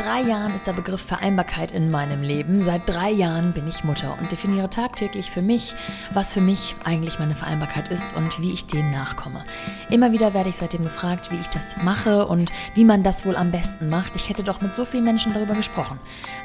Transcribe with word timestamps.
drei 0.00 0.22
Jahren 0.22 0.54
ist 0.54 0.66
der 0.66 0.72
Begriff 0.72 1.02
Vereinbarkeit 1.02 1.72
in 1.72 1.90
meinem 1.90 2.22
Leben. 2.22 2.60
Seit 2.60 2.88
drei 2.88 3.10
Jahren 3.10 3.52
bin 3.52 3.68
ich 3.68 3.84
Mutter 3.84 4.16
und 4.18 4.32
definiere 4.32 4.70
tagtäglich 4.70 5.30
für 5.30 5.42
mich, 5.42 5.74
was 6.14 6.32
für 6.32 6.40
mich 6.40 6.74
eigentlich 6.84 7.18
meine 7.18 7.34
Vereinbarkeit 7.34 7.90
ist 7.90 8.16
und 8.16 8.40
wie 8.40 8.50
ich 8.50 8.66
dem 8.66 8.90
nachkomme. 8.90 9.44
Immer 9.90 10.12
wieder 10.12 10.32
werde 10.32 10.48
ich 10.48 10.56
seitdem 10.56 10.84
gefragt, 10.84 11.30
wie 11.30 11.36
ich 11.36 11.48
das 11.48 11.76
mache 11.82 12.26
und 12.26 12.50
wie 12.74 12.84
man 12.84 13.02
das 13.02 13.26
wohl 13.26 13.36
am 13.36 13.52
besten 13.52 13.90
macht. 13.90 14.16
Ich 14.16 14.30
hätte 14.30 14.42
doch 14.42 14.62
mit 14.62 14.74
so 14.74 14.86
vielen 14.86 15.04
Menschen 15.04 15.34
darüber 15.34 15.54
gesprochen. 15.54 15.98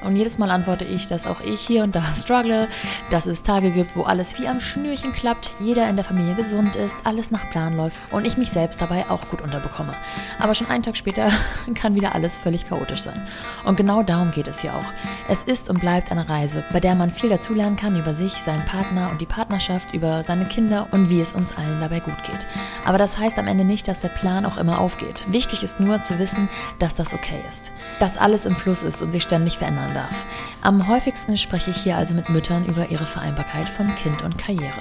Und 0.04 0.18
jedes 0.18 0.38
Mal 0.38 0.52
antworte 0.52 0.84
ich, 0.84 1.08
dass 1.08 1.26
auch 1.26 1.40
ich 1.40 1.62
hier 1.62 1.84
und 1.84 1.96
da 1.96 2.04
struggle, 2.16 2.68
dass 3.10 3.26
es 3.26 3.42
Tage 3.42 3.72
gibt, 3.72 3.96
wo 3.96 4.04
alles 4.04 4.38
wie 4.38 4.50
am 4.50 4.60
Schnürchen 4.60 5.14
klappt, 5.14 5.52
jeder 5.62 5.90
in 5.90 5.96
der 5.96 6.04
Familie 6.04 6.36
gesund 6.36 6.76
ist, 6.76 6.98
alles 7.06 7.32
nach 7.32 7.50
Plan 7.52 7.78
läuft 7.78 8.00
und 8.12 8.26
ich 8.26 8.36
mich 8.36 8.50
selbst 8.50 8.82
dabei 8.82 9.10
auch 9.10 9.30
gut 9.30 9.42
unterbekomme. 9.42 9.94
Aber 10.40 10.54
schon 10.56 10.68
einen 10.68 10.84
Tag 10.84 10.98
später 10.98 11.32
kann 11.74 11.96
wieder 11.96 12.16
alles 12.16 12.38
völlig 12.38 12.68
chaotisch 12.68 13.04
sein. 13.04 13.26
Und 13.64 13.78
genau 13.78 14.04
darum 14.04 14.32
geht 14.32 14.48
es 14.48 14.62
hier 14.62 14.76
auch. 14.76 14.86
Es 15.28 15.44
ist 15.44 15.70
und 15.70 15.80
bleibt 15.80 16.12
eine 16.12 16.30
Reise, 16.30 16.64
bei 16.72 16.80
der 16.80 16.96
man 16.96 17.12
viel 17.12 17.30
dazulernen 17.30 17.76
kann 17.76 17.96
über 17.96 18.14
sich, 18.14 18.34
seinen 18.34 18.66
Partner 18.66 19.10
und 19.12 19.22
die 19.22 19.26
Partnerschaft, 19.26 19.94
über 19.94 20.24
seine 20.24 20.46
Kinder 20.46 20.88
und 20.92 21.10
wie 21.10 21.22
es 21.22 21.34
uns 21.34 21.56
allen 21.58 21.82
dabei 21.82 22.00
gut 22.00 22.22
geht. 22.24 22.46
Aber 22.86 22.98
das 22.98 23.18
heißt 23.18 23.40
am 23.40 23.48
Ende 23.48 23.64
nicht, 23.64 23.88
dass 23.88 24.00
der 24.00 24.10
Plan 24.10 24.46
auch 24.46 24.58
immer 24.58 24.80
aufgeht. 24.80 25.26
Wichtig 25.30 25.64
ist 25.64 25.80
nur 25.80 26.02
zu 26.02 26.20
wissen, 26.20 26.50
dass 26.80 26.96
das 26.96 27.14
okay 27.14 27.42
ist. 27.50 27.72
Dass 28.00 28.18
alles 28.18 28.46
im 28.46 28.56
Fluss 28.56 28.84
ist 28.84 29.02
und 29.02 29.12
sich 29.12 29.24
ständig 29.24 29.58
verändern 29.58 29.92
darf. 29.94 30.26
Am 30.62 30.88
häufigsten 30.88 31.38
spreche 31.38 31.72
ich 31.72 31.78
hier 31.78 31.98
also 31.98 32.14
mit 32.14 32.30
Müttern 32.30 32.66
über 32.66 32.90
ihre 32.90 33.06
Vereinbarkeit 33.06 33.68
von 33.68 33.96
Kind 33.96 34.22
und 34.22 34.38
Karriere. 34.38 34.72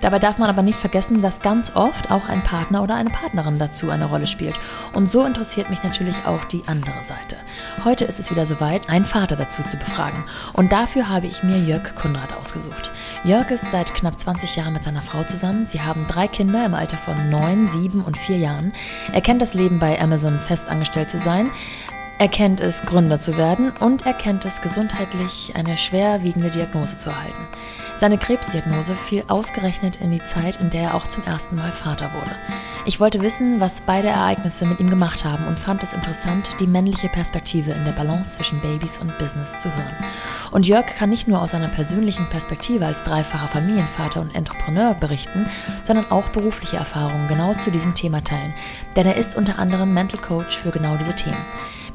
Dabei 0.00 0.18
darf 0.18 0.38
man 0.38 0.50
aber 0.50 0.62
nicht 0.62 0.78
vergessen, 0.78 1.22
dass 1.22 1.40
ganz 1.40 1.74
oft 1.76 2.10
auch 2.10 2.28
ein 2.28 2.42
Partner 2.42 2.82
oder 2.82 2.96
eine 2.96 3.10
Partnerin 3.10 3.58
dazu 3.58 3.90
eine 3.90 4.06
Rolle 4.06 4.26
spielt. 4.26 4.58
Und 4.92 5.10
so 5.10 5.24
interessiert 5.24 5.70
mich 5.70 5.82
natürlich 5.82 6.16
auch 6.26 6.44
die 6.44 6.62
andere 6.66 7.04
Seite. 7.04 7.36
Heute 7.84 7.93
ist 8.02 8.18
es 8.18 8.32
wieder 8.32 8.46
soweit, 8.46 8.88
einen 8.88 9.04
Vater 9.04 9.36
dazu 9.36 9.62
zu 9.62 9.76
befragen. 9.76 10.24
Und 10.54 10.72
dafür 10.72 11.08
habe 11.08 11.28
ich 11.28 11.44
mir 11.44 11.58
Jörg 11.58 11.94
Kunrad 11.94 12.32
ausgesucht. 12.32 12.90
Jörg 13.22 13.48
ist 13.52 13.70
seit 13.70 13.94
knapp 13.94 14.18
20 14.18 14.56
Jahren 14.56 14.72
mit 14.72 14.82
seiner 14.82 15.02
Frau 15.02 15.22
zusammen. 15.22 15.64
Sie 15.64 15.80
haben 15.80 16.08
drei 16.08 16.26
Kinder 16.26 16.66
im 16.66 16.74
Alter 16.74 16.96
von 16.96 17.14
9, 17.30 17.68
7 17.68 18.02
und 18.02 18.18
4 18.18 18.38
Jahren. 18.38 18.72
Er 19.12 19.20
kennt 19.20 19.40
das 19.40 19.54
Leben 19.54 19.78
bei 19.78 20.00
Amazon 20.00 20.40
festangestellt 20.40 21.10
zu 21.10 21.20
sein. 21.20 21.52
Er 22.18 22.28
kennt 22.28 22.60
es, 22.60 22.82
Gründer 22.82 23.20
zu 23.20 23.36
werden 23.36 23.72
und 23.80 24.06
er 24.06 24.14
kennt 24.14 24.44
es, 24.44 24.60
gesundheitlich 24.60 25.52
eine 25.56 25.76
schwerwiegende 25.76 26.50
Diagnose 26.50 26.96
zu 26.96 27.10
erhalten. 27.10 27.48
Seine 27.96 28.18
Krebsdiagnose 28.18 28.96
fiel 28.96 29.24
ausgerechnet 29.28 30.00
in 30.00 30.10
die 30.10 30.22
Zeit, 30.22 30.60
in 30.60 30.68
der 30.68 30.82
er 30.82 30.94
auch 30.94 31.06
zum 31.06 31.22
ersten 31.22 31.54
Mal 31.54 31.70
Vater 31.70 32.12
wurde. 32.12 32.32
Ich 32.86 32.98
wollte 32.98 33.22
wissen, 33.22 33.60
was 33.60 33.82
beide 33.82 34.08
Ereignisse 34.08 34.66
mit 34.66 34.80
ihm 34.80 34.90
gemacht 34.90 35.24
haben 35.24 35.46
und 35.46 35.60
fand 35.60 35.82
es 35.82 35.92
interessant, 35.92 36.50
die 36.58 36.66
männliche 36.66 37.08
Perspektive 37.08 37.70
in 37.70 37.84
der 37.84 37.92
Balance 37.92 38.32
zwischen 38.32 38.60
Babys 38.60 38.98
und 38.98 39.16
Business 39.16 39.58
zu 39.60 39.68
hören. 39.68 39.96
Und 40.50 40.66
Jörg 40.66 40.86
kann 40.86 41.08
nicht 41.08 41.28
nur 41.28 41.40
aus 41.40 41.52
seiner 41.52 41.68
persönlichen 41.68 42.28
Perspektive 42.28 42.84
als 42.84 43.02
dreifacher 43.04 43.48
Familienvater 43.48 44.20
und 44.20 44.34
Entrepreneur 44.34 44.94
berichten, 44.94 45.46
sondern 45.84 46.10
auch 46.10 46.28
berufliche 46.28 46.76
Erfahrungen 46.76 47.28
genau 47.28 47.54
zu 47.54 47.70
diesem 47.70 47.94
Thema 47.94 48.22
teilen. 48.22 48.54
Denn 48.96 49.06
er 49.06 49.16
ist 49.16 49.36
unter 49.36 49.58
anderem 49.58 49.94
Mental 49.94 50.20
Coach 50.20 50.58
für 50.58 50.72
genau 50.72 50.96
diese 50.96 51.14
Themen. 51.14 51.44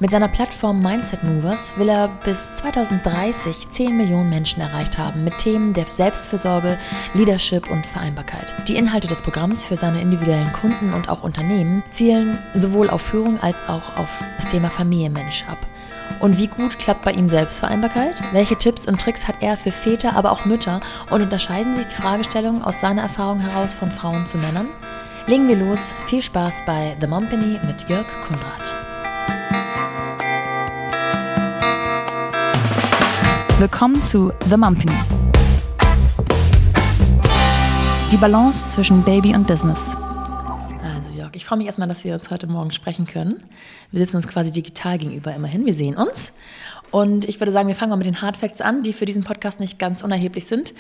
Mit 0.02 0.12
seiner 0.12 0.30
Plattform 0.30 0.82
Mindset 0.82 1.26
Movers 1.26 1.78
will 1.78 1.90
er 1.90 2.08
bis 2.08 2.56
2030 2.56 3.68
10 3.68 3.98
Millionen 3.98 4.30
Menschen 4.30 4.62
erreicht 4.62 4.98
haben 4.98 5.26
mit 5.26 5.38
Themen 5.40 5.74
der 5.74 5.88
Selbstfürsorge, 5.88 6.78
Leadership 7.14 7.70
und 7.70 7.86
Vereinbarkeit. 7.86 8.56
Die 8.70 8.78
Inhalte 8.78 9.10
des 9.10 9.22
Programms 9.22 9.66
für 9.66 9.76
seine 9.76 10.02
individuellen 10.02 10.54
Kunden 10.54 10.94
und 10.94 11.10
auch 11.10 11.22
Unternehmen 11.22 11.84
zielen 11.92 12.38
sowohl 12.56 12.90
auf 12.90 13.02
Führung 13.02 13.42
als 13.42 13.62
auch 13.68 13.98
auf 13.98 14.24
das 14.38 14.48
Thema 14.48 14.70
Familienmensch 14.70 15.44
ab. 15.50 15.58
Und 16.22 16.38
wie 16.38 16.48
gut 16.48 16.80
klappt 16.80 17.04
bei 17.04 17.12
ihm 17.12 17.28
Selbstvereinbarkeit? 17.28 18.16
Welche 18.32 18.58
Tipps 18.58 18.88
und 18.88 19.02
Tricks 19.02 19.28
hat 19.28 19.36
er 19.42 19.58
für 19.58 19.74
Väter, 19.74 20.16
aber 20.16 20.32
auch 20.32 20.46
Mütter? 20.46 20.80
Und 21.10 21.22
unterscheiden 21.22 21.76
sich 21.76 21.88
die 21.88 22.02
Fragestellungen 22.02 22.64
aus 22.64 22.80
seiner 22.80 23.02
Erfahrung 23.02 23.40
heraus 23.40 23.74
von 23.74 23.92
Frauen 23.92 24.26
zu 24.26 24.38
Männern? 24.38 24.70
Legen 25.28 25.50
wir 25.50 25.58
los. 25.58 25.94
Viel 26.08 26.22
Spaß 26.22 26.64
bei 26.66 26.96
The 27.02 27.08
Mompany 27.08 27.60
mit 27.68 27.90
Jörg 27.90 28.08
Kunrad. 28.22 28.89
Willkommen 33.60 34.02
zu 34.02 34.32
The 34.46 34.56
Mumpany. 34.56 34.94
Die 38.10 38.16
Balance 38.16 38.70
zwischen 38.70 39.04
Baby 39.04 39.36
und 39.36 39.48
Business. 39.48 39.98
Also 40.82 41.10
Jörg, 41.18 41.32
ich 41.34 41.44
freue 41.44 41.58
mich 41.58 41.68
erstmal, 41.68 41.90
dass 41.90 42.06
wir 42.06 42.14
jetzt 42.14 42.32
heute 42.32 42.48
Morgen 42.48 42.72
sprechen 42.72 43.06
können. 43.06 43.44
Wir 43.92 44.00
sitzen 44.00 44.16
uns 44.16 44.30
quasi 44.30 44.52
digital 44.52 44.98
gegenüber 44.98 45.36
immerhin. 45.36 45.66
Wir 45.66 45.74
sehen 45.74 45.98
uns. 45.98 46.32
Und 46.92 47.28
ich 47.28 47.42
würde 47.42 47.52
sagen, 47.52 47.68
wir 47.68 47.76
fangen 47.76 47.90
mal 47.90 47.98
mit 47.98 48.08
den 48.08 48.22
Hard 48.22 48.38
Facts 48.38 48.62
an, 48.62 48.82
die 48.82 48.94
für 48.94 49.04
diesen 49.04 49.26
Podcast 49.26 49.60
nicht 49.60 49.78
ganz 49.78 50.04
unerheblich 50.04 50.46
sind. 50.46 50.74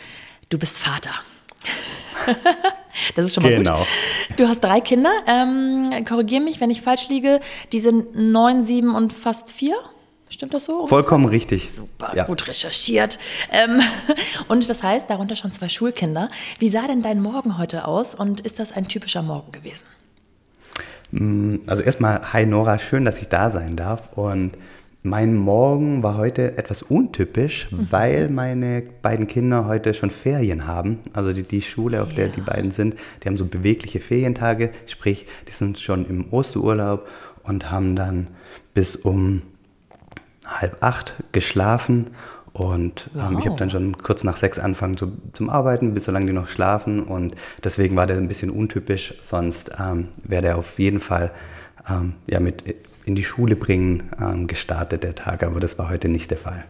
Du 0.47 0.57
bist 0.57 0.79
Vater. 0.79 1.11
das 3.17 3.25
ist 3.25 3.33
schon 3.33 3.43
mal 3.43 3.55
genau. 3.55 3.79
gut. 3.79 4.39
Du 4.39 4.47
hast 4.47 4.61
drei 4.61 4.79
Kinder. 4.79 5.11
Ähm, 5.27 6.05
Korrigiere 6.07 6.41
mich, 6.41 6.61
wenn 6.61 6.69
ich 6.69 6.81
falsch 6.81 7.09
liege. 7.09 7.41
Die 7.73 7.81
sind 7.81 8.15
neun, 8.15 8.63
sieben 8.63 8.95
und 8.95 9.11
fast 9.11 9.51
vier. 9.51 9.75
Stimmt 10.29 10.53
das 10.53 10.65
so? 10.65 10.85
Vollkommen 10.87 11.25
richtig. 11.25 11.71
Super, 11.71 12.13
ja. 12.15 12.25
gut 12.25 12.47
recherchiert. 12.47 13.17
Ähm, 13.51 13.81
und 14.47 14.69
das 14.69 14.83
heißt, 14.83 15.09
darunter 15.09 15.35
schon 15.35 15.51
zwei 15.51 15.69
Schulkinder. 15.69 16.29
Wie 16.59 16.69
sah 16.69 16.87
denn 16.87 17.01
dein 17.01 17.21
Morgen 17.21 17.57
heute 17.57 17.87
aus 17.87 18.13
und 18.13 18.41
ist 18.41 18.59
das 18.59 18.71
ein 18.71 18.87
typischer 18.87 19.23
Morgen 19.23 19.51
gewesen? 19.51 19.85
Mm, 21.11 21.57
also 21.65 21.81
erstmal, 21.81 22.21
hi 22.31 22.45
Nora, 22.45 22.77
schön, 22.77 23.05
dass 23.05 23.21
ich 23.21 23.27
da 23.27 23.49
sein 23.49 23.75
darf. 23.75 24.09
Und 24.15 24.51
mein 25.01 25.35
Morgen 25.35 26.03
war 26.03 26.17
heute 26.17 26.57
etwas 26.57 26.83
untypisch, 26.83 27.71
mhm. 27.71 27.87
weil 27.89 28.29
meine 28.29 28.83
beiden 29.01 29.27
Kinder 29.27 29.65
heute 29.65 29.93
schon 29.93 30.09
Ferien 30.11 30.67
haben. 30.67 30.99
Also 31.13 31.33
die, 31.33 31.43
die 31.43 31.61
Schule, 31.61 32.03
auf 32.03 32.09
ja. 32.09 32.17
der 32.17 32.27
die 32.27 32.41
beiden 32.41 32.69
sind, 32.69 32.95
die 33.23 33.27
haben 33.27 33.37
so 33.37 33.45
bewegliche 33.45 33.99
Ferientage, 33.99 34.71
sprich, 34.85 35.25
die 35.47 35.53
sind 35.53 35.79
schon 35.79 36.05
im 36.05 36.31
Osterurlaub 36.31 37.07
und 37.43 37.71
haben 37.71 37.95
dann 37.95 38.27
bis 38.73 38.95
um 38.95 39.41
halb 40.49 40.77
acht 40.81 41.15
geschlafen 41.31 42.07
und 42.53 43.09
ähm, 43.15 43.21
wow. 43.21 43.39
ich 43.39 43.45
habe 43.45 43.55
dann 43.57 43.69
schon 43.69 43.97
kurz 43.97 44.23
nach 44.23 44.35
sechs 44.35 44.59
angefangen 44.59 44.97
zu, 44.97 45.13
zum 45.33 45.49
Arbeiten, 45.49 45.93
bis 45.93 46.05
solange 46.05 46.25
die 46.25 46.33
noch 46.33 46.47
schlafen. 46.47 47.03
Und 47.03 47.35
deswegen 47.63 47.95
war 47.95 48.07
der 48.07 48.17
ein 48.17 48.27
bisschen 48.27 48.49
untypisch. 48.49 49.13
Sonst 49.21 49.71
ähm, 49.79 50.09
wäre 50.23 50.41
der 50.41 50.57
auf 50.57 50.79
jeden 50.79 50.99
Fall 50.99 51.31
ähm, 51.89 52.13
ja, 52.27 52.39
mit 52.39 52.63
in 53.05 53.15
die 53.15 53.23
Schule 53.23 53.55
bringen 53.55 54.09
ähm, 54.19 54.47
gestartet, 54.47 55.03
der 55.03 55.15
Tag. 55.15 55.43
Aber 55.43 55.59
das 55.59 55.77
war 55.77 55.89
heute 55.89 56.09
nicht 56.09 56.31
der 56.31 56.37
Fall. 56.37 56.65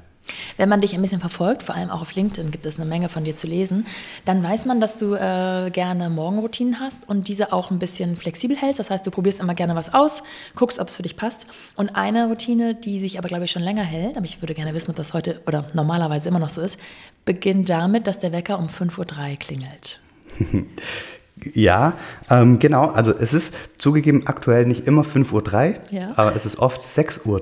Wenn 0.57 0.69
man 0.69 0.81
dich 0.81 0.93
ein 0.93 1.01
bisschen 1.01 1.19
verfolgt, 1.19 1.63
vor 1.63 1.75
allem 1.75 1.89
auch 1.89 2.01
auf 2.01 2.13
LinkedIn 2.13 2.51
gibt 2.51 2.65
es 2.65 2.79
eine 2.79 2.87
Menge 2.87 3.09
von 3.09 3.23
dir 3.23 3.35
zu 3.35 3.47
lesen, 3.47 3.85
dann 4.25 4.43
weiß 4.43 4.65
man, 4.65 4.79
dass 4.79 4.99
du 4.99 5.13
äh, 5.13 5.69
gerne 5.71 6.09
Morgenroutinen 6.09 6.79
hast 6.79 7.07
und 7.07 7.27
diese 7.27 7.53
auch 7.53 7.71
ein 7.71 7.79
bisschen 7.79 8.17
flexibel 8.17 8.57
hältst. 8.57 8.79
Das 8.79 8.89
heißt, 8.89 9.05
du 9.05 9.11
probierst 9.11 9.39
immer 9.39 9.55
gerne 9.55 9.75
was 9.75 9.93
aus, 9.93 10.23
guckst, 10.55 10.79
ob 10.79 10.87
es 10.89 10.95
für 10.95 11.03
dich 11.03 11.17
passt. 11.17 11.47
Und 11.75 11.95
eine 11.95 12.27
Routine, 12.27 12.75
die 12.75 12.99
sich 12.99 13.17
aber, 13.17 13.27
glaube 13.27 13.45
ich, 13.45 13.51
schon 13.51 13.63
länger 13.63 13.83
hält, 13.83 14.17
aber 14.17 14.25
ich 14.25 14.41
würde 14.41 14.53
gerne 14.53 14.73
wissen, 14.73 14.91
ob 14.91 14.97
das 14.97 15.13
heute 15.13 15.41
oder 15.47 15.65
normalerweise 15.73 16.27
immer 16.27 16.39
noch 16.39 16.49
so 16.49 16.61
ist, 16.61 16.79
beginnt 17.25 17.69
damit, 17.69 18.07
dass 18.07 18.19
der 18.19 18.31
Wecker 18.31 18.57
um 18.57 18.67
5.03 18.67 19.31
Uhr 19.31 19.37
klingelt. 19.37 19.99
Ja, 21.53 21.93
ähm, 22.29 22.59
genau. 22.59 22.87
Also 22.87 23.13
es 23.13 23.33
ist 23.33 23.53
zugegeben 23.77 24.27
aktuell 24.27 24.65
nicht 24.65 24.87
immer 24.87 25.03
5.03 25.03 25.33
Uhr, 25.33 25.75
ja. 25.91 26.09
aber 26.15 26.35
es 26.35 26.45
ist 26.45 26.59
oft 26.59 26.81
6.03 26.81 27.25
Uhr. 27.25 27.41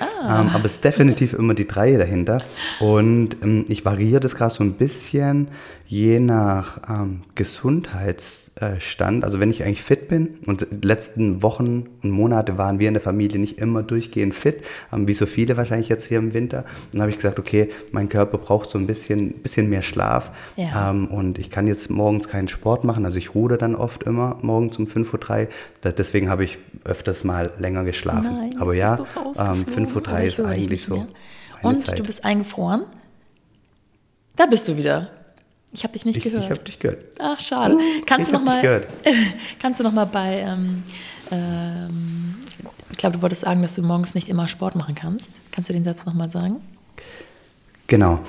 Ah. 0.00 0.40
Ähm, 0.40 0.50
aber 0.54 0.64
es 0.64 0.74
ist 0.74 0.84
definitiv 0.84 1.32
immer 1.32 1.54
die 1.54 1.66
3 1.66 1.96
dahinter. 1.96 2.42
Und 2.80 3.42
ähm, 3.42 3.64
ich 3.68 3.84
variiere 3.84 4.20
das 4.20 4.34
gerade 4.34 4.54
so 4.54 4.64
ein 4.64 4.74
bisschen 4.74 5.48
je 5.86 6.20
nach 6.20 6.80
ähm, 6.88 7.22
Gesundheitsstand, 8.58 9.24
also 9.24 9.40
wenn 9.40 9.50
ich 9.50 9.62
eigentlich 9.64 9.82
fit 9.82 10.08
bin, 10.08 10.38
und 10.46 10.66
die 10.70 10.86
letzten 10.86 11.42
Wochen 11.42 11.88
und 12.02 12.10
Monate 12.10 12.58
waren 12.58 12.78
wir 12.78 12.88
in 12.88 12.94
der 12.94 13.02
Familie 13.02 13.38
nicht 13.38 13.58
immer 13.58 13.82
durchgehend 13.82 14.34
fit, 14.34 14.62
wie 14.92 15.14
so 15.14 15.26
viele 15.26 15.56
wahrscheinlich 15.56 15.88
jetzt 15.88 16.06
hier 16.06 16.18
im 16.18 16.34
Winter, 16.34 16.64
dann 16.92 17.02
habe 17.02 17.10
ich 17.10 17.16
gesagt, 17.16 17.38
okay, 17.38 17.70
mein 17.92 18.08
Körper 18.08 18.38
braucht 18.38 18.70
so 18.70 18.78
ein 18.78 18.86
bisschen, 18.86 19.34
bisschen 19.34 19.68
mehr 19.68 19.82
Schlaf 19.82 20.30
ja. 20.56 20.90
ähm, 20.90 21.06
und 21.06 21.38
ich 21.38 21.50
kann 21.50 21.66
jetzt 21.66 21.90
morgens 21.90 22.28
keinen 22.28 22.48
Sport 22.48 22.84
machen, 22.84 23.04
also 23.04 23.18
ich 23.18 23.34
rude 23.34 23.58
dann 23.58 23.74
oft 23.74 24.02
immer 24.02 24.38
morgens 24.42 24.78
um 24.78 24.86
5.03 24.86 25.46
Uhr, 25.84 25.92
deswegen 25.92 26.28
habe 26.28 26.44
ich 26.44 26.58
öfters 26.84 27.24
mal 27.24 27.52
länger 27.58 27.84
geschlafen. 27.84 28.36
Nein, 28.36 28.50
Aber 28.58 28.74
ja, 28.74 28.98
ähm, 28.98 29.64
5.03 29.64 30.12
Uhr 30.12 30.20
ist 30.20 30.40
eigentlich 30.40 30.84
so. 30.84 31.06
Und 31.62 31.86
Zeit. 31.86 31.98
du 31.98 32.04
bist 32.04 32.24
eingefroren? 32.24 32.82
Da 34.36 34.46
bist 34.46 34.68
du 34.68 34.76
wieder. 34.76 35.10
Ich 35.72 35.84
habe 35.84 35.92
dich 35.92 36.04
nicht 36.04 36.16
ich, 36.16 36.24
gehört. 36.24 36.44
Ich 36.44 36.50
habe 36.50 36.62
dich 36.62 36.78
gehört. 36.78 37.04
Ach, 37.18 37.38
schade. 37.38 37.74
Uh, 37.74 37.80
kannst, 38.06 38.28
du 38.28 38.32
noch 38.32 38.44
mal, 38.44 38.86
kannst 39.60 39.80
du 39.80 39.84
noch 39.84 39.92
mal 39.92 40.06
bei, 40.06 40.38
ähm, 40.38 40.82
ähm, 41.30 42.36
ich 42.90 42.96
glaube, 42.96 43.16
du 43.16 43.22
wolltest 43.22 43.42
sagen, 43.42 43.60
dass 43.62 43.74
du 43.74 43.82
morgens 43.82 44.14
nicht 44.14 44.28
immer 44.28 44.48
Sport 44.48 44.76
machen 44.76 44.94
kannst. 44.94 45.30
Kannst 45.52 45.68
du 45.68 45.74
den 45.74 45.84
Satz 45.84 46.06
noch 46.06 46.14
mal 46.14 46.30
sagen? 46.30 46.56
Genau. 47.86 48.20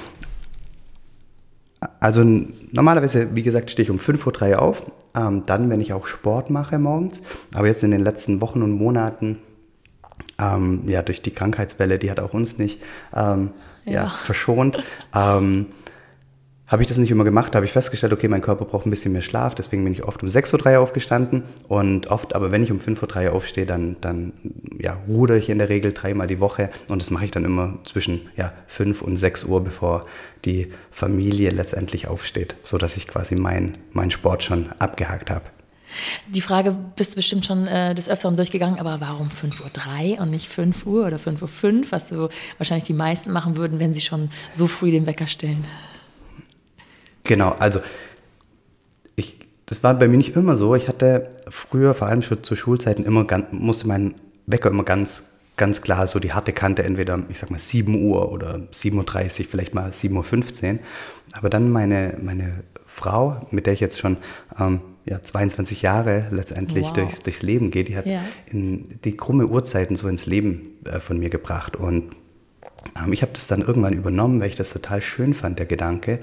Also 2.02 2.24
normalerweise, 2.72 3.36
wie 3.36 3.44
gesagt, 3.44 3.72
stehe 3.72 3.86
ich 3.86 3.90
um 3.90 3.98
5.03 3.98 4.52
Uhr 4.52 4.62
auf. 4.62 4.86
Ähm, 5.16 5.44
dann, 5.46 5.70
wenn 5.70 5.80
ich 5.82 5.94
auch 5.94 6.08
Sport 6.08 6.50
mache 6.50 6.78
morgens. 6.78 7.22
Aber 7.54 7.68
jetzt 7.68 7.84
in 7.84 7.92
den 7.92 8.02
letzten 8.02 8.42
Wochen 8.42 8.62
und 8.62 8.72
Monaten 8.72 9.40
ähm, 10.38 10.84
ja, 10.88 11.02
durch 11.02 11.22
die 11.22 11.32
Krankheitswelle, 11.32 12.00
die 12.00 12.12
hat 12.12 12.20
auch 12.20 12.34
uns 12.34 12.58
nicht 12.58 12.82
ähm, 13.16 13.52
ja. 13.86 14.04
ja. 14.04 14.10
verschont. 14.10 14.78
Ähm, 15.16 15.68
habe 16.70 16.84
ich 16.84 16.88
das 16.88 16.98
nicht 16.98 17.12
immer 17.12 17.24
gemacht, 17.24 17.56
habe 17.56 17.66
ich 17.66 17.72
festgestellt, 17.72 18.14
okay, 18.14 18.28
mein 18.28 18.42
Körper 18.42 18.66
braucht 18.66 18.86
ein 18.86 18.92
bisschen 18.92 19.12
mehr 19.12 19.24
Schlaf, 19.24 19.56
deswegen 19.56 19.84
bin 19.84 19.94
ich 19.94 20.04
oft 20.04 20.22
um 20.22 20.30
6.03 20.30 20.76
Uhr 20.76 20.80
aufgestanden 20.80 21.44
und 21.68 22.08
oft, 22.08 22.36
aber 22.36 22.52
wenn 22.52 22.64
ich 22.64 22.72
um 22.72 22.78
5.03 22.78 23.26
Uhr 23.26 23.34
aufstehe, 23.34 23.66
dann, 23.66 23.98
dann 24.02 24.34
ja, 24.80 25.02
ruder 25.08 25.36
ich 25.36 25.50
in 25.50 25.58
der 25.58 25.70
Regel 25.70 25.94
dreimal 25.94 26.28
die 26.28 26.40
Woche 26.40 26.70
und 26.88 27.02
das 27.02 27.10
mache 27.10 27.26
ich 27.26 27.32
dann 27.32 27.44
immer 27.44 27.80
zwischen 27.86 28.30
ja, 28.38 28.54
5 28.68 29.02
und 29.02 29.18
6 29.18 29.46
Uhr, 29.46 29.64
bevor 29.64 30.06
die 30.46 30.72
Familie 30.92 31.50
letztendlich 31.50 32.08
aufsteht, 32.08 32.56
sodass 32.64 32.98
ich 32.98 33.08
quasi 33.08 33.36
meinen 33.36 33.78
mein 33.92 34.12
Sport 34.12 34.44
schon 34.44 34.70
abgehakt 34.78 35.32
habe. 35.32 35.46
Die 36.28 36.42
Frage 36.42 36.78
bist 36.96 37.14
du 37.14 37.16
bestimmt 37.16 37.48
schon 37.48 37.66
äh, 37.66 37.96
des 37.96 38.08
Öfteren 38.08 38.36
durchgegangen, 38.36 38.80
aber 38.80 39.02
warum 39.02 39.30
5.03 39.30 40.14
Uhr 40.14 40.22
und 40.22 40.30
nicht 40.30 40.48
5 40.48 40.86
Uhr 40.86 41.08
oder 41.08 41.18
5.05 41.18 41.64
Uhr, 41.64 41.86
was 41.90 42.10
so 42.10 42.30
wahrscheinlich 42.60 42.86
die 42.86 42.94
meisten 42.94 43.32
machen 43.32 43.58
würden, 43.58 43.80
wenn 43.80 43.96
sie 43.96 44.02
schon 44.02 44.30
so 44.52 44.68
früh 44.68 44.92
den 44.92 45.08
Wecker 45.08 45.26
stellen? 45.26 45.66
Genau, 47.24 47.52
also 47.60 47.80
ich, 49.16 49.38
das 49.66 49.84
war 49.84 49.94
bei 49.94 50.08
mir 50.08 50.18
nicht 50.18 50.36
immer 50.36 50.56
so. 50.56 50.76
Ich 50.76 50.88
hatte 50.88 51.30
früher, 51.50 51.94
vor 51.94 52.08
allem 52.08 52.22
schon 52.22 52.44
zu 52.44 52.56
Schulzeiten, 52.56 53.04
immer 53.06 53.26
musste 53.52 53.88
mein 53.88 54.16
Wecker 54.46 54.70
immer 54.70 54.84
ganz, 54.84 55.24
ganz 55.58 55.82
klar 55.82 56.08
so 56.08 56.20
die 56.20 56.34
harte 56.34 56.54
Kante, 56.54 56.84
entweder, 56.84 57.20
ich 57.30 57.40
sag 57.40 57.52
mal, 57.52 57.60
7 57.60 58.04
Uhr 58.04 58.32
oder 58.32 58.62
7.30 58.74 59.42
Uhr, 59.42 59.46
vielleicht 59.50 59.76
mal 59.76 59.90
7.15 59.90 60.74
Uhr. 60.74 60.80
Aber 61.34 61.50
dann 61.50 61.70
meine, 61.72 62.18
meine 62.22 62.64
Frau, 62.86 63.48
mit 63.52 63.66
der 63.66 63.74
ich 63.74 63.80
jetzt 63.80 64.00
schon 64.00 64.18
ähm, 64.60 64.82
ja, 65.06 65.22
22 65.22 65.82
Jahre 65.82 66.28
letztendlich 66.32 66.86
wow. 66.86 66.94
durchs, 66.94 67.22
durchs 67.22 67.42
Leben 67.42 67.72
geht, 67.72 67.88
die 67.88 67.98
hat 67.98 68.06
ja. 68.06 68.22
in, 68.52 69.00
die 69.04 69.16
krumme 69.16 69.48
Uhrzeiten 69.48 69.96
so 69.96 70.08
ins 70.08 70.26
Leben 70.26 70.78
äh, 70.86 71.00
von 71.00 71.18
mir 71.18 71.30
gebracht. 71.30 71.76
Und 71.76 72.12
ähm, 72.98 73.14
ich 73.14 73.22
habe 73.22 73.32
das 73.34 73.48
dann 73.48 73.62
irgendwann 73.62 73.94
übernommen, 73.94 74.40
weil 74.40 74.50
ich 74.50 74.56
das 74.56 74.72
total 74.72 75.02
schön 75.02 75.34
fand, 75.34 75.60
der 75.60 75.66
Gedanke 75.66 76.20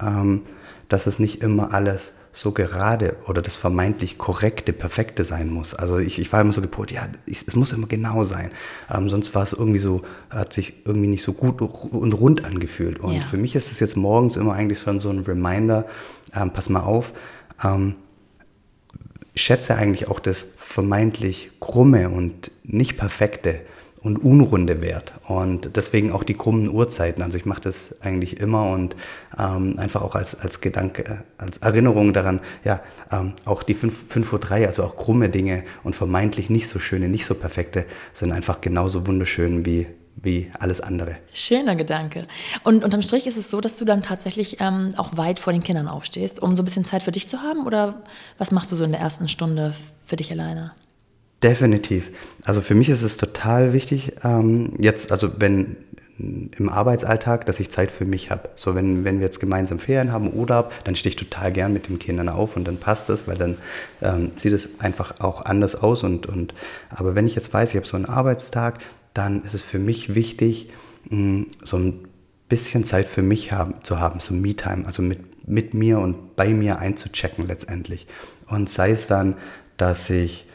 ähm, 0.00 0.42
dass 0.88 1.06
es 1.06 1.18
nicht 1.18 1.42
immer 1.42 1.72
alles 1.72 2.12
so 2.36 2.52
gerade 2.52 3.16
oder 3.26 3.40
das 3.40 3.56
vermeintlich 3.56 4.18
korrekte, 4.18 4.74
perfekte 4.74 5.24
sein 5.24 5.48
muss. 5.48 5.74
Also 5.74 5.98
ich, 5.98 6.18
ich 6.18 6.30
war 6.34 6.42
immer 6.42 6.52
so 6.52 6.60
gepolt, 6.60 6.92
ja, 6.92 7.08
ich, 7.24 7.44
es 7.46 7.56
muss 7.56 7.72
immer 7.72 7.86
genau 7.86 8.24
sein. 8.24 8.50
Ähm, 8.94 9.08
sonst 9.08 9.34
war 9.34 9.42
es 9.42 9.54
irgendwie 9.54 9.78
so, 9.78 10.02
hat 10.28 10.52
sich 10.52 10.74
irgendwie 10.84 11.08
nicht 11.08 11.22
so 11.22 11.32
gut 11.32 11.62
und 11.62 12.12
rund 12.12 12.44
angefühlt. 12.44 13.00
Und 13.00 13.14
ja. 13.14 13.20
für 13.22 13.38
mich 13.38 13.56
ist 13.56 13.72
es 13.72 13.80
jetzt 13.80 13.96
morgens 13.96 14.36
immer 14.36 14.52
eigentlich 14.52 14.80
schon 14.80 15.00
so 15.00 15.08
ein 15.08 15.20
Reminder, 15.20 15.86
ähm, 16.34 16.50
pass 16.50 16.68
mal 16.68 16.80
auf, 16.80 17.14
ähm, 17.64 17.94
schätze 19.34 19.74
eigentlich 19.76 20.08
auch 20.08 20.20
das 20.20 20.46
vermeintlich 20.56 21.52
krumme 21.58 22.10
und 22.10 22.50
nicht 22.64 22.98
perfekte 22.98 23.60
und 24.06 24.18
unrunde 24.18 24.80
Wert. 24.80 25.14
Und 25.26 25.76
deswegen 25.76 26.12
auch 26.12 26.22
die 26.22 26.34
krummen 26.34 26.68
Uhrzeiten. 26.68 27.22
Also 27.22 27.38
ich 27.38 27.44
mache 27.44 27.60
das 27.60 28.00
eigentlich 28.02 28.40
immer 28.40 28.70
und 28.70 28.94
ähm, 29.36 29.80
einfach 29.80 30.02
auch 30.02 30.14
als, 30.14 30.38
als 30.40 30.60
Gedanke, 30.60 31.24
als 31.38 31.58
Erinnerung 31.58 32.12
daran, 32.12 32.40
ja, 32.64 32.80
ähm, 33.10 33.32
auch 33.44 33.64
die 33.64 33.74
5.03 33.74 34.60
Uhr, 34.60 34.66
also 34.68 34.84
auch 34.84 34.96
krumme 34.96 35.28
Dinge 35.28 35.64
und 35.82 35.96
vermeintlich 35.96 36.50
nicht 36.50 36.68
so 36.68 36.78
schöne, 36.78 37.08
nicht 37.08 37.26
so 37.26 37.34
perfekte, 37.34 37.84
sind 38.12 38.30
einfach 38.30 38.60
genauso 38.60 39.08
wunderschön 39.08 39.66
wie, 39.66 39.88
wie 40.14 40.52
alles 40.60 40.80
andere. 40.80 41.16
Schöner 41.32 41.74
Gedanke. 41.74 42.28
Und 42.62 42.84
unterm 42.84 43.02
Strich 43.02 43.26
ist 43.26 43.36
es 43.36 43.50
so, 43.50 43.60
dass 43.60 43.76
du 43.76 43.84
dann 43.84 44.02
tatsächlich 44.02 44.60
ähm, 44.60 44.94
auch 44.98 45.16
weit 45.16 45.40
vor 45.40 45.52
den 45.52 45.64
Kindern 45.64 45.88
aufstehst, 45.88 46.40
um 46.40 46.54
so 46.54 46.62
ein 46.62 46.64
bisschen 46.64 46.84
Zeit 46.84 47.02
für 47.02 47.12
dich 47.12 47.28
zu 47.28 47.42
haben? 47.42 47.66
Oder 47.66 48.04
was 48.38 48.52
machst 48.52 48.70
du 48.70 48.76
so 48.76 48.84
in 48.84 48.92
der 48.92 49.00
ersten 49.00 49.28
Stunde 49.28 49.74
für 50.04 50.14
dich 50.14 50.30
alleine? 50.30 50.70
Definitiv. 51.42 52.10
Also 52.44 52.62
für 52.62 52.74
mich 52.74 52.88
ist 52.88 53.02
es 53.02 53.16
total 53.16 53.72
wichtig, 53.72 54.12
ähm, 54.24 54.72
jetzt, 54.78 55.12
also 55.12 55.30
wenn 55.38 55.76
im 56.18 56.68
Arbeitsalltag, 56.70 57.44
dass 57.44 57.60
ich 57.60 57.70
Zeit 57.70 57.90
für 57.90 58.06
mich 58.06 58.30
habe. 58.30 58.48
So, 58.56 58.74
wenn, 58.74 59.04
wenn 59.04 59.18
wir 59.18 59.26
jetzt 59.26 59.38
gemeinsam 59.38 59.78
Ferien 59.78 60.12
haben, 60.12 60.32
Urlaub, 60.32 60.72
dann 60.84 60.96
stehe 60.96 61.10
ich 61.10 61.16
total 61.16 61.52
gern 61.52 61.72
mit 61.72 61.88
den 61.88 61.98
Kindern 61.98 62.28
auf 62.28 62.56
und 62.56 62.66
dann 62.66 62.78
passt 62.78 63.08
das, 63.08 63.28
weil 63.28 63.36
dann 63.36 63.58
ähm, 64.00 64.30
sieht 64.36 64.52
es 64.52 64.80
einfach 64.80 65.20
auch 65.20 65.44
anders 65.44 65.74
aus. 65.76 66.04
Und, 66.04 66.26
und, 66.26 66.54
aber 66.88 67.14
wenn 67.14 67.26
ich 67.26 67.34
jetzt 67.34 67.52
weiß, 67.52 67.70
ich 67.70 67.76
habe 67.76 67.86
so 67.86 67.96
einen 67.96 68.06
Arbeitstag, 68.06 68.78
dann 69.12 69.42
ist 69.42 69.54
es 69.54 69.62
für 69.62 69.78
mich 69.78 70.14
wichtig, 70.14 70.72
mh, 71.10 71.16
mm, 71.16 71.46
so 71.62 71.76
ein 71.76 72.08
bisschen 72.48 72.84
Zeit 72.84 73.06
für 73.06 73.22
mich 73.22 73.52
haben, 73.52 73.74
zu 73.82 74.00
haben, 74.00 74.20
so 74.20 74.32
Me-Time, 74.32 74.86
also 74.86 75.02
mit, 75.02 75.46
mit 75.46 75.74
mir 75.74 75.98
und 75.98 76.36
bei 76.36 76.48
mir 76.48 76.78
einzuchecken 76.78 77.46
letztendlich. 77.46 78.06
Und 78.48 78.70
sei 78.70 78.92
es 78.92 79.06
dann, 79.06 79.36
dass 79.76 80.08
ich 80.08 80.46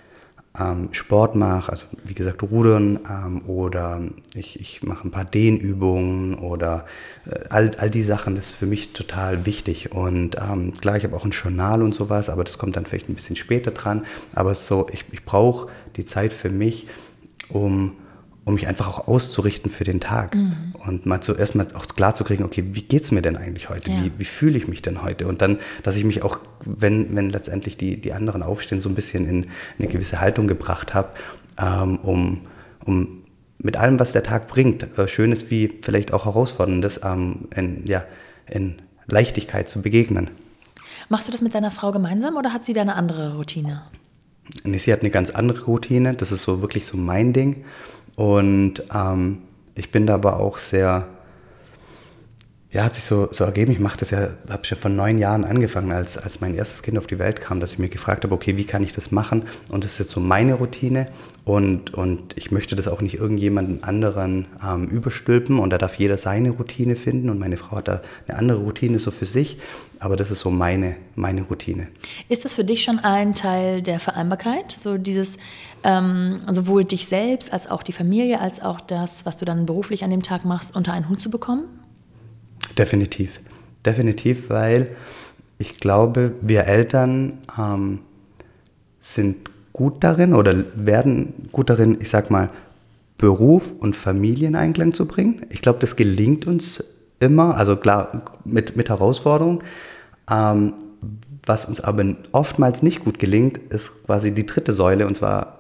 ähm, 0.60 0.90
Sport 0.92 1.36
mache, 1.36 1.72
also 1.72 1.88
wie 2.04 2.14
gesagt 2.14 2.44
Rudern 2.44 3.00
ähm, 3.10 3.42
oder 3.48 4.02
ich, 4.34 4.60
ich 4.60 4.84
mache 4.84 5.08
ein 5.08 5.12
paar 5.12 5.24
Dehnübungen 5.24 6.36
oder 6.36 6.86
äh, 7.26 7.48
all, 7.50 7.72
all 7.78 7.90
die 7.90 8.04
Sachen, 8.04 8.36
das 8.36 8.48
ist 8.48 8.54
für 8.54 8.66
mich 8.66 8.92
total 8.94 9.46
wichtig. 9.46 9.94
Und 9.94 10.36
ähm, 10.38 10.74
klar, 10.74 10.98
ich 10.98 11.04
habe 11.06 11.16
auch 11.16 11.24
ein 11.24 11.32
Journal 11.32 11.82
und 11.82 11.96
sowas, 11.96 12.30
aber 12.30 12.44
das 12.44 12.58
kommt 12.58 12.76
dann 12.76 12.86
vielleicht 12.86 13.10
ein 13.10 13.16
bisschen 13.16 13.38
später 13.38 13.72
dran. 13.72 14.06
Aber 14.34 14.54
so, 14.54 14.88
ich, 14.92 15.06
ich 15.12 15.24
brauche 15.24 15.70
die 15.96 16.06
Zeit 16.06 16.34
für 16.34 16.50
mich, 16.50 16.88
um 17.50 17.94
um 18.52 18.56
mich 18.56 18.68
einfach 18.68 18.90
auch 18.90 19.08
auszurichten 19.08 19.72
für 19.72 19.86
den 19.86 20.02
Tag 20.02 20.36
mhm. 20.36 20.76
und 20.86 21.06
mal 21.06 21.22
zuerst 21.22 21.56
mal 21.56 21.68
auch 21.74 21.88
klar 21.88 22.14
zu 22.14 22.26
kriegen, 22.26 22.44
okay, 22.44 22.64
wie 22.74 22.82
geht's 22.82 23.12
mir 23.12 23.22
denn 23.22 23.38
eigentlich 23.38 23.70
heute? 23.70 23.92
Ja. 23.92 24.04
Wie, 24.04 24.12
wie 24.18 24.26
fühle 24.26 24.58
ich 24.58 24.68
mich 24.68 24.82
denn 24.82 25.02
heute? 25.02 25.28
Und 25.28 25.42
dann, 25.42 25.60
dass 25.84 25.96
ich 25.96 26.04
mich 26.04 26.22
auch, 26.22 26.40
wenn, 26.66 27.16
wenn 27.16 27.30
letztendlich 27.30 27.78
die, 27.78 28.00
die 28.00 28.12
anderen 28.12 28.44
aufstehen, 28.44 28.82
so 28.82 28.90
ein 28.90 28.96
bisschen 28.96 29.26
in 29.26 29.48
eine 29.80 29.88
gewisse 29.88 30.20
Haltung 30.20 30.48
gebracht 30.48 30.94
habe, 30.94 31.12
ähm, 31.58 31.98
um, 32.00 32.42
um 32.84 33.24
mit 33.58 33.78
allem, 33.78 34.00
was 34.00 34.12
der 34.12 34.24
Tag 34.24 34.48
bringt, 34.48 34.98
äh, 34.98 35.08
Schönes 35.08 35.50
wie 35.50 35.80
vielleicht 35.82 36.12
auch 36.12 36.26
Herausforderndes, 36.26 37.02
ähm, 37.06 37.48
in, 37.56 37.86
ja, 37.86 38.04
in 38.50 38.82
Leichtigkeit 39.08 39.70
zu 39.70 39.82
begegnen. 39.82 40.30
Machst 41.08 41.28
du 41.30 41.32
das 41.32 41.42
mit 41.42 41.56
deiner 41.56 41.72
Frau 41.72 41.94
gemeinsam 41.94 42.36
oder 42.36 42.52
hat 42.52 42.66
sie 42.66 42.74
da 42.74 42.82
eine 42.82 42.96
andere 42.96 43.36
Routine? 43.38 43.84
Nee, 44.64 44.78
sie 44.78 44.92
hat 44.92 45.02
eine 45.02 45.10
ganz 45.10 45.30
andere 45.30 45.64
Routine. 45.66 46.14
Das 46.16 46.32
ist 46.32 46.44
so 46.44 46.62
wirklich 46.62 46.86
so 46.86 46.98
mein 46.98 47.34
Ding. 47.34 47.64
Und 48.16 48.84
ähm, 48.94 49.40
ich 49.76 49.92
bin 49.92 50.06
da 50.06 50.16
aber 50.16 50.40
auch 50.40 50.58
sehr, 50.58 51.08
ja, 52.74 52.86
hat 52.86 52.96
sich 52.96 53.04
so, 53.04 53.28
so 53.32 53.44
ergeben. 53.44 53.74
Ich 53.74 53.80
mache 53.80 53.98
das 53.98 54.12
ja, 54.12 54.30
habe 54.50 54.64
schon 54.64 54.78
vor 54.78 54.90
neun 54.90 55.18
Jahren 55.18 55.44
angefangen, 55.44 55.92
als, 55.92 56.18
als 56.18 56.40
mein 56.40 56.56
erstes 56.56 56.84
Kind 56.84 56.98
auf 56.98 57.06
die 57.06 57.20
Welt 57.20 57.42
kam, 57.42 57.60
dass 57.60 57.74
ich 57.74 57.80
mir 57.80 57.90
gefragt 57.90 58.24
habe, 58.24 58.34
okay, 58.34 58.56
wie 58.56 58.64
kann 58.64 58.82
ich 58.82 58.94
das 58.94 59.12
machen? 59.12 59.44
Und 59.70 59.84
das 59.84 59.94
ist 59.94 60.00
jetzt 60.00 60.12
so 60.12 60.22
meine 60.22 60.54
Routine. 60.54 61.08
Und, 61.44 61.94
und 61.94 62.38
ich 62.38 62.52
möchte 62.52 62.78
das 62.78 62.88
auch 62.88 63.02
nicht 63.02 63.16
irgendjemandem 63.16 63.80
anderen 63.82 64.46
ähm, 64.66 64.88
überstülpen. 64.88 65.60
Und 65.60 65.72
da 65.72 65.78
darf 65.78 65.96
jeder 65.96 66.16
seine 66.16 66.52
Routine 66.52 66.96
finden. 66.96 67.30
Und 67.30 67.40
meine 67.40 67.58
Frau 67.58 67.76
hat 67.76 67.90
da 67.90 68.02
eine 68.28 68.38
andere 68.38 68.60
Routine 68.60 69.00
so 69.00 69.12
für 69.12 69.26
sich. 69.26 69.58
Aber 70.00 70.16
das 70.16 70.32
ist 70.32 70.40
so 70.40 70.50
meine, 70.50 70.96
meine 71.16 71.42
Routine. 71.42 71.90
Ist 72.30 72.46
das 72.46 72.56
für 72.56 72.64
dich 72.64 72.84
schon 72.84 73.00
ein 73.00 73.36
Teil 73.36 73.82
der 73.82 74.00
Vereinbarkeit? 74.00 74.72
So 74.80 74.98
dieses, 74.98 75.36
ähm, 75.84 76.40
sowohl 76.50 76.86
dich 76.86 77.08
selbst 77.08 77.52
als 77.52 77.70
auch 77.70 77.84
die 77.84 77.92
Familie, 77.92 78.40
als 78.40 78.62
auch 78.62 78.80
das, 78.80 79.26
was 79.26 79.36
du 79.36 79.44
dann 79.44 79.66
beruflich 79.66 80.06
an 80.06 80.10
dem 80.10 80.24
Tag 80.24 80.46
machst, 80.46 80.74
unter 80.74 80.94
einen 80.94 81.10
Hut 81.10 81.22
zu 81.22 81.30
bekommen? 81.30 81.66
Definitiv. 82.78 83.40
Definitiv, 83.86 84.50
weil 84.50 84.96
ich 85.58 85.80
glaube, 85.80 86.34
wir 86.42 86.66
Eltern 86.66 87.40
ähm, 87.58 88.00
sind 89.00 89.50
gut 89.74 90.04
darin 90.04 90.34
oder 90.34 90.64
werden 90.76 91.50
gut 91.52 91.70
darin, 91.70 91.98
ich 92.00 92.10
sag 92.10 92.30
mal, 92.30 92.50
Beruf 93.18 93.74
und 93.80 93.96
Familie 93.96 94.48
in 94.48 94.56
Einklang 94.56 94.94
zu 94.94 95.08
bringen. 95.08 95.46
Ich 95.50 95.62
glaube, 95.62 95.80
das 95.80 95.96
gelingt 95.96 96.48
uns 96.48 96.84
immer, 97.20 97.56
also 97.56 97.76
klar 97.76 98.24
mit, 98.44 98.76
mit 98.76 98.90
Herausforderungen. 98.90 99.64
Ähm, 100.30 100.74
was 101.46 101.66
uns 101.66 101.82
aber 101.82 102.16
oftmals 102.32 102.84
nicht 102.84 103.04
gut 103.04 103.20
gelingt, 103.20 103.58
ist 103.72 104.06
quasi 104.06 104.32
die 104.32 104.46
dritte 104.46 104.74
Säule 104.74 105.08
und 105.08 105.16
zwar 105.16 105.60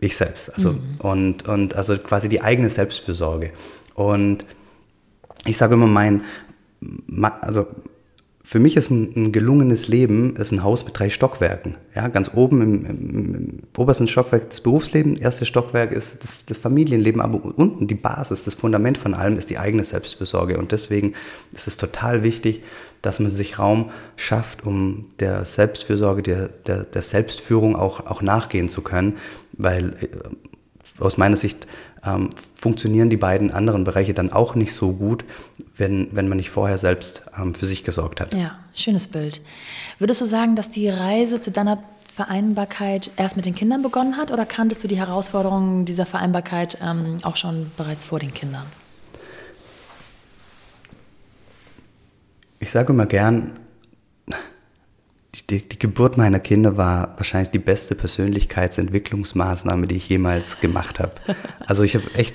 ich 0.00 0.16
selbst. 0.16 0.54
Also, 0.54 0.72
mhm. 0.72 0.78
und, 0.98 1.48
und 1.48 1.74
also 1.74 1.96
quasi 1.98 2.28
die 2.28 2.42
eigene 2.42 2.68
Selbstfürsorge. 2.68 3.52
Und 3.94 4.44
ich 5.44 5.56
sage 5.56 5.74
immer, 5.74 5.86
mein, 5.86 6.22
also 7.40 7.66
für 8.48 8.60
mich 8.60 8.78
ist 8.78 8.90
ein, 8.90 9.12
ein, 9.14 9.32
gelungenes 9.32 9.88
Leben 9.88 10.34
ist 10.36 10.52
ein 10.52 10.62
Haus 10.64 10.86
mit 10.86 10.98
drei 10.98 11.10
Stockwerken. 11.10 11.76
Ja, 11.94 12.08
ganz 12.08 12.30
oben 12.32 12.62
im, 12.62 12.86
im, 12.86 13.34
im 13.34 13.58
obersten 13.76 14.08
Stockwerk 14.08 14.48
das 14.48 14.62
Berufsleben, 14.62 15.16
erste 15.16 15.44
Stockwerk 15.44 15.92
ist 15.92 16.24
das, 16.24 16.38
das, 16.46 16.56
Familienleben, 16.56 17.20
aber 17.20 17.44
unten 17.58 17.86
die 17.86 17.94
Basis, 17.94 18.44
das 18.44 18.54
Fundament 18.54 18.96
von 18.96 19.12
allem 19.12 19.36
ist 19.36 19.50
die 19.50 19.58
eigene 19.58 19.84
Selbstfürsorge. 19.84 20.56
Und 20.56 20.72
deswegen 20.72 21.12
ist 21.52 21.66
es 21.66 21.76
total 21.76 22.22
wichtig, 22.22 22.62
dass 23.02 23.20
man 23.20 23.30
sich 23.30 23.58
Raum 23.58 23.90
schafft, 24.16 24.64
um 24.64 25.10
der 25.20 25.44
Selbstfürsorge, 25.44 26.22
der, 26.22 26.48
der, 26.48 26.84
der 26.84 27.02
Selbstführung 27.02 27.76
auch, 27.76 28.06
auch 28.06 28.22
nachgehen 28.22 28.70
zu 28.70 28.80
können, 28.80 29.18
weil 29.52 29.90
äh, 30.00 30.08
aus 31.00 31.18
meiner 31.18 31.36
Sicht 31.36 31.66
ähm, 32.04 32.30
funktionieren 32.54 33.10
die 33.10 33.16
beiden 33.16 33.50
anderen 33.50 33.84
Bereiche 33.84 34.14
dann 34.14 34.32
auch 34.32 34.54
nicht 34.54 34.72
so 34.72 34.92
gut, 34.92 35.24
wenn, 35.76 36.08
wenn 36.12 36.28
man 36.28 36.36
nicht 36.36 36.50
vorher 36.50 36.78
selbst 36.78 37.22
ähm, 37.40 37.54
für 37.54 37.66
sich 37.66 37.84
gesorgt 37.84 38.20
hat. 38.20 38.34
Ja, 38.34 38.58
schönes 38.74 39.08
Bild. 39.08 39.40
Würdest 39.98 40.20
du 40.20 40.24
sagen, 40.24 40.56
dass 40.56 40.70
die 40.70 40.88
Reise 40.88 41.40
zu 41.40 41.50
deiner 41.50 41.82
Vereinbarkeit 42.14 43.10
erst 43.16 43.36
mit 43.36 43.44
den 43.44 43.54
Kindern 43.54 43.82
begonnen 43.82 44.16
hat 44.16 44.32
oder 44.32 44.44
kanntest 44.44 44.82
du 44.82 44.88
die 44.88 44.98
Herausforderungen 44.98 45.84
dieser 45.84 46.04
Vereinbarkeit 46.04 46.78
ähm, 46.82 47.18
auch 47.22 47.36
schon 47.36 47.70
bereits 47.76 48.04
vor 48.04 48.18
den 48.18 48.34
Kindern? 48.34 48.66
Ich 52.60 52.72
sage 52.72 52.92
immer 52.92 53.06
gern, 53.06 53.52
die, 55.34 55.60
die, 55.60 55.78
Geburt 55.78 56.16
meiner 56.16 56.40
Kinder 56.40 56.76
war 56.76 57.14
wahrscheinlich 57.16 57.50
die 57.50 57.58
beste 57.58 57.94
Persönlichkeitsentwicklungsmaßnahme, 57.94 59.86
die 59.86 59.96
ich 59.96 60.08
jemals 60.08 60.60
gemacht 60.60 61.00
habe. 61.00 61.12
Also 61.66 61.82
ich 61.82 61.94
habe 61.94 62.06
echt 62.14 62.34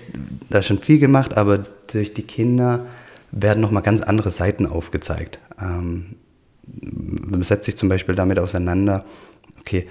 da 0.49 0.61
schon 0.61 0.79
viel 0.79 0.99
gemacht, 0.99 1.35
aber 1.35 1.63
durch 1.91 2.13
die 2.13 2.23
Kinder 2.23 2.85
werden 3.31 3.61
nochmal 3.61 3.81
ganz 3.81 4.01
andere 4.01 4.29
Seiten 4.29 4.67
aufgezeigt. 4.67 5.39
Ähm, 5.59 6.15
man 6.65 7.41
setzt 7.43 7.65
sich 7.65 7.75
zum 7.75 7.89
Beispiel 7.89 8.15
damit 8.15 8.37
auseinander, 8.37 9.05
okay, 9.59 9.87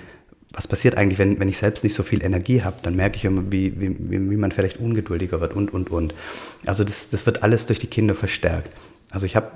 was 0.53 0.69
passiert 0.69 0.97
eigentlich, 0.97 1.19
wenn, 1.19 1.41
wenn 1.41 1.49
ich 1.49 1.59
selbst 1.59 1.83
nicht 1.83 1.95
so 1.95 2.03
viel 2.03 2.23
Energie 2.23 2.63
habe? 2.63 2.77
Dann 2.83 2.95
merke 2.95 3.17
ich 3.17 3.25
immer, 3.25 3.51
wie, 3.51 3.81
wie, 3.81 3.97
wie 4.11 4.37
man 4.37 4.53
vielleicht 4.53 4.77
ungeduldiger 4.79 5.41
wird 5.41 5.55
und, 5.55 5.73
und, 5.73 5.91
und. 5.91 6.15
Also 6.67 6.85
das, 6.85 7.09
das 7.09 7.27
wird 7.27 7.43
alles 7.43 7.67
durch 7.67 7.79
die 7.79 7.87
Kinder 7.87 8.15
verstärkt. 8.15 8.71
Also 9.11 9.27
ich 9.27 9.35
habe 9.35 9.51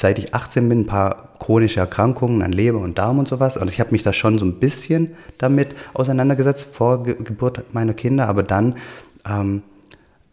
seit 0.00 0.18
ich 0.18 0.34
18 0.34 0.66
bin, 0.66 0.80
ein 0.80 0.86
paar 0.86 1.28
chronische 1.38 1.78
Erkrankungen 1.78 2.40
an 2.40 2.52
Leber 2.52 2.78
und 2.78 2.96
Darm 2.96 3.18
und 3.18 3.28
sowas. 3.28 3.58
Und 3.58 3.68
ich 3.68 3.80
habe 3.80 3.90
mich 3.90 4.02
da 4.02 4.14
schon 4.14 4.38
so 4.38 4.46
ein 4.46 4.54
bisschen 4.54 5.14
damit 5.36 5.74
auseinandergesetzt 5.92 6.68
vor 6.72 7.02
Ge 7.02 7.16
Geburt 7.22 7.74
meiner 7.74 7.92
Kinder. 7.92 8.26
Aber 8.26 8.42
dann 8.42 8.76
ähm, 9.28 9.62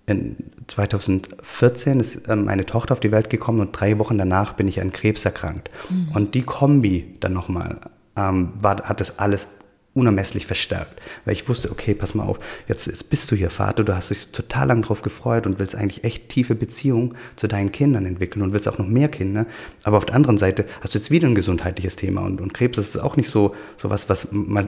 in 0.06 0.38
2014 0.68 2.00
ist 2.00 2.30
ähm, 2.30 2.46
meine 2.46 2.66
Tochter 2.66 2.94
auf 2.94 3.02
die 3.02 3.12
Welt 3.12 3.30
gekommen 3.30 3.60
und 3.60 3.74
drei 3.74 4.00
Wochen 4.00 4.18
danach 4.18 4.54
bin 4.54 4.70
ich 4.70 4.80
an 4.80 4.94
Krebs 4.94 5.26
erkrankt. 5.26 5.70
Mhm. 5.90 6.12
Und 6.14 6.34
die 6.34 6.44
Kombi 6.44 7.16
dann 7.20 7.34
nochmal 7.34 7.80
ähm, 8.16 8.54
war, 8.62 8.78
hat 8.84 9.02
das 9.02 9.20
alles 9.20 9.50
unermesslich 9.98 10.46
verstärkt. 10.46 11.01
Weil 11.25 11.34
ich 11.34 11.50
wusste, 11.50 11.72
okay, 11.72 11.96
pass 11.96 12.13
mal 12.13 12.24
auf, 12.24 12.39
jetzt, 12.68 12.86
jetzt 12.86 13.10
bist 13.10 13.32
du 13.32 13.36
hier 13.36 13.50
Vater, 13.50 13.84
du 13.84 13.96
hast 13.96 14.12
dich 14.12 14.32
total 14.32 14.68
lang 14.68 14.82
drauf 14.84 15.01
gefreut 15.01 15.48
und 15.48 15.60
willst 15.60 15.75
eigentlich 15.75 16.04
echt 16.04 16.30
tiefe 16.30 16.56
Beziehungen 16.56 17.16
zu 17.36 17.48
deinen 17.48 17.72
Kindern 17.72 18.06
entwickeln 18.06 18.44
und 18.44 18.54
willst 18.54 18.68
auch 18.68 18.77
noch 18.77 18.88
mehr 18.88 19.08
Kinder. 19.08 19.48
Aber 19.84 19.98
auf 19.98 20.06
der 20.06 20.16
anderen 20.16 20.38
Seite 20.38 20.66
hast 20.82 20.94
du 20.94 21.00
jetzt 21.00 21.12
wieder 21.12 21.27
ein 21.27 21.36
gesundheitliches 21.36 21.96
Thema 21.96 22.22
und, 22.22 22.39
und 22.39 22.54
Krebs 22.54 22.77
ist 22.77 22.98
auch 22.98 23.18
nicht 23.18 23.30
so, 23.30 23.56
so 23.77 23.89
was, 23.89 24.08
was, 24.08 24.27
was, 24.32 24.68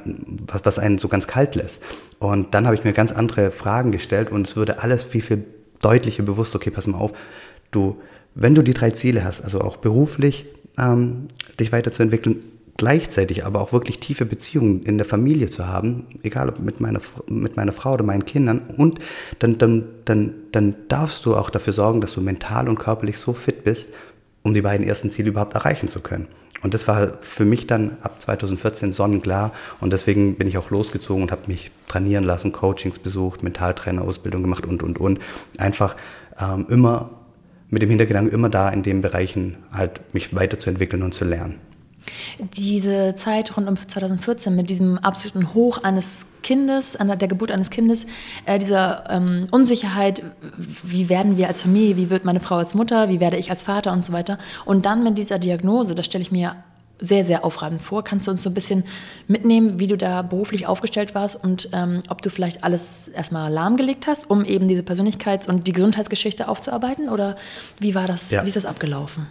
was 0.63 0.79
einen 0.79 0.97
so 0.97 1.07
ganz 1.07 1.27
kalt 1.27 1.55
lässt. 1.55 1.81
Und 2.17 2.53
dann 2.53 2.65
habe 2.65 2.75
ich 2.75 2.83
mir 2.83 2.93
ganz 2.93 3.11
andere 3.11 3.51
Fragen 3.51 3.91
gestellt 3.91 4.31
und 4.31 4.47
es 4.47 4.55
würde 4.55 4.81
alles 4.81 5.03
viel, 5.03 5.21
viel 5.21 5.45
deutlicher 5.79 6.23
bewusst, 6.23 6.55
okay, 6.55 6.71
pass 6.71 6.87
mal 6.87 6.97
auf, 6.97 7.13
du, 7.71 8.01
wenn 8.35 8.55
du 8.55 8.61
die 8.61 8.73
drei 8.73 8.91
Ziele 8.91 9.23
hast, 9.23 9.41
also 9.41 9.61
auch 9.61 9.77
beruflich 9.77 10.45
ähm, 10.77 11.27
dich 11.59 11.71
weiterzuentwickeln, 11.71 12.43
gleichzeitig 12.79 13.45
aber 13.45 13.59
auch 13.59 13.73
wirklich 13.73 13.99
tiefe 13.99 14.25
Beziehungen 14.25 14.83
in 14.83 14.97
der 14.97 15.05
Familie 15.05 15.49
zu 15.49 15.67
haben, 15.67 16.05
egal 16.23 16.47
ob 16.47 16.59
mit 16.59 16.79
meiner, 16.79 17.01
mit 17.27 17.57
meiner 17.57 17.73
Frau 17.73 17.93
oder 17.93 18.05
meinen 18.05 18.23
Kindern, 18.23 18.61
und 18.77 18.99
dann, 19.39 19.57
dann, 19.57 19.83
dann, 20.05 20.33
dann 20.53 20.75
darfst 20.87 21.25
du 21.25 21.35
auch 21.35 21.49
dafür 21.49 21.73
sorgen, 21.73 21.99
dass 21.99 22.13
du 22.13 22.21
mental 22.21 22.69
und 22.69 22.79
körperlich 22.79 23.17
so 23.17 23.33
fit 23.33 23.65
bist, 23.65 23.89
um 24.43 24.53
die 24.53 24.61
beiden 24.61 24.87
ersten 24.87 25.11
Ziele 25.11 25.27
überhaupt 25.27 25.55
erreichen 25.55 25.89
zu 25.89 25.99
können. 25.99 26.27
Und 26.61 26.73
das 26.73 26.87
war 26.87 27.17
für 27.19 27.43
mich 27.43 27.67
dann 27.67 27.97
ab 28.01 28.21
2014 28.21 28.93
sonnenklar 28.93 29.51
und 29.81 29.91
deswegen 29.91 30.35
bin 30.35 30.47
ich 30.47 30.57
auch 30.57 30.69
losgezogen 30.69 31.23
und 31.23 31.31
habe 31.33 31.41
mich 31.47 31.71
trainieren 31.89 32.23
lassen, 32.23 32.53
Coachings 32.53 32.97
besucht, 32.97 33.43
Mentaltrainerausbildung 33.43 34.41
gemacht 34.41 34.65
und, 34.65 34.83
und, 34.83 34.99
und. 34.99 35.19
Einfach 35.57 35.97
ähm, 36.39 36.65
immer 36.69 37.09
mit 37.69 37.81
dem 37.81 37.89
Hintergedanken, 37.89 38.33
immer 38.33 38.49
da 38.49 38.69
in 38.69 38.83
den 38.83 39.01
Bereichen 39.01 39.57
halt 39.73 40.13
mich 40.13 40.33
weiterzuentwickeln 40.33 41.03
und 41.03 41.13
zu 41.13 41.25
lernen. 41.25 41.59
Diese 42.57 43.15
Zeit 43.15 43.55
rund 43.55 43.67
um 43.67 43.77
2014 43.77 44.55
mit 44.55 44.69
diesem 44.69 44.97
absoluten 44.97 45.53
Hoch 45.53 45.83
eines 45.83 46.25
Kindes, 46.41 46.95
an 46.95 47.07
der 47.07 47.27
Geburt 47.27 47.51
eines 47.51 47.69
Kindes, 47.69 48.05
äh, 48.45 48.59
dieser 48.59 49.09
ähm, 49.09 49.45
Unsicherheit, 49.51 50.23
wie 50.83 51.09
werden 51.09 51.37
wir 51.37 51.47
als 51.47 51.61
Familie, 51.61 51.97
wie 51.97 52.09
wird 52.09 52.25
meine 52.25 52.39
Frau 52.39 52.55
als 52.55 52.73
Mutter, 52.73 53.09
wie 53.09 53.19
werde 53.19 53.37
ich 53.37 53.49
als 53.49 53.63
Vater 53.63 53.91
und 53.91 54.03
so 54.03 54.13
weiter. 54.13 54.37
Und 54.65 54.85
dann 54.85 55.03
mit 55.03 55.17
dieser 55.17 55.39
Diagnose, 55.39 55.95
das 55.95 56.05
stelle 56.05 56.21
ich 56.21 56.31
mir 56.31 56.55
sehr, 56.99 57.23
sehr 57.23 57.45
aufreibend 57.45 57.81
vor. 57.81 58.03
Kannst 58.03 58.27
du 58.27 58.31
uns 58.31 58.43
so 58.43 58.49
ein 58.49 58.53
bisschen 58.53 58.83
mitnehmen, 59.27 59.79
wie 59.79 59.87
du 59.87 59.97
da 59.97 60.21
beruflich 60.21 60.67
aufgestellt 60.67 61.15
warst 61.15 61.41
und 61.41 61.69
ähm, 61.71 62.03
ob 62.09 62.21
du 62.21 62.29
vielleicht 62.29 62.63
alles 62.63 63.07
erstmal 63.07 63.51
lahmgelegt 63.51 64.05
hast, 64.07 64.29
um 64.29 64.43
eben 64.43 64.67
diese 64.67 64.81
Persönlichkeits- 64.81 65.47
und 65.47 65.65
die 65.65 65.73
Gesundheitsgeschichte 65.73 66.47
aufzuarbeiten? 66.47 67.09
Oder 67.09 67.37
wie 67.79 67.95
war 67.95 68.05
das, 68.05 68.31
ja. 68.31 68.43
wie 68.43 68.47
ist 68.49 68.57
das 68.57 68.65
abgelaufen? 68.65 69.27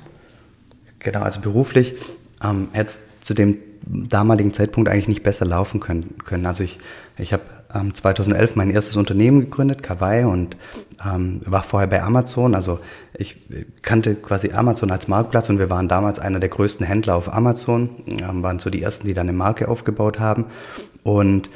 Genau, 0.99 1.21
also 1.21 1.41
beruflich 1.41 1.95
ähm, 2.43 2.69
hätte 2.73 2.89
es 2.89 3.01
zu 3.21 3.35
dem 3.35 3.59
damaligen 3.83 4.53
Zeitpunkt 4.53 4.89
eigentlich 4.89 5.09
nicht 5.09 5.23
besser 5.23 5.45
laufen 5.45 5.81
können. 5.81 6.17
können. 6.25 6.47
Also 6.47 6.65
ich, 6.65 6.79
ich 7.17 7.33
habe 7.33 7.43
ähm, 7.75 7.95
2011 7.95 8.57
mein 8.57 8.71
erstes 8.71 8.97
Unternehmen 8.97 9.41
gegründet, 9.41 9.83
Kawaii, 9.83 10.25
und 10.25 10.57
ähm, 11.05 11.41
war 11.45 11.63
vorher 11.63 11.89
bei 11.89 12.03
Amazon. 12.03 12.55
Also 12.55 12.81
ich 13.17 13.39
kannte 13.83 14.15
quasi 14.15 14.53
Amazon 14.53 14.91
als 14.91 15.09
Marktplatz 15.09 15.49
und 15.49 15.59
wir 15.59 15.71
waren 15.71 15.89
damals 15.89 16.19
einer 16.19 16.41
der 16.41 16.49
größten 16.49 16.87
Händler 16.87 17.17
auf 17.17 17.33
Amazon, 17.33 17.91
ähm, 18.23 18.43
waren 18.43 18.59
so 18.59 18.71
die 18.71 18.83
ersten, 18.83 19.07
die 19.07 19.15
da 19.15 19.23
eine 19.23 19.33
Marke 19.33 19.69
aufgebaut 19.69 20.19
haben. 20.19 20.47
Und 21.03 21.49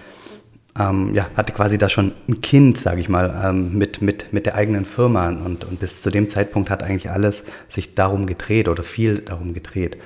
ähm, 0.79 1.15
ja, 1.15 1.27
hatte 1.37 1.53
quasi 1.53 1.77
da 1.77 1.91
schon 1.91 2.13
ein 2.29 2.41
Kind, 2.41 2.79
sage 2.79 3.01
ich 3.01 3.09
mal, 3.09 3.43
ähm, 3.45 3.77
mit, 3.77 4.01
mit, 4.01 4.33
mit 4.33 4.47
der 4.47 4.55
eigenen 4.55 4.85
Firma. 4.85 5.29
Und, 5.29 5.65
und 5.65 5.81
bis 5.81 6.01
zu 6.03 6.11
dem 6.11 6.29
Zeitpunkt 6.29 6.71
hat 6.71 6.83
eigentlich 6.83 7.11
alles 7.11 7.45
sich 7.69 7.95
darum 7.95 8.27
gedreht 8.27 8.69
oder 8.69 8.83
viel 8.83 9.19
darum 9.19 9.53
gedreht. 9.53 9.99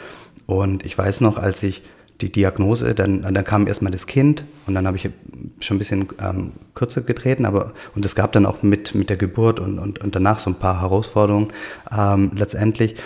Und 0.47 0.85
ich 0.85 0.97
weiß 0.97 1.21
noch, 1.21 1.39
als 1.39 1.63
ich 1.63 1.83
die 2.21 2.33
Diagnose, 2.33 2.95
dann, 2.95 3.23
dann 3.23 3.45
kam 3.45 3.67
erstmal 3.67 3.93
das 3.93 4.07
Kind 4.07 4.45
und 4.67 4.75
dann 4.75 4.87
habe 4.87 4.97
ich 4.97 5.11
schon 5.61 5.77
ein 5.77 5.79
bisschen 5.79 6.09
ähm, 6.21 6.53
kürzer 6.75 7.03
getreten, 7.03 7.45
aber 7.45 7.75
und 7.95 8.07
es 8.07 8.15
gab 8.15 8.33
dann 8.33 8.47
auch 8.47 8.63
mit, 8.63 8.95
mit 8.95 9.11
der 9.11 9.17
Geburt 9.17 9.61
und, 9.61 9.79
und, 9.79 9.99
und 9.99 10.15
danach 10.15 10.39
so 10.39 10.51
ein 10.51 10.55
paar 10.55 10.81
Herausforderungen 10.81 11.49
ähm, 11.95 12.31
letztendlich. 12.35 12.97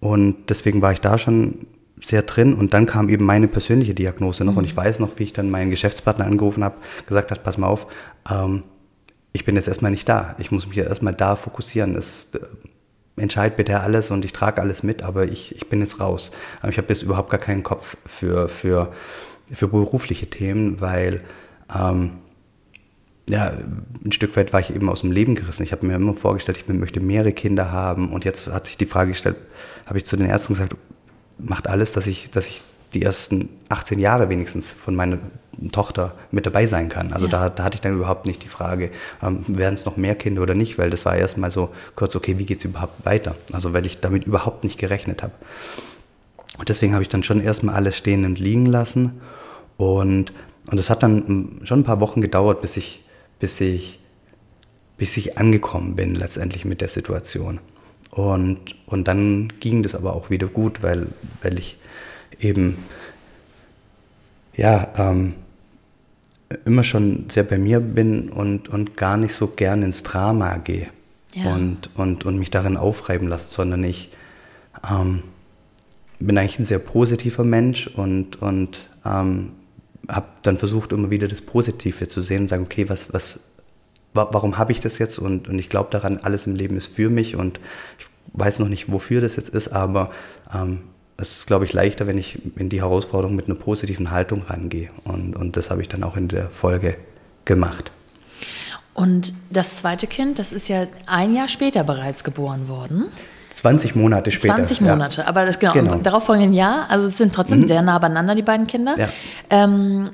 Und 0.00 0.48
deswegen 0.48 0.82
war 0.82 0.92
ich 0.92 1.00
da 1.00 1.18
schon 1.18 1.66
sehr 2.00 2.22
drin 2.22 2.54
und 2.54 2.74
dann 2.74 2.86
kam 2.86 3.08
eben 3.08 3.24
meine 3.24 3.48
persönliche 3.48 3.94
Diagnose 3.94 4.44
noch 4.44 4.52
mhm. 4.52 4.58
und 4.58 4.64
ich 4.64 4.76
weiß 4.76 4.98
noch, 4.98 5.10
wie 5.16 5.24
ich 5.24 5.32
dann 5.32 5.50
meinen 5.50 5.70
Geschäftspartner 5.70 6.26
angerufen 6.26 6.64
habe, 6.64 6.76
gesagt 7.06 7.30
hat, 7.30 7.42
pass 7.42 7.58
mal 7.58 7.68
auf, 7.68 7.86
ähm, 8.30 8.62
ich 9.32 9.44
bin 9.44 9.56
jetzt 9.56 9.68
erstmal 9.68 9.90
nicht 9.90 10.08
da. 10.08 10.36
Ich 10.38 10.52
muss 10.52 10.66
mich 10.66 10.78
erstmal 10.78 11.12
da 11.12 11.34
fokussieren. 11.34 11.96
Es, 11.96 12.30
entscheid 13.16 13.56
bitte 13.56 13.80
alles 13.80 14.10
und 14.10 14.24
ich 14.24 14.32
trage 14.32 14.60
alles 14.60 14.82
mit, 14.82 15.02
aber 15.02 15.26
ich, 15.26 15.54
ich 15.54 15.68
bin 15.68 15.80
jetzt 15.80 16.00
raus. 16.00 16.32
Aber 16.60 16.70
ich 16.70 16.78
habe 16.78 16.88
jetzt 16.88 17.02
überhaupt 17.02 17.30
gar 17.30 17.40
keinen 17.40 17.62
Kopf 17.62 17.96
für, 18.06 18.48
für, 18.48 18.92
für 19.52 19.68
berufliche 19.68 20.28
Themen, 20.28 20.80
weil 20.80 21.22
ähm, 21.74 22.18
ja, 23.28 23.54
ein 24.04 24.12
Stück 24.12 24.36
weit 24.36 24.52
war 24.52 24.60
ich 24.60 24.74
eben 24.74 24.90
aus 24.90 25.00
dem 25.00 25.12
Leben 25.12 25.34
gerissen. 25.34 25.62
Ich 25.62 25.72
habe 25.72 25.86
mir 25.86 25.94
immer 25.94 26.14
vorgestellt, 26.14 26.58
ich 26.58 26.68
möchte 26.68 27.00
mehrere 27.00 27.32
Kinder 27.32 27.72
haben 27.72 28.12
und 28.12 28.24
jetzt 28.24 28.46
hat 28.48 28.66
sich 28.66 28.76
die 28.76 28.86
Frage 28.86 29.12
gestellt, 29.12 29.36
habe 29.86 29.98
ich 29.98 30.04
zu 30.04 30.16
den 30.16 30.26
Ärzten 30.26 30.54
gesagt, 30.54 30.76
macht 31.38 31.68
alles, 31.68 31.92
dass 31.92 32.06
ich, 32.06 32.30
dass 32.30 32.48
ich 32.48 32.62
die 32.92 33.02
ersten 33.02 33.48
18 33.68 33.98
Jahre 33.98 34.28
wenigstens 34.28 34.72
von 34.72 34.94
meiner 34.94 35.18
Tochter 35.72 36.14
mit 36.30 36.46
dabei 36.46 36.66
sein 36.66 36.88
kann. 36.88 37.12
Also 37.12 37.26
ja. 37.26 37.32
da, 37.32 37.50
da, 37.50 37.64
hatte 37.64 37.76
ich 37.76 37.80
dann 37.80 37.94
überhaupt 37.94 38.26
nicht 38.26 38.42
die 38.42 38.48
Frage, 38.48 38.90
ähm, 39.22 39.44
werden 39.46 39.74
es 39.74 39.84
noch 39.84 39.96
mehr 39.96 40.14
Kinder 40.14 40.42
oder 40.42 40.54
nicht, 40.54 40.78
weil 40.78 40.90
das 40.90 41.04
war 41.04 41.16
erstmal 41.16 41.50
so 41.50 41.70
kurz, 41.94 42.16
okay, 42.16 42.38
wie 42.38 42.46
geht 42.46 42.58
es 42.58 42.64
überhaupt 42.64 43.04
weiter? 43.04 43.34
Also 43.52 43.72
weil 43.72 43.86
ich 43.86 44.00
damit 44.00 44.24
überhaupt 44.24 44.64
nicht 44.64 44.78
gerechnet 44.78 45.22
habe. 45.22 45.32
Und 46.58 46.68
deswegen 46.68 46.92
habe 46.92 47.02
ich 47.02 47.08
dann 47.08 47.22
schon 47.22 47.40
erstmal 47.40 47.74
alles 47.74 47.96
stehen 47.96 48.24
und 48.24 48.38
liegen 48.38 48.66
lassen. 48.66 49.20
Und, 49.76 50.32
und 50.66 50.78
es 50.78 50.90
hat 50.90 51.02
dann 51.02 51.26
hm, 51.26 51.60
schon 51.64 51.80
ein 51.80 51.84
paar 51.84 52.00
Wochen 52.00 52.20
gedauert, 52.20 52.60
bis 52.62 52.76
ich, 52.76 53.02
bis 53.40 53.60
ich, 53.60 53.98
bis 54.96 55.16
ich 55.16 55.38
angekommen 55.38 55.96
bin 55.96 56.14
letztendlich 56.14 56.64
mit 56.64 56.80
der 56.80 56.88
Situation. 56.88 57.58
Und, 58.10 58.76
und 58.86 59.08
dann 59.08 59.52
ging 59.58 59.82
das 59.82 59.96
aber 59.96 60.14
auch 60.14 60.30
wieder 60.30 60.46
gut, 60.46 60.84
weil, 60.84 61.08
weil 61.42 61.58
ich 61.58 61.78
eben 62.38 62.76
ja, 64.56 64.88
ähm, 64.96 65.34
immer 66.64 66.84
schon 66.84 67.26
sehr 67.30 67.44
bei 67.44 67.58
mir 67.58 67.80
bin 67.80 68.30
und, 68.30 68.68
und 68.68 68.96
gar 68.96 69.16
nicht 69.16 69.34
so 69.34 69.48
gern 69.48 69.82
ins 69.82 70.02
Drama 70.02 70.56
gehe 70.56 70.88
ja. 71.34 71.54
und, 71.54 71.90
und, 71.94 72.24
und 72.24 72.38
mich 72.38 72.50
darin 72.50 72.76
aufreiben 72.76 73.28
lasse, 73.28 73.52
sondern 73.52 73.84
ich 73.84 74.10
ähm, 74.88 75.22
bin 76.18 76.38
eigentlich 76.38 76.58
ein 76.58 76.64
sehr 76.64 76.78
positiver 76.78 77.44
Mensch 77.44 77.86
und, 77.88 78.40
und 78.40 78.90
ähm, 79.04 79.52
habe 80.08 80.26
dann 80.42 80.58
versucht, 80.58 80.92
immer 80.92 81.10
wieder 81.10 81.28
das 81.28 81.40
Positive 81.40 82.08
zu 82.08 82.20
sehen 82.20 82.42
und 82.42 82.48
sagen, 82.48 82.64
okay, 82.64 82.88
was, 82.88 83.12
was, 83.12 83.40
wa 84.12 84.28
warum 84.32 84.58
habe 84.58 84.72
ich 84.72 84.80
das 84.80 84.98
jetzt? 84.98 85.18
Und, 85.18 85.48
und 85.48 85.58
ich 85.58 85.68
glaube 85.68 85.88
daran, 85.90 86.18
alles 86.18 86.46
im 86.46 86.54
Leben 86.54 86.76
ist 86.76 86.94
für 86.94 87.10
mich 87.10 87.36
und 87.36 87.60
ich 87.98 88.06
weiß 88.32 88.58
noch 88.58 88.68
nicht, 88.68 88.90
wofür 88.90 89.20
das 89.20 89.36
jetzt 89.36 89.50
ist, 89.50 89.68
aber 89.68 90.10
ähm, 90.52 90.80
es 91.16 91.38
ist, 91.38 91.46
glaube 91.46 91.64
ich, 91.64 91.72
leichter, 91.72 92.06
wenn 92.06 92.18
ich 92.18 92.38
in 92.56 92.68
die 92.68 92.80
Herausforderung 92.80 93.36
mit 93.36 93.46
einer 93.46 93.54
positiven 93.54 94.10
Haltung 94.10 94.42
rangehe. 94.48 94.90
Und, 95.04 95.36
und 95.36 95.56
das 95.56 95.70
habe 95.70 95.82
ich 95.82 95.88
dann 95.88 96.02
auch 96.02 96.16
in 96.16 96.28
der 96.28 96.50
Folge 96.50 96.96
gemacht. 97.44 97.92
Und 98.94 99.32
das 99.50 99.78
zweite 99.78 100.06
Kind, 100.06 100.38
das 100.38 100.52
ist 100.52 100.68
ja 100.68 100.86
ein 101.06 101.34
Jahr 101.34 101.48
später 101.48 101.84
bereits 101.84 102.24
geboren 102.24 102.68
worden. 102.68 103.06
20 103.50 103.94
Monate 103.94 104.32
später. 104.32 104.56
20 104.56 104.80
Monate, 104.80 105.20
ja. 105.20 105.28
aber 105.28 105.46
das 105.46 105.58
genau, 105.58 105.72
genau. 105.72 105.94
darauf 105.96 106.24
folgenden 106.24 106.54
Jahr, 106.54 106.90
also 106.90 107.06
es 107.06 107.16
sind 107.16 107.32
trotzdem 107.32 107.60
mhm. 107.60 107.66
sehr 107.68 107.82
nah 107.82 107.98
beieinander, 107.98 108.34
die 108.34 108.42
beiden 108.42 108.66
Kinder. 108.66 108.96
Ja. 108.98 109.08
Ähm, 109.50 110.06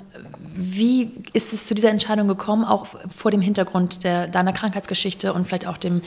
wie 0.54 1.10
ist 1.32 1.54
es 1.54 1.66
zu 1.66 1.74
dieser 1.74 1.88
Entscheidung 1.88 2.28
gekommen, 2.28 2.64
auch 2.64 2.86
vor 2.86 3.30
dem 3.30 3.40
Hintergrund 3.40 4.04
der, 4.04 4.28
deiner 4.28 4.52
Krankheitsgeschichte 4.52 5.32
und 5.32 5.46
vielleicht 5.46 5.66
auch 5.66 5.78
dem, 5.78 6.02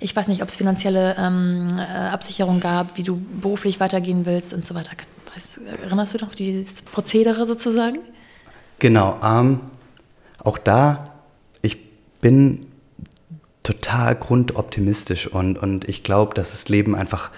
ich 0.00 0.16
weiß 0.16 0.28
nicht, 0.28 0.42
ob 0.42 0.48
es 0.48 0.56
finanzielle 0.56 1.14
ähm, 1.18 1.68
äh, 1.78 1.82
Absicherung 1.82 2.60
gab, 2.60 2.96
wie 2.96 3.02
du 3.02 3.20
beruflich 3.40 3.80
weitergehen 3.80 4.26
willst 4.26 4.54
und 4.54 4.64
so 4.64 4.74
weiter. 4.74 4.90
Weißt, 5.34 5.60
erinnerst 5.82 6.14
du 6.14 6.18
noch 6.18 6.34
dieses 6.34 6.82
Prozedere 6.82 7.46
sozusagen? 7.46 7.98
Genau, 8.78 9.20
ähm, 9.22 9.60
auch 10.42 10.58
da, 10.58 11.12
ich 11.60 11.78
bin 12.20 12.66
total 13.62 14.16
grundoptimistisch 14.16 15.26
und, 15.26 15.58
und 15.58 15.88
ich 15.88 16.02
glaube, 16.02 16.34
dass 16.34 16.52
das 16.52 16.68
Leben 16.68 16.96
einfach 16.96 17.30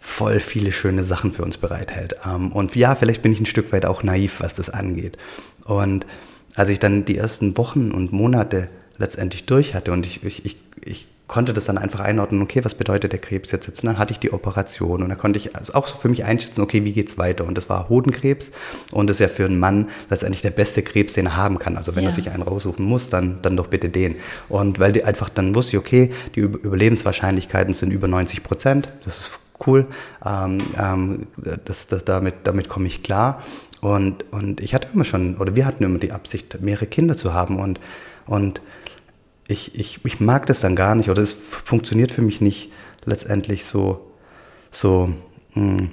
voll 0.00 0.38
viele 0.38 0.70
schöne 0.70 1.02
Sachen 1.02 1.32
für 1.32 1.42
uns 1.42 1.56
bereithält. 1.56 2.14
Ähm, 2.24 2.52
und 2.52 2.76
ja, 2.76 2.94
vielleicht 2.94 3.22
bin 3.22 3.32
ich 3.32 3.40
ein 3.40 3.46
Stück 3.46 3.72
weit 3.72 3.84
auch 3.84 4.02
naiv, 4.04 4.40
was 4.40 4.54
das 4.54 4.70
angeht. 4.70 5.18
Und 5.64 6.06
als 6.54 6.68
ich 6.68 6.78
dann 6.78 7.04
die 7.04 7.16
ersten 7.16 7.56
Wochen 7.56 7.90
und 7.90 8.12
Monate 8.12 8.68
letztendlich 8.96 9.44
durch 9.44 9.74
hatte 9.74 9.92
und 9.92 10.06
ich, 10.06 10.22
ich, 10.22 10.44
ich, 10.44 10.56
ich 10.84 11.08
konnte 11.26 11.54
das 11.54 11.64
dann 11.64 11.78
einfach 11.78 12.00
einordnen, 12.00 12.42
okay, 12.42 12.64
was 12.64 12.74
bedeutet 12.74 13.12
der 13.12 13.18
Krebs 13.18 13.50
jetzt? 13.50 13.66
jetzt? 13.66 13.82
Und 13.82 13.86
dann 13.86 13.98
hatte 13.98 14.12
ich 14.12 14.18
die 14.18 14.32
Operation 14.32 15.02
und 15.02 15.08
dann 15.08 15.18
konnte 15.18 15.38
ich 15.38 15.56
also 15.56 15.72
auch 15.74 15.86
so 15.88 15.96
für 15.96 16.08
mich 16.08 16.24
einschätzen, 16.24 16.60
okay, 16.60 16.84
wie 16.84 16.92
geht's 16.92 17.16
weiter? 17.16 17.46
Und 17.46 17.56
das 17.56 17.70
war 17.70 17.88
Hodenkrebs 17.88 18.50
und 18.92 19.08
das 19.08 19.16
ist 19.16 19.20
ja 19.20 19.28
für 19.28 19.46
einen 19.46 19.58
Mann 19.58 19.88
letztendlich 20.10 20.42
der 20.42 20.50
beste 20.50 20.82
Krebs, 20.82 21.14
den 21.14 21.26
er 21.26 21.36
haben 21.36 21.58
kann. 21.58 21.78
Also 21.78 21.96
wenn 21.96 22.04
ja. 22.04 22.10
er 22.10 22.14
sich 22.14 22.30
einen 22.30 22.42
raussuchen 22.42 22.84
muss, 22.84 23.08
dann, 23.08 23.38
dann 23.40 23.56
doch 23.56 23.68
bitte 23.68 23.88
den. 23.88 24.16
Und 24.50 24.78
weil 24.78 24.92
die 24.92 25.04
einfach 25.04 25.30
dann 25.30 25.54
wusste 25.54 25.72
ich, 25.72 25.78
okay, 25.78 26.10
die 26.34 26.40
Überlebenswahrscheinlichkeiten 26.40 27.72
sind 27.72 27.90
über 27.90 28.06
90 28.06 28.42
Prozent. 28.42 28.90
Das 29.04 29.18
ist 29.18 29.30
cool. 29.66 29.86
Ähm, 30.26 30.58
ähm, 30.78 31.26
das, 31.64 31.86
das, 31.86 32.04
damit 32.04 32.34
damit 32.44 32.68
komme 32.68 32.86
ich 32.86 33.02
klar. 33.02 33.42
Und, 33.80 34.30
und 34.32 34.60
ich 34.60 34.74
hatte 34.74 34.88
immer 34.92 35.04
schon, 35.04 35.36
oder 35.36 35.56
wir 35.56 35.66
hatten 35.66 35.84
immer 35.84 35.98
die 35.98 36.12
Absicht, 36.12 36.60
mehrere 36.60 36.86
Kinder 36.86 37.16
zu 37.16 37.32
haben. 37.32 37.58
Und, 37.58 37.80
und 38.26 38.60
ich, 39.46 39.78
ich, 39.78 40.04
ich 40.04 40.20
mag 40.20 40.46
das 40.46 40.60
dann 40.60 40.76
gar 40.76 40.94
nicht, 40.94 41.10
oder 41.10 41.22
es 41.22 41.32
funktioniert 41.32 42.12
für 42.12 42.22
mich 42.22 42.40
nicht 42.40 42.70
letztendlich 43.04 43.64
so, 43.64 44.10
so 44.70 45.14
mh, 45.54 45.78
hm, 45.78 45.90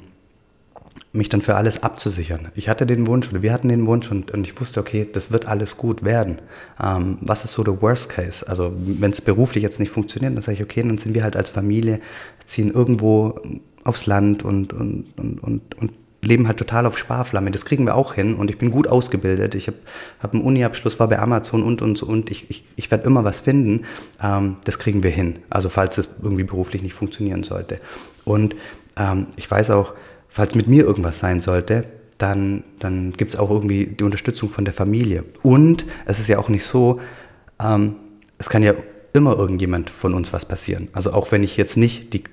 mich 1.13 1.27
dann 1.27 1.41
für 1.41 1.55
alles 1.55 1.83
abzusichern. 1.83 2.49
Ich 2.55 2.69
hatte 2.69 2.85
den 2.85 3.05
Wunsch, 3.07 3.29
oder 3.29 3.41
wir 3.41 3.51
hatten 3.51 3.67
den 3.67 3.85
Wunsch, 3.85 4.09
und, 4.09 4.31
und 4.31 4.47
ich 4.47 4.59
wusste, 4.59 4.79
okay, 4.79 5.07
das 5.11 5.31
wird 5.31 5.45
alles 5.45 5.75
gut 5.75 6.03
werden. 6.03 6.39
Ähm, 6.81 7.17
was 7.21 7.43
ist 7.43 7.51
so 7.51 7.63
der 7.63 7.81
Worst 7.81 8.09
Case? 8.09 8.47
Also, 8.47 8.73
wenn 8.77 9.11
es 9.11 9.19
beruflich 9.19 9.61
jetzt 9.61 9.79
nicht 9.79 9.89
funktioniert, 9.89 10.33
dann 10.35 10.41
sage 10.41 10.57
ich, 10.57 10.63
okay, 10.63 10.81
dann 10.81 10.97
sind 10.97 11.13
wir 11.13 11.23
halt 11.23 11.35
als 11.35 11.49
Familie, 11.49 11.99
ziehen 12.45 12.71
irgendwo 12.71 13.39
aufs 13.83 14.05
Land 14.05 14.43
und, 14.43 14.71
und, 14.71 15.05
und, 15.17 15.43
und, 15.43 15.75
und 15.75 15.91
leben 16.21 16.47
halt 16.47 16.57
total 16.57 16.85
auf 16.85 16.97
Sparflamme. 16.97 17.51
Das 17.51 17.65
kriegen 17.65 17.85
wir 17.85 17.95
auch 17.95 18.13
hin 18.13 18.35
und 18.35 18.49
ich 18.49 18.57
bin 18.57 18.71
gut 18.71 18.87
ausgebildet. 18.87 19.55
Ich 19.55 19.67
habe 19.67 19.77
hab 20.21 20.33
einen 20.33 20.43
Uni-Abschluss, 20.43 20.99
war 20.99 21.07
bei 21.07 21.19
Amazon 21.19 21.63
und 21.63 21.81
und 21.81 21.97
so 21.97 22.05
und 22.05 22.29
ich, 22.29 22.49
ich, 22.49 22.63
ich 22.75 22.91
werde 22.91 23.05
immer 23.05 23.23
was 23.23 23.39
finden. 23.39 23.85
Ähm, 24.21 24.57
das 24.63 24.77
kriegen 24.77 25.03
wir 25.03 25.09
hin. 25.09 25.39
Also 25.49 25.69
falls 25.69 25.95
das 25.95 26.09
irgendwie 26.21 26.43
beruflich 26.43 26.83
nicht 26.83 26.93
funktionieren 26.93 27.43
sollte. 27.43 27.79
Und 28.23 28.55
ähm, 28.97 29.27
ich 29.35 29.49
weiß 29.49 29.71
auch, 29.71 29.93
falls 30.29 30.55
mit 30.55 30.67
mir 30.67 30.83
irgendwas 30.83 31.19
sein 31.19 31.41
sollte, 31.41 31.85
dann, 32.17 32.63
dann 32.77 33.13
gibt 33.13 33.33
es 33.33 33.39
auch 33.39 33.49
irgendwie 33.49 33.87
die 33.87 34.03
Unterstützung 34.03 34.49
von 34.49 34.63
der 34.63 34.75
Familie. 34.75 35.23
Und 35.41 35.87
es 36.05 36.19
ist 36.19 36.27
ja 36.27 36.37
auch 36.37 36.49
nicht 36.49 36.65
so, 36.65 36.99
ähm, 37.59 37.95
es 38.37 38.49
kann 38.49 38.61
ja 38.61 38.73
immer 39.13 39.35
irgendjemand 39.35 39.89
von 39.89 40.13
uns 40.13 40.31
was 40.31 40.45
passieren. 40.45 40.87
Also 40.93 41.13
auch 41.13 41.31
wenn 41.31 41.41
ich 41.41 41.57
jetzt 41.57 41.77
nicht 41.77 42.13
die 42.13 42.23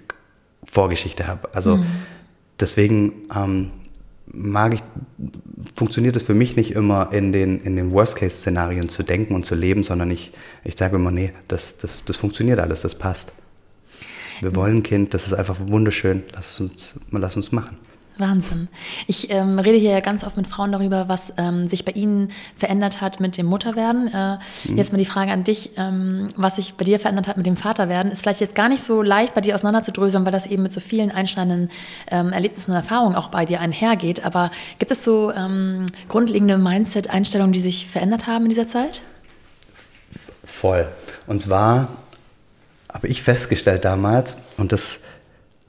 Vorgeschichte 0.64 1.26
habe. 1.26 1.54
Also 1.54 1.76
mhm. 1.76 1.86
Deswegen 2.60 3.26
ähm, 3.34 3.70
mag 4.26 4.74
ich, 4.74 4.82
funktioniert 5.74 6.16
es 6.16 6.22
für 6.22 6.34
mich 6.34 6.56
nicht 6.56 6.72
immer 6.72 7.12
in 7.12 7.32
den, 7.32 7.60
in 7.62 7.76
den 7.76 7.92
Worst-Case-Szenarien 7.92 8.88
zu 8.88 9.02
denken 9.02 9.34
und 9.34 9.46
zu 9.46 9.54
leben, 9.54 9.82
sondern 9.82 10.10
ich, 10.10 10.32
ich 10.64 10.76
sage 10.76 10.96
immer, 10.96 11.10
nee, 11.10 11.32
das, 11.48 11.78
das, 11.78 12.04
das 12.04 12.16
funktioniert 12.16 12.58
alles, 12.58 12.82
das 12.82 12.94
passt. 12.94 13.32
Wir 14.40 14.54
wollen 14.54 14.78
ein 14.78 14.82
Kind, 14.82 15.14
das 15.14 15.26
ist 15.26 15.32
einfach 15.32 15.56
wunderschön, 15.60 16.22
lass 16.32 16.60
uns, 16.60 16.94
lass 17.10 17.36
uns 17.36 17.50
machen. 17.50 17.76
Wahnsinn. 18.20 18.68
Ich 19.06 19.30
ähm, 19.30 19.58
rede 19.58 19.78
hier 19.78 19.92
ja 19.92 20.00
ganz 20.00 20.24
oft 20.24 20.36
mit 20.36 20.46
Frauen 20.46 20.72
darüber, 20.72 21.08
was 21.08 21.32
ähm, 21.36 21.66
sich 21.66 21.84
bei 21.84 21.92
ihnen 21.92 22.30
verändert 22.56 23.00
hat 23.00 23.20
mit 23.20 23.36
dem 23.36 23.46
Mutterwerden. 23.46 24.08
Äh, 24.12 24.38
mhm. 24.68 24.76
Jetzt 24.76 24.92
mal 24.92 24.98
die 24.98 25.04
Frage 25.04 25.32
an 25.32 25.44
dich, 25.44 25.70
ähm, 25.76 26.28
was 26.36 26.56
sich 26.56 26.74
bei 26.74 26.84
dir 26.84 27.00
verändert 27.00 27.28
hat 27.28 27.36
mit 27.36 27.46
dem 27.46 27.56
Vaterwerden. 27.56 28.12
Ist 28.12 28.22
vielleicht 28.22 28.40
jetzt 28.40 28.54
gar 28.54 28.68
nicht 28.68 28.82
so 28.84 29.02
leicht 29.02 29.34
bei 29.34 29.40
dir 29.40 29.54
auseinanderzudröseln, 29.54 30.24
weil 30.24 30.32
das 30.32 30.46
eben 30.46 30.62
mit 30.62 30.72
so 30.72 30.80
vielen 30.80 31.10
einschneidenden 31.10 31.70
ähm, 32.10 32.32
Erlebnissen 32.32 32.70
und 32.72 32.76
Erfahrungen 32.76 33.16
auch 33.16 33.28
bei 33.28 33.44
dir 33.44 33.60
einhergeht. 33.60 34.24
Aber 34.24 34.50
gibt 34.78 34.90
es 34.90 35.04
so 35.04 35.32
ähm, 35.32 35.86
grundlegende 36.08 36.58
Mindset-Einstellungen, 36.58 37.52
die 37.52 37.60
sich 37.60 37.86
verändert 37.86 38.26
haben 38.26 38.44
in 38.44 38.50
dieser 38.50 38.68
Zeit? 38.68 39.02
Voll. 40.44 40.88
Und 41.26 41.40
zwar 41.40 41.88
habe 42.92 43.06
ich 43.08 43.22
festgestellt 43.22 43.84
damals, 43.84 44.36
und 44.56 44.72
das 44.72 44.98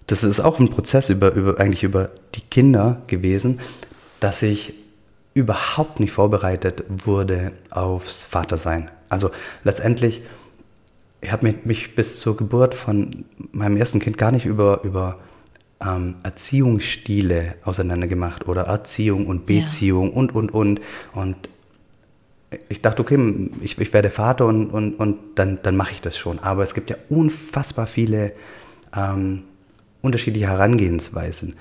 das 0.10 0.24
ist 0.24 0.40
auch 0.40 0.60
ein 0.60 0.70
Prozess 0.70 1.10
über, 1.10 1.34
über, 1.34 1.60
eigentlich 1.60 1.84
über 1.84 2.10
die 2.34 2.42
Kinder 2.42 3.04
gewesen, 3.06 3.60
dass 4.20 4.42
ich 4.42 4.74
überhaupt 5.36 6.00
nicht 6.00 6.12
vorbereitet 6.12 6.84
wurde 6.90 7.52
aufs 7.70 8.26
Vatersein. 8.26 8.90
Also 9.08 9.30
letztendlich, 9.64 10.24
ich 11.22 11.32
habe 11.32 11.56
mich 11.64 11.94
bis 11.94 12.20
zur 12.20 12.36
Geburt 12.36 12.74
von 12.74 13.26
meinem 13.52 13.78
ersten 13.78 14.00
Kind 14.00 14.18
gar 14.18 14.32
nicht 14.32 14.48
über, 14.48 14.82
über 14.84 15.20
ähm, 15.80 16.16
Erziehungsstile 16.24 17.56
auseinandergemacht 17.64 18.48
oder 18.48 18.64
Erziehung 18.64 19.28
und 19.28 19.46
Beziehung 19.46 20.10
ja. 20.10 20.16
und, 20.16 20.34
und, 20.34 20.52
und. 20.52 20.82
Und 21.14 21.38
ich 22.68 22.82
dachte, 22.82 23.04
okay, 23.04 23.52
ich, 23.62 23.78
ich 23.78 23.94
werde 23.94 24.10
Vater 24.10 24.48
und, 24.48 24.72
und, 24.72 24.96
und 24.96 25.20
dann, 25.36 25.60
dann 25.62 25.78
mache 25.78 25.92
ich 25.92 26.02
das 26.02 26.18
schon. 26.18 26.40
Aber 26.40 26.64
es 26.64 26.74
gibt 26.74 26.90
ja 26.90 26.96
unfassbar 27.10 27.86
viele 27.86 28.34
ähm, 28.98 29.44
unterschiedliche 30.02 30.48
Herangehensweisen. 30.48 31.56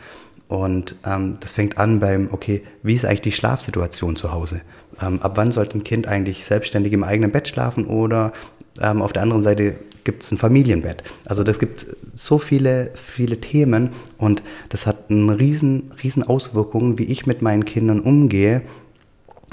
Und 0.48 0.96
ähm, 1.04 1.36
das 1.40 1.52
fängt 1.52 1.78
an 1.78 2.00
beim, 2.00 2.28
okay, 2.32 2.62
wie 2.82 2.94
ist 2.94 3.04
eigentlich 3.04 3.20
die 3.20 3.32
Schlafsituation 3.32 4.16
zu 4.16 4.32
Hause? 4.32 4.62
Ähm, 5.00 5.20
ab 5.20 5.32
wann 5.36 5.52
sollte 5.52 5.78
ein 5.78 5.84
Kind 5.84 6.08
eigentlich 6.08 6.44
selbstständig 6.44 6.92
im 6.92 7.04
eigenen 7.04 7.30
Bett 7.30 7.48
schlafen 7.48 7.86
oder 7.86 8.32
ähm, 8.80 9.02
auf 9.02 9.12
der 9.12 9.22
anderen 9.22 9.42
Seite 9.42 9.74
gibt 10.04 10.22
es 10.22 10.32
ein 10.32 10.38
Familienbett? 10.38 11.02
Also 11.26 11.44
das 11.44 11.58
gibt 11.58 11.86
so 12.14 12.38
viele, 12.38 12.90
viele 12.94 13.40
Themen 13.40 13.90
und 14.16 14.42
das 14.70 14.86
hat 14.86 15.10
eine 15.10 15.38
riesen, 15.38 15.92
riesen 16.02 16.22
Auswirkungen, 16.22 16.98
wie 16.98 17.04
ich 17.04 17.26
mit 17.26 17.42
meinen 17.42 17.66
Kindern 17.66 18.00
umgehe 18.00 18.62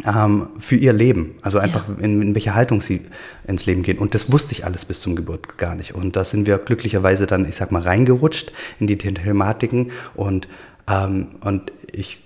ähm, 0.06 0.50
für 0.60 0.76
ihr 0.76 0.94
Leben. 0.94 1.36
Also 1.42 1.60
einfach 1.60 1.88
ja. 1.88 2.04
in, 2.04 2.22
in 2.22 2.36
welche 2.36 2.56
Haltung 2.56 2.82
sie 2.82 3.02
ins 3.48 3.66
Leben 3.66 3.84
gehen. 3.84 3.98
Und 3.98 4.14
das 4.14 4.32
wusste 4.32 4.54
ich 4.54 4.66
alles 4.66 4.86
bis 4.86 5.02
zum 5.02 5.16
Geburt 5.16 5.58
gar 5.58 5.76
nicht. 5.76 5.96
Und 5.96 6.16
da 6.16 6.26
sind 6.26 6.46
wir 6.46 6.58
glücklicherweise 6.58 7.28
dann, 7.28 7.48
ich 7.48 7.56
sag 7.56 7.72
mal, 7.72 7.82
reingerutscht 7.82 8.52
in 8.80 8.88
die 8.88 8.98
Thematiken. 8.98 9.92
Und, 10.16 10.48
ähm, 10.90 11.28
und 11.42 11.72
ich 11.92 12.24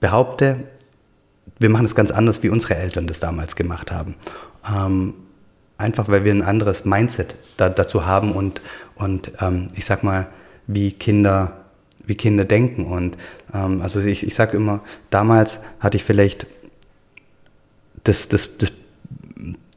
behaupte, 0.00 0.56
wir 1.58 1.70
machen 1.70 1.86
es 1.86 1.94
ganz 1.94 2.10
anders, 2.10 2.42
wie 2.42 2.48
unsere 2.48 2.76
Eltern 2.76 3.06
das 3.06 3.20
damals 3.20 3.56
gemacht 3.56 3.90
haben. 3.90 4.14
Ähm, 4.68 5.14
einfach 5.78 6.08
weil 6.08 6.24
wir 6.24 6.32
ein 6.32 6.42
anderes 6.42 6.84
Mindset 6.84 7.34
da, 7.56 7.68
dazu 7.68 8.06
haben 8.06 8.32
und, 8.32 8.60
und 8.94 9.32
ähm, 9.40 9.68
ich 9.74 9.84
sag 9.84 10.02
mal, 10.02 10.28
wie 10.66 10.92
Kinder, 10.92 11.64
wie 12.04 12.14
Kinder 12.14 12.44
denken. 12.44 12.86
Und 12.86 13.16
ähm, 13.54 13.82
also 13.82 14.00
ich, 14.00 14.26
ich 14.26 14.34
sage 14.34 14.56
immer, 14.56 14.80
damals 15.10 15.60
hatte 15.80 15.96
ich 15.96 16.04
vielleicht 16.04 16.46
das, 18.08 18.28
das, 18.28 18.48
das, 18.58 18.72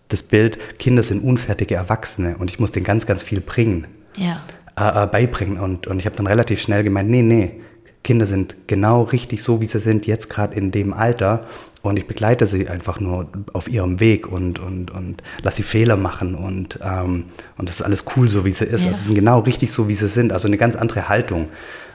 das 0.07 0.23
Bild, 0.23 0.79
Kinder 0.79 1.03
sind 1.03 1.23
unfertige 1.23 1.75
Erwachsene 1.75 2.37
und 2.37 2.49
ich 2.49 2.59
muss 2.59 2.71
denen 2.71 2.85
ganz, 2.85 3.05
ganz 3.05 3.23
viel 3.23 3.41
bringen, 3.41 3.87
ja. 4.15 4.41
äh, 4.77 5.03
äh, 5.03 5.07
beibringen. 5.07 5.59
Und, 5.59 5.87
und 5.87 5.99
ich 5.99 6.05
habe 6.05 6.15
dann 6.15 6.27
relativ 6.27 6.61
schnell 6.61 6.83
gemeint, 6.83 7.09
nee, 7.09 7.21
nee, 7.21 7.61
Kinder 8.03 8.25
sind 8.25 8.55
genau 8.67 9.03
richtig 9.03 9.43
so, 9.43 9.61
wie 9.61 9.65
sie 9.65 9.79
sind, 9.79 10.07
jetzt 10.07 10.29
gerade 10.29 10.55
in 10.55 10.71
dem 10.71 10.93
Alter. 10.93 11.47
Und 11.81 11.97
ich 11.97 12.07
begleite 12.07 12.45
sie 12.45 12.67
einfach 12.67 12.99
nur 12.99 13.29
auf 13.53 13.69
ihrem 13.69 13.99
Weg 13.99 14.27
und, 14.27 14.59
und, 14.59 14.91
und 14.91 15.23
lass 15.41 15.55
sie 15.55 15.63
Fehler 15.63 15.95
machen 15.95 16.35
und, 16.35 16.79
ähm, 16.83 17.25
und 17.57 17.69
das 17.69 17.77
ist 17.77 17.81
alles 17.81 18.03
cool, 18.15 18.27
so 18.27 18.45
wie 18.45 18.51
sie 18.51 18.65
ist. 18.65 18.83
Ja. 18.83 18.89
Also 18.89 18.99
sie 18.99 19.05
sind 19.07 19.15
genau 19.15 19.39
richtig 19.39 19.71
so, 19.71 19.87
wie 19.87 19.93
sie 19.93 20.07
sind. 20.07 20.33
Also 20.33 20.47
eine 20.47 20.57
ganz 20.57 20.75
andere 20.75 21.07
Haltung. 21.07 21.47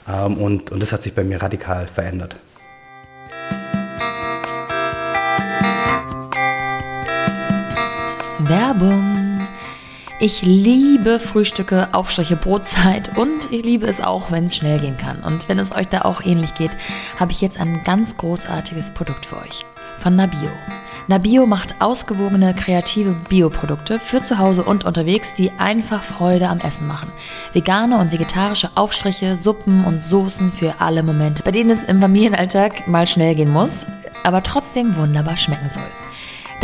Ähm, 0.08 0.36
und, 0.38 0.70
und 0.70 0.82
das 0.82 0.92
hat 0.92 1.02
sich 1.02 1.14
bei 1.14 1.24
mir 1.24 1.42
radikal 1.42 1.86
verändert. 1.86 2.38
Werbung. 8.48 9.46
Ich 10.20 10.42
liebe 10.42 11.18
Frühstücke, 11.18 11.88
Aufstriche, 11.92 12.36
Brotzeit 12.36 13.16
und 13.18 13.50
ich 13.50 13.64
liebe 13.64 13.86
es 13.86 14.00
auch, 14.00 14.30
wenn 14.30 14.44
es 14.44 14.56
schnell 14.56 14.78
gehen 14.78 14.96
kann. 14.96 15.22
Und 15.22 15.48
wenn 15.48 15.58
es 15.58 15.74
euch 15.74 15.88
da 15.88 16.02
auch 16.02 16.22
ähnlich 16.24 16.54
geht, 16.54 16.70
habe 17.18 17.32
ich 17.32 17.40
jetzt 17.40 17.58
ein 17.60 17.82
ganz 17.84 18.16
großartiges 18.16 18.92
Produkt 18.94 19.26
für 19.26 19.38
euch. 19.38 19.64
von 19.98 20.16
Nabio. 20.16 20.50
Nabio 21.06 21.46
macht 21.46 21.80
ausgewogene, 21.80 22.54
kreative 22.54 23.14
Bioprodukte 23.28 23.98
für 23.98 24.22
zu 24.22 24.38
Hause 24.38 24.64
und 24.64 24.84
unterwegs, 24.84 25.34
die 25.34 25.50
einfach 25.58 26.02
Freude 26.02 26.48
am 26.48 26.60
Essen 26.60 26.86
machen. 26.86 27.12
Vegane 27.52 27.98
und 27.98 28.12
vegetarische 28.12 28.70
Aufstriche, 28.74 29.36
Suppen 29.36 29.84
und 29.84 30.00
Soßen 30.00 30.52
für 30.52 30.80
alle 30.80 31.02
Momente, 31.02 31.42
bei 31.42 31.50
denen 31.50 31.70
es 31.70 31.84
im 31.84 32.00
Familienalltag 32.00 32.88
mal 32.88 33.06
schnell 33.06 33.34
gehen 33.34 33.50
muss, 33.50 33.86
aber 34.24 34.42
trotzdem 34.42 34.96
wunderbar 34.96 35.36
schmecken 35.36 35.68
soll. 35.68 35.82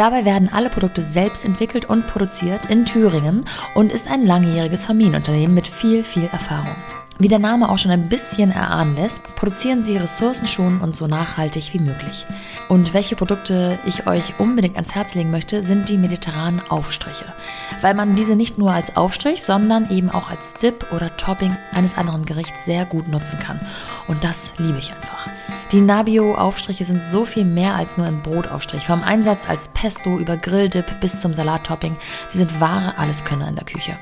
Dabei 0.01 0.25
werden 0.25 0.49
alle 0.51 0.71
Produkte 0.71 1.03
selbst 1.03 1.45
entwickelt 1.45 1.85
und 1.85 2.07
produziert 2.07 2.71
in 2.71 2.87
Thüringen 2.87 3.45
und 3.75 3.93
ist 3.93 4.09
ein 4.09 4.25
langjähriges 4.25 4.87
Familienunternehmen 4.87 5.55
mit 5.55 5.67
viel, 5.67 6.05
viel 6.05 6.25
Erfahrung. 6.25 6.75
Wie 7.19 7.29
der 7.29 7.39
Name 7.39 7.69
auch 7.69 7.77
schon 7.77 7.91
ein 7.91 8.09
bisschen 8.09 8.51
erahnen 8.51 8.97
lässt, 8.97 9.23
produzieren 9.37 9.85
sie 9.85 9.99
ressourcenschonend 9.99 10.83
und 10.83 10.97
so 10.97 11.07
nachhaltig 11.07 11.75
wie 11.75 11.81
möglich. 11.81 12.25
Und 12.71 12.95
welche 12.95 13.15
Produkte 13.15 13.79
ich 13.85 14.07
euch 14.07 14.41
unbedingt 14.41 14.77
ans 14.77 14.95
Herz 14.95 15.15
legen 15.15 15.31
möchte, 15.31 15.63
sind 15.63 15.87
die 15.87 15.99
mediterranen 15.99 16.63
Aufstriche. 16.71 17.35
Weil 17.83 17.93
man 17.93 18.15
diese 18.15 18.37
nicht 18.37 18.57
nur 18.57 18.73
als 18.73 18.97
Aufstrich, 18.97 19.43
sondern 19.43 19.91
eben 19.91 20.09
auch 20.09 20.31
als 20.31 20.55
Dip 20.55 20.95
oder 20.95 21.15
Topping 21.19 21.55
eines 21.73 21.99
anderen 21.99 22.25
Gerichts 22.25 22.65
sehr 22.65 22.87
gut 22.87 23.07
nutzen 23.07 23.39
kann. 23.39 23.61
Und 24.09 24.25
das 24.25 24.55
liebe 24.57 24.79
ich 24.79 24.95
einfach. 24.95 25.27
Die 25.73 25.83
Nabio-Aufstriche 25.83 26.85
sind 26.85 27.01
so 27.01 27.25
viel 27.25 27.45
mehr 27.45 27.77
als 27.77 27.97
nur 27.97 28.05
ein 28.05 28.23
Brotaufstrich. 28.23 28.87
Vom 28.87 29.05
Einsatz 29.05 29.49
als 29.49 29.69
Pesto 29.69 30.19
über 30.19 30.37
Grilldip 30.37 31.01
bis 31.01 31.21
zum 31.21 31.33
Salattopping. 31.33 31.97
Sie 32.27 32.39
sind 32.39 32.61
wahre 32.61 32.99
Alleskönner 32.99 33.47
in 33.47 33.55
der 33.55 33.65
Küche. 33.65 33.97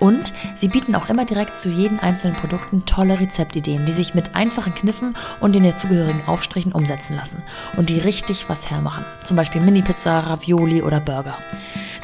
Und 0.00 0.32
sie 0.56 0.66
bieten 0.66 0.96
auch 0.96 1.08
immer 1.08 1.24
direkt 1.24 1.60
zu 1.60 1.68
jedem 1.68 2.00
einzelnen 2.00 2.34
Produkten 2.34 2.86
tolle 2.86 3.20
Rezeptideen, 3.20 3.86
die 3.86 3.92
sich 3.92 4.14
mit 4.14 4.34
einfachen 4.34 4.74
Kniffen 4.74 5.14
und 5.38 5.54
den 5.54 5.62
dazugehörigen 5.62 6.26
Aufstrichen 6.26 6.72
umsetzen 6.72 7.14
lassen 7.14 7.40
und 7.76 7.88
die 7.88 8.00
richtig 8.00 8.48
was 8.48 8.68
hermachen. 8.68 9.04
Zum 9.22 9.36
Beispiel 9.36 9.62
Mini-Pizza, 9.62 10.18
Ravioli 10.18 10.82
oder 10.82 10.98
Burger. 10.98 11.38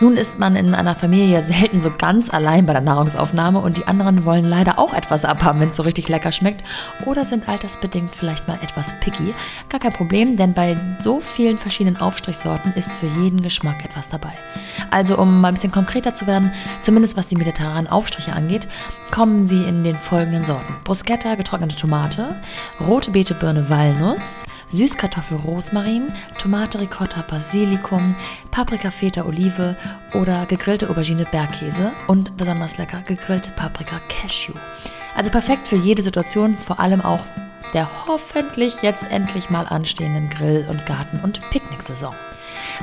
Nun 0.00 0.16
ist 0.16 0.38
man 0.38 0.54
in 0.54 0.74
einer 0.74 0.94
Familie 0.94 1.42
selten 1.42 1.80
so 1.80 1.90
ganz 1.90 2.30
allein 2.30 2.66
bei 2.66 2.72
der 2.72 2.82
Nahrungsaufnahme 2.82 3.58
und 3.58 3.76
die 3.76 3.88
anderen 3.88 4.24
wollen 4.24 4.44
leider 4.44 4.78
auch 4.78 4.94
etwas 4.94 5.24
abhaben, 5.24 5.60
wenn 5.60 5.70
es 5.70 5.76
so 5.76 5.82
richtig 5.82 6.08
lecker 6.08 6.30
schmeckt 6.30 6.62
oder 7.06 7.24
sind 7.24 7.48
altersbedingt 7.48 8.14
vielleicht 8.14 8.46
mal 8.46 8.60
etwas 8.62 8.98
picky. 9.00 9.34
Gar 9.68 9.80
kein 9.80 9.92
Problem, 9.92 10.36
denn 10.36 10.54
bei 10.54 10.76
so 11.00 11.18
vielen 11.18 11.58
verschiedenen 11.58 11.96
Aufstrichsorten 11.96 12.72
ist 12.74 12.94
für 12.94 13.06
jeden 13.06 13.42
Geschmack 13.42 13.84
etwas 13.84 14.08
dabei. 14.08 14.32
Also 14.92 15.18
um 15.18 15.40
mal 15.40 15.48
ein 15.48 15.54
bisschen 15.54 15.72
konkreter 15.72 16.14
zu 16.14 16.28
werden, 16.28 16.52
zumindest 16.80 17.16
was 17.16 17.26
die 17.26 17.36
mediterranen 17.36 17.88
Aufstriche 17.88 18.32
angeht, 18.32 18.68
kommen 19.10 19.44
sie 19.44 19.64
in 19.64 19.82
den 19.82 19.96
folgenden 19.96 20.44
Sorten. 20.44 20.76
Bruschetta, 20.84 21.34
getrocknete 21.34 21.74
Tomate, 21.74 22.36
rote 22.86 23.10
Beete, 23.10 23.34
Birne, 23.34 23.68
Walnuss, 23.68 24.44
Süßkartoffel, 24.68 25.38
Rosmarin, 25.38 26.12
Tomate, 26.38 26.78
Ricotta, 26.78 27.22
Basilikum, 27.22 28.14
Paprika, 28.52 28.90
Feta, 28.90 29.24
Olive 29.24 29.76
oder 30.14 30.46
gegrillte 30.46 30.88
Aubergine, 30.90 31.26
Bergkäse 31.30 31.92
und 32.06 32.36
besonders 32.36 32.78
lecker 32.78 33.02
gegrillte 33.02 33.50
Paprika, 33.50 34.00
Cashew. 34.08 34.54
Also 35.14 35.30
perfekt 35.30 35.68
für 35.68 35.76
jede 35.76 36.02
Situation, 36.02 36.54
vor 36.54 36.80
allem 36.80 37.00
auch 37.00 37.20
der 37.74 38.06
hoffentlich 38.06 38.82
jetzt 38.82 39.10
endlich 39.10 39.50
mal 39.50 39.66
anstehenden 39.66 40.30
Grill- 40.30 40.66
und 40.68 40.86
Garten- 40.86 41.20
und 41.20 41.40
Picknicksaison. 41.50 42.14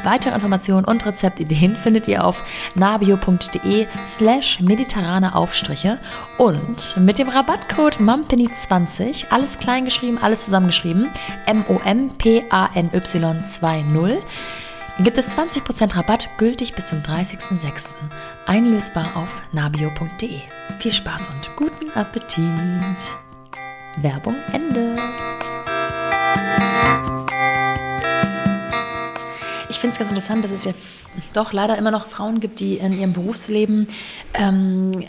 Weitere 0.04 0.34
Informationen 0.34 0.86
und 0.86 1.06
Rezeptideen 1.06 1.76
findet 1.84 2.08
ihr 2.08 2.24
auf 2.24 2.44
nabio.de 2.76 3.88
slash 4.06 4.60
mediterrane 4.62 5.36
Aufstriche 5.36 6.00
und 6.38 6.98
mit 6.98 7.20
dem 7.20 7.30
Rabattcode 7.30 8.00
MAMPANY20, 8.00 9.28
alles 9.30 9.60
klein 9.60 9.86
geschrieben, 9.86 10.18
alles 10.22 10.46
zusammengeschrieben, 10.46 11.10
M-O-M-P-A-N-Y 11.46 13.41
2.0, 13.41 14.18
gibt 14.99 15.17
es 15.17 15.38
20% 15.38 15.95
Rabatt 15.95 16.29
gültig 16.38 16.73
bis 16.73 16.89
zum 16.89 16.99
30.06. 16.99 17.89
Einlösbar 18.45 19.15
auf 19.15 19.41
nabio.de. 19.51 20.39
Viel 20.79 20.93
Spaß 20.93 21.27
und 21.27 21.55
guten 21.55 21.91
Appetit! 21.91 22.39
Werbung 23.97 24.36
Ende. 24.53 24.95
Ich 29.69 29.79
finde 29.79 29.93
es 29.93 29.99
ganz 29.99 30.12
interessant, 30.12 30.43
dass 30.45 30.51
es 30.51 30.63
ja 30.63 30.73
doch 31.34 31.51
leider 31.51 31.77
immer 31.77 31.91
noch 31.91 32.08
Frauen 32.08 32.39
gibt, 32.39 32.60
die 32.60 32.75
in 32.75 32.97
ihrem 32.97 33.13
Berufsleben 33.13 33.88
ähm, 34.34 35.05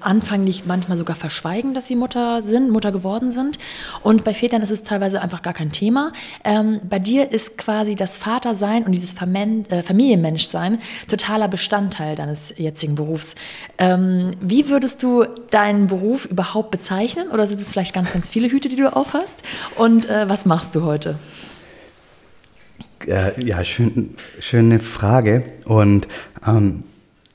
anfanglich 0.00 0.64
manchmal 0.66 0.98
sogar 0.98 1.16
verschweigen, 1.16 1.74
dass 1.74 1.86
sie 1.86 1.96
Mutter 1.96 2.42
sind, 2.42 2.70
Mutter 2.70 2.92
geworden 2.92 3.32
sind. 3.32 3.58
Und 4.02 4.24
bei 4.24 4.34
Vätern 4.34 4.62
ist 4.62 4.70
es 4.70 4.82
teilweise 4.82 5.20
einfach 5.20 5.42
gar 5.42 5.52
kein 5.52 5.72
Thema. 5.72 6.12
Ähm, 6.44 6.80
bei 6.88 6.98
dir 6.98 7.30
ist 7.32 7.58
quasi 7.58 7.94
das 7.94 8.16
Vatersein 8.16 8.84
und 8.84 8.92
dieses 8.92 9.12
Vermen 9.12 9.68
äh, 9.70 9.82
Familienmenschsein 9.82 10.78
totaler 11.08 11.48
Bestandteil 11.48 12.16
deines 12.16 12.54
jetzigen 12.56 12.94
Berufs. 12.94 13.34
Ähm, 13.78 14.32
wie 14.40 14.68
würdest 14.68 15.02
du 15.02 15.24
deinen 15.50 15.86
Beruf 15.86 16.24
überhaupt 16.26 16.70
bezeichnen? 16.70 17.28
Oder 17.30 17.46
sind 17.46 17.60
es 17.60 17.72
vielleicht 17.72 17.94
ganz, 17.94 18.12
ganz 18.12 18.30
viele 18.30 18.50
Hüte, 18.50 18.68
die 18.68 18.76
du 18.76 18.94
aufhast? 18.94 19.36
Und 19.76 20.08
äh, 20.08 20.28
was 20.28 20.46
machst 20.46 20.74
du 20.74 20.82
heute? 20.84 21.16
Äh, 23.06 23.44
ja, 23.44 23.64
schön, 23.64 24.14
schöne 24.40 24.80
Frage. 24.80 25.44
Und 25.64 26.08
ähm, 26.46 26.84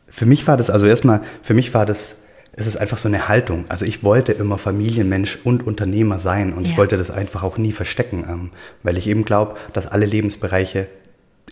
für 0.07 0.25
mich 0.25 0.47
war 0.47 0.57
das, 0.57 0.69
also 0.69 0.85
erstmal, 0.85 1.21
für 1.41 1.53
mich 1.53 1.73
war 1.73 1.85
das 1.85 2.17
es 2.57 2.65
ist 2.65 2.75
einfach 2.75 2.97
so 2.97 3.07
eine 3.07 3.27
Haltung. 3.27 3.65
Also 3.69 3.85
ich 3.85 4.03
wollte 4.03 4.31
immer 4.31 4.57
Familienmensch 4.57 5.39
und 5.43 5.65
Unternehmer 5.65 6.17
sein 6.17 6.53
und 6.53 6.65
ja. 6.65 6.71
ich 6.71 6.77
wollte 6.77 6.97
das 6.97 7.11
einfach 7.11 7.43
auch 7.43 7.57
nie 7.59 7.71
verstecken, 7.71 8.25
ähm, 8.27 8.49
weil 8.81 8.97
ich 8.97 9.07
eben 9.07 9.23
glaube, 9.25 9.55
dass 9.73 9.87
alle 9.87 10.07
Lebensbereiche 10.07 10.87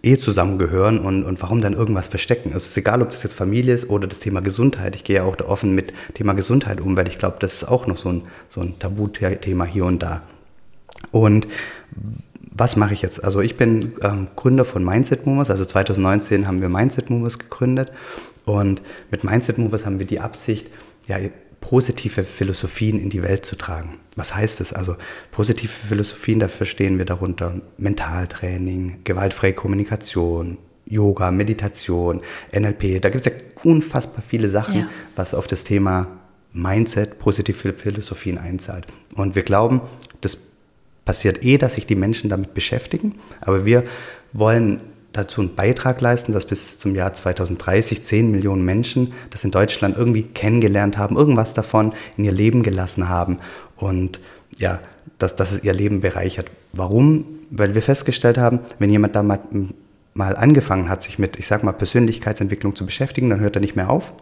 eh 0.01 0.17
zusammengehören 0.17 0.99
und, 0.99 1.23
und 1.23 1.41
warum 1.43 1.61
dann 1.61 1.73
irgendwas 1.73 2.07
verstecken. 2.07 2.49
Also 2.49 2.57
es 2.57 2.67
ist 2.69 2.77
egal, 2.77 3.03
ob 3.03 3.11
das 3.11 3.21
jetzt 3.21 3.35
Familie 3.35 3.75
ist 3.75 3.89
oder 3.89 4.07
das 4.07 4.19
Thema 4.19 4.41
Gesundheit. 4.41 4.95
Ich 4.95 5.03
gehe 5.03 5.17
ja 5.17 5.23
auch 5.23 5.35
da 5.35 5.45
offen 5.45 5.75
mit 5.75 5.93
Thema 6.15 6.33
Gesundheit 6.33 6.81
um, 6.81 6.97
weil 6.97 7.07
ich 7.07 7.19
glaube, 7.19 7.37
das 7.39 7.53
ist 7.53 7.63
auch 7.65 7.85
noch 7.85 7.97
so 7.97 8.09
ein, 8.09 8.23
so 8.49 8.61
ein 8.61 8.77
Tabuthema 8.79 9.65
hier 9.65 9.85
und 9.85 9.99
da. 9.99 10.23
Und 11.11 11.47
was 12.51 12.77
mache 12.77 12.95
ich 12.95 13.03
jetzt? 13.03 13.23
Also 13.23 13.41
ich 13.41 13.57
bin 13.57 13.93
ähm, 14.01 14.27
Gründer 14.35 14.65
von 14.65 14.83
Mindset 14.83 15.27
Movers. 15.27 15.51
Also 15.51 15.65
2019 15.65 16.47
haben 16.47 16.61
wir 16.61 16.69
Mindset 16.69 17.11
Movers 17.11 17.37
gegründet 17.37 17.91
und 18.45 18.81
mit 19.11 19.23
Mindset 19.23 19.57
Movers 19.57 19.85
haben 19.85 19.99
wir 19.99 20.07
die 20.07 20.19
Absicht, 20.19 20.67
ja, 21.07 21.17
positive 21.61 22.23
Philosophien 22.23 22.99
in 22.99 23.09
die 23.09 23.23
Welt 23.23 23.45
zu 23.45 23.55
tragen. 23.55 23.97
Was 24.15 24.35
heißt 24.35 24.59
das? 24.59 24.71
Also 24.71 24.95
positive 25.31 25.71
Philosophien, 25.87 26.39
da 26.39 26.47
verstehen 26.47 26.97
wir 26.97 27.05
darunter 27.05 27.61
Mentaltraining, 27.77 28.99
gewaltfreie 29.03 29.53
Kommunikation, 29.53 30.57
Yoga, 30.85 31.31
Meditation, 31.31 32.21
NLP. 32.53 33.01
Da 33.01 33.09
gibt 33.09 33.25
es 33.25 33.33
ja 33.33 33.39
unfassbar 33.63 34.23
viele 34.25 34.49
Sachen, 34.49 34.81
ja. 34.81 34.89
was 35.15 35.33
auf 35.33 35.47
das 35.47 35.63
Thema 35.63 36.07
Mindset, 36.53 37.19
positive 37.19 37.73
Philosophien 37.73 38.37
einzahlt. 38.37 38.85
Und 39.15 39.35
wir 39.35 39.43
glauben, 39.43 39.81
das 40.21 40.37
passiert 41.03 41.43
eh, 41.43 41.57
dass 41.57 41.75
sich 41.75 41.85
die 41.85 41.95
Menschen 41.95 42.29
damit 42.29 42.53
beschäftigen, 42.53 43.15
aber 43.41 43.65
wir 43.65 43.83
wollen 44.33 44.81
dazu 45.17 45.41
einen 45.41 45.55
Beitrag 45.55 46.01
leisten, 46.01 46.33
dass 46.33 46.45
bis 46.45 46.77
zum 46.77 46.95
Jahr 46.95 47.13
2030 47.13 48.03
10 48.03 48.31
Millionen 48.31 48.65
Menschen 48.65 49.13
das 49.29 49.43
in 49.43 49.51
Deutschland 49.51 49.97
irgendwie 49.97 50.23
kennengelernt 50.23 50.97
haben, 50.97 51.15
irgendwas 51.15 51.53
davon 51.53 51.93
in 52.17 52.25
ihr 52.25 52.31
Leben 52.31 52.63
gelassen 52.63 53.09
haben 53.09 53.39
und 53.77 54.19
ja, 54.57 54.79
dass, 55.17 55.35
dass 55.35 55.51
es 55.51 55.63
ihr 55.63 55.73
Leben 55.73 56.01
bereichert. 56.01 56.51
Warum? 56.73 57.25
Weil 57.49 57.75
wir 57.75 57.81
festgestellt 57.81 58.37
haben, 58.37 58.59
wenn 58.79 58.89
jemand 58.89 59.15
da 59.15 59.23
mal, 59.23 59.39
mal 60.13 60.35
angefangen 60.35 60.89
hat, 60.89 61.01
sich 61.01 61.19
mit, 61.19 61.37
ich 61.37 61.47
sag 61.47 61.63
mal, 61.63 61.73
Persönlichkeitsentwicklung 61.73 62.75
zu 62.75 62.85
beschäftigen, 62.85 63.29
dann 63.29 63.39
hört 63.39 63.55
er 63.55 63.61
nicht 63.61 63.75
mehr 63.75 63.89
auf. 63.89 64.13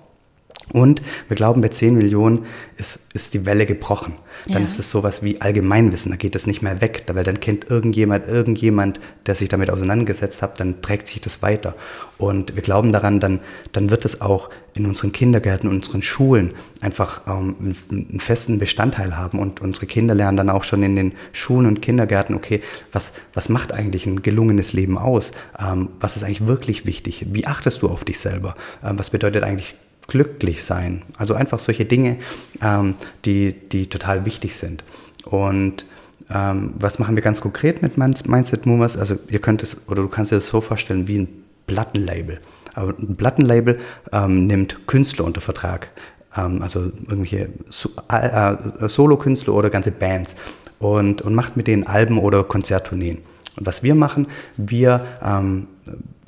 Und 0.71 1.01
wir 1.27 1.35
glauben, 1.35 1.61
bei 1.61 1.67
10 1.67 1.93
Millionen 1.93 2.45
ist, 2.77 2.99
ist 3.13 3.33
die 3.33 3.45
Welle 3.45 3.65
gebrochen. 3.65 4.15
Dann 4.45 4.63
ja. 4.63 4.67
ist 4.67 4.79
es 4.79 4.89
sowas 4.89 5.21
wie 5.21 5.39
Allgemeinwissen, 5.39 6.11
da 6.11 6.17
geht 6.17 6.35
es 6.35 6.47
nicht 6.47 6.61
mehr 6.61 6.81
weg, 6.81 7.03
weil 7.13 7.23
dann 7.23 7.39
kennt 7.39 7.69
irgendjemand, 7.69 8.27
irgendjemand, 8.27 8.99
der 9.25 9.35
sich 9.35 9.49
damit 9.49 9.69
auseinandergesetzt 9.69 10.41
hat, 10.41 10.59
dann 10.59 10.81
trägt 10.81 11.07
sich 11.07 11.21
das 11.21 11.41
weiter. 11.41 11.75
Und 12.17 12.55
wir 12.55 12.63
glauben 12.63 12.91
daran, 12.91 13.19
dann, 13.19 13.41
dann 13.73 13.89
wird 13.89 14.05
es 14.05 14.21
auch 14.21 14.49
in 14.75 14.85
unseren 14.85 15.11
Kindergärten, 15.11 15.69
in 15.69 15.75
unseren 15.75 16.01
Schulen 16.01 16.53
einfach 16.81 17.21
ähm, 17.27 17.55
einen, 17.59 17.77
einen, 17.91 18.19
festen 18.19 18.57
Bestandteil 18.57 19.15
haben. 19.15 19.39
Und 19.39 19.61
unsere 19.61 19.85
Kinder 19.85 20.15
lernen 20.15 20.37
dann 20.37 20.49
auch 20.49 20.63
schon 20.63 20.81
in 20.81 20.95
den 20.95 21.13
Schulen 21.33 21.67
und 21.67 21.81
Kindergärten, 21.81 22.35
okay, 22.35 22.61
was, 22.91 23.13
was 23.33 23.49
macht 23.49 23.73
eigentlich 23.73 24.07
ein 24.07 24.21
gelungenes 24.21 24.73
Leben 24.73 24.97
aus? 24.97 25.31
Ähm, 25.59 25.89
was 25.99 26.15
ist 26.15 26.23
eigentlich 26.23 26.47
wirklich 26.47 26.85
wichtig? 26.85 27.27
Wie 27.29 27.45
achtest 27.45 27.81
du 27.81 27.89
auf 27.89 28.03
dich 28.03 28.19
selber? 28.19 28.55
Ähm, 28.83 28.97
was 28.97 29.09
bedeutet 29.11 29.43
eigentlich 29.43 29.75
glücklich 30.07 30.63
sein. 30.63 31.03
Also 31.17 31.33
einfach 31.33 31.59
solche 31.59 31.85
Dinge, 31.85 32.17
ähm, 32.61 32.95
die, 33.25 33.53
die 33.53 33.87
total 33.87 34.25
wichtig 34.25 34.55
sind. 34.55 34.83
Und 35.25 35.85
ähm, 36.33 36.73
was 36.77 36.99
machen 36.99 37.15
wir 37.15 37.23
ganz 37.23 37.41
konkret 37.41 37.81
mit 37.81 37.97
Mindset 37.97 38.65
Movers? 38.65 38.97
Also 38.97 39.17
ihr 39.29 39.39
könnt 39.39 39.63
es, 39.63 39.77
oder 39.87 40.01
du 40.01 40.07
kannst 40.07 40.31
dir 40.31 40.35
das 40.35 40.47
so 40.47 40.61
vorstellen 40.61 41.07
wie 41.07 41.19
ein 41.19 41.27
Plattenlabel. 41.67 42.39
Aber 42.75 42.93
ein 42.97 43.15
Plattenlabel 43.15 43.79
ähm, 44.11 44.47
nimmt 44.47 44.87
Künstler 44.87 45.25
unter 45.25 45.41
Vertrag. 45.41 45.89
Ähm, 46.35 46.61
also 46.61 46.81
irgendwelche 47.07 47.49
so 47.69 47.89
äh, 48.09 48.87
Solo-Künstler 48.87 49.53
oder 49.53 49.69
ganze 49.69 49.91
Bands 49.91 50.35
und, 50.79 51.21
und 51.21 51.35
macht 51.35 51.55
mit 51.55 51.67
denen 51.67 51.85
Alben 51.85 52.17
oder 52.17 52.43
Konzerttourneen. 52.43 53.19
Und 53.57 53.65
was 53.65 53.83
wir 53.83 53.95
machen, 53.95 54.27
wir 54.57 55.05
ähm, 55.23 55.67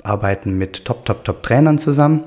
arbeiten 0.02 0.56
mit 0.56 0.84
Top, 0.84 1.04
Top, 1.04 1.24
Top 1.24 1.42
Trainern 1.42 1.78
zusammen 1.78 2.24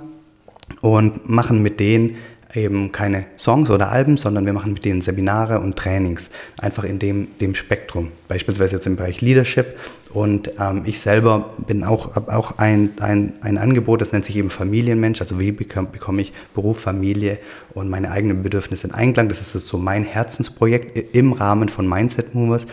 und 0.82 1.30
machen 1.30 1.62
mit 1.62 1.80
denen 1.80 2.18
eben 2.56 2.92
keine 2.92 3.26
Songs 3.38 3.70
oder 3.70 3.92
Alben, 3.92 4.18
sondern 4.18 4.46
wir 4.46 4.54
machen 4.54 4.74
mit 4.74 4.84
denen 4.84 5.02
Seminare 5.02 5.60
und 5.60 5.76
Trainings, 5.76 6.32
einfach 6.58 6.84
in 6.84 6.98
dem, 6.98 7.28
dem 7.40 7.54
Spektrum. 7.54 8.12
Beispielsweise 8.28 8.76
jetzt 8.76 8.88
im 8.88 8.96
Bereich 8.96 9.22
Leadership. 9.22 9.78
Und 10.14 10.52
ähm, 10.60 10.82
ich 10.86 11.00
selber 11.00 11.54
bin 11.68 11.84
auch, 11.84 12.18
auch 12.28 12.58
ein, 12.58 12.92
ein, 13.00 13.34
ein 13.42 13.60
Angebot, 13.60 14.02
das 14.02 14.12
nennt 14.12 14.26
sich 14.26 14.36
eben 14.36 14.50
Familienmensch. 14.50 15.22
Also 15.22 15.40
wie 15.40 15.52
bekomme, 15.52 15.90
bekomme 15.92 16.22
ich 16.22 16.34
Beruf, 16.56 16.80
Familie 16.80 17.38
und 17.74 17.90
meine 17.90 18.10
eigenen 18.10 18.42
Bedürfnisse 18.42 18.88
in 18.88 18.94
Einklang. 18.94 19.30
Das 19.30 19.42
ist 19.42 19.68
so 19.68 19.78
mein 19.78 20.04
Herzensprojekt 20.04 21.16
im 21.16 21.34
Rahmen 21.34 21.70
von 21.70 21.88
Mindset 21.88 22.34
Movers. 22.34 22.66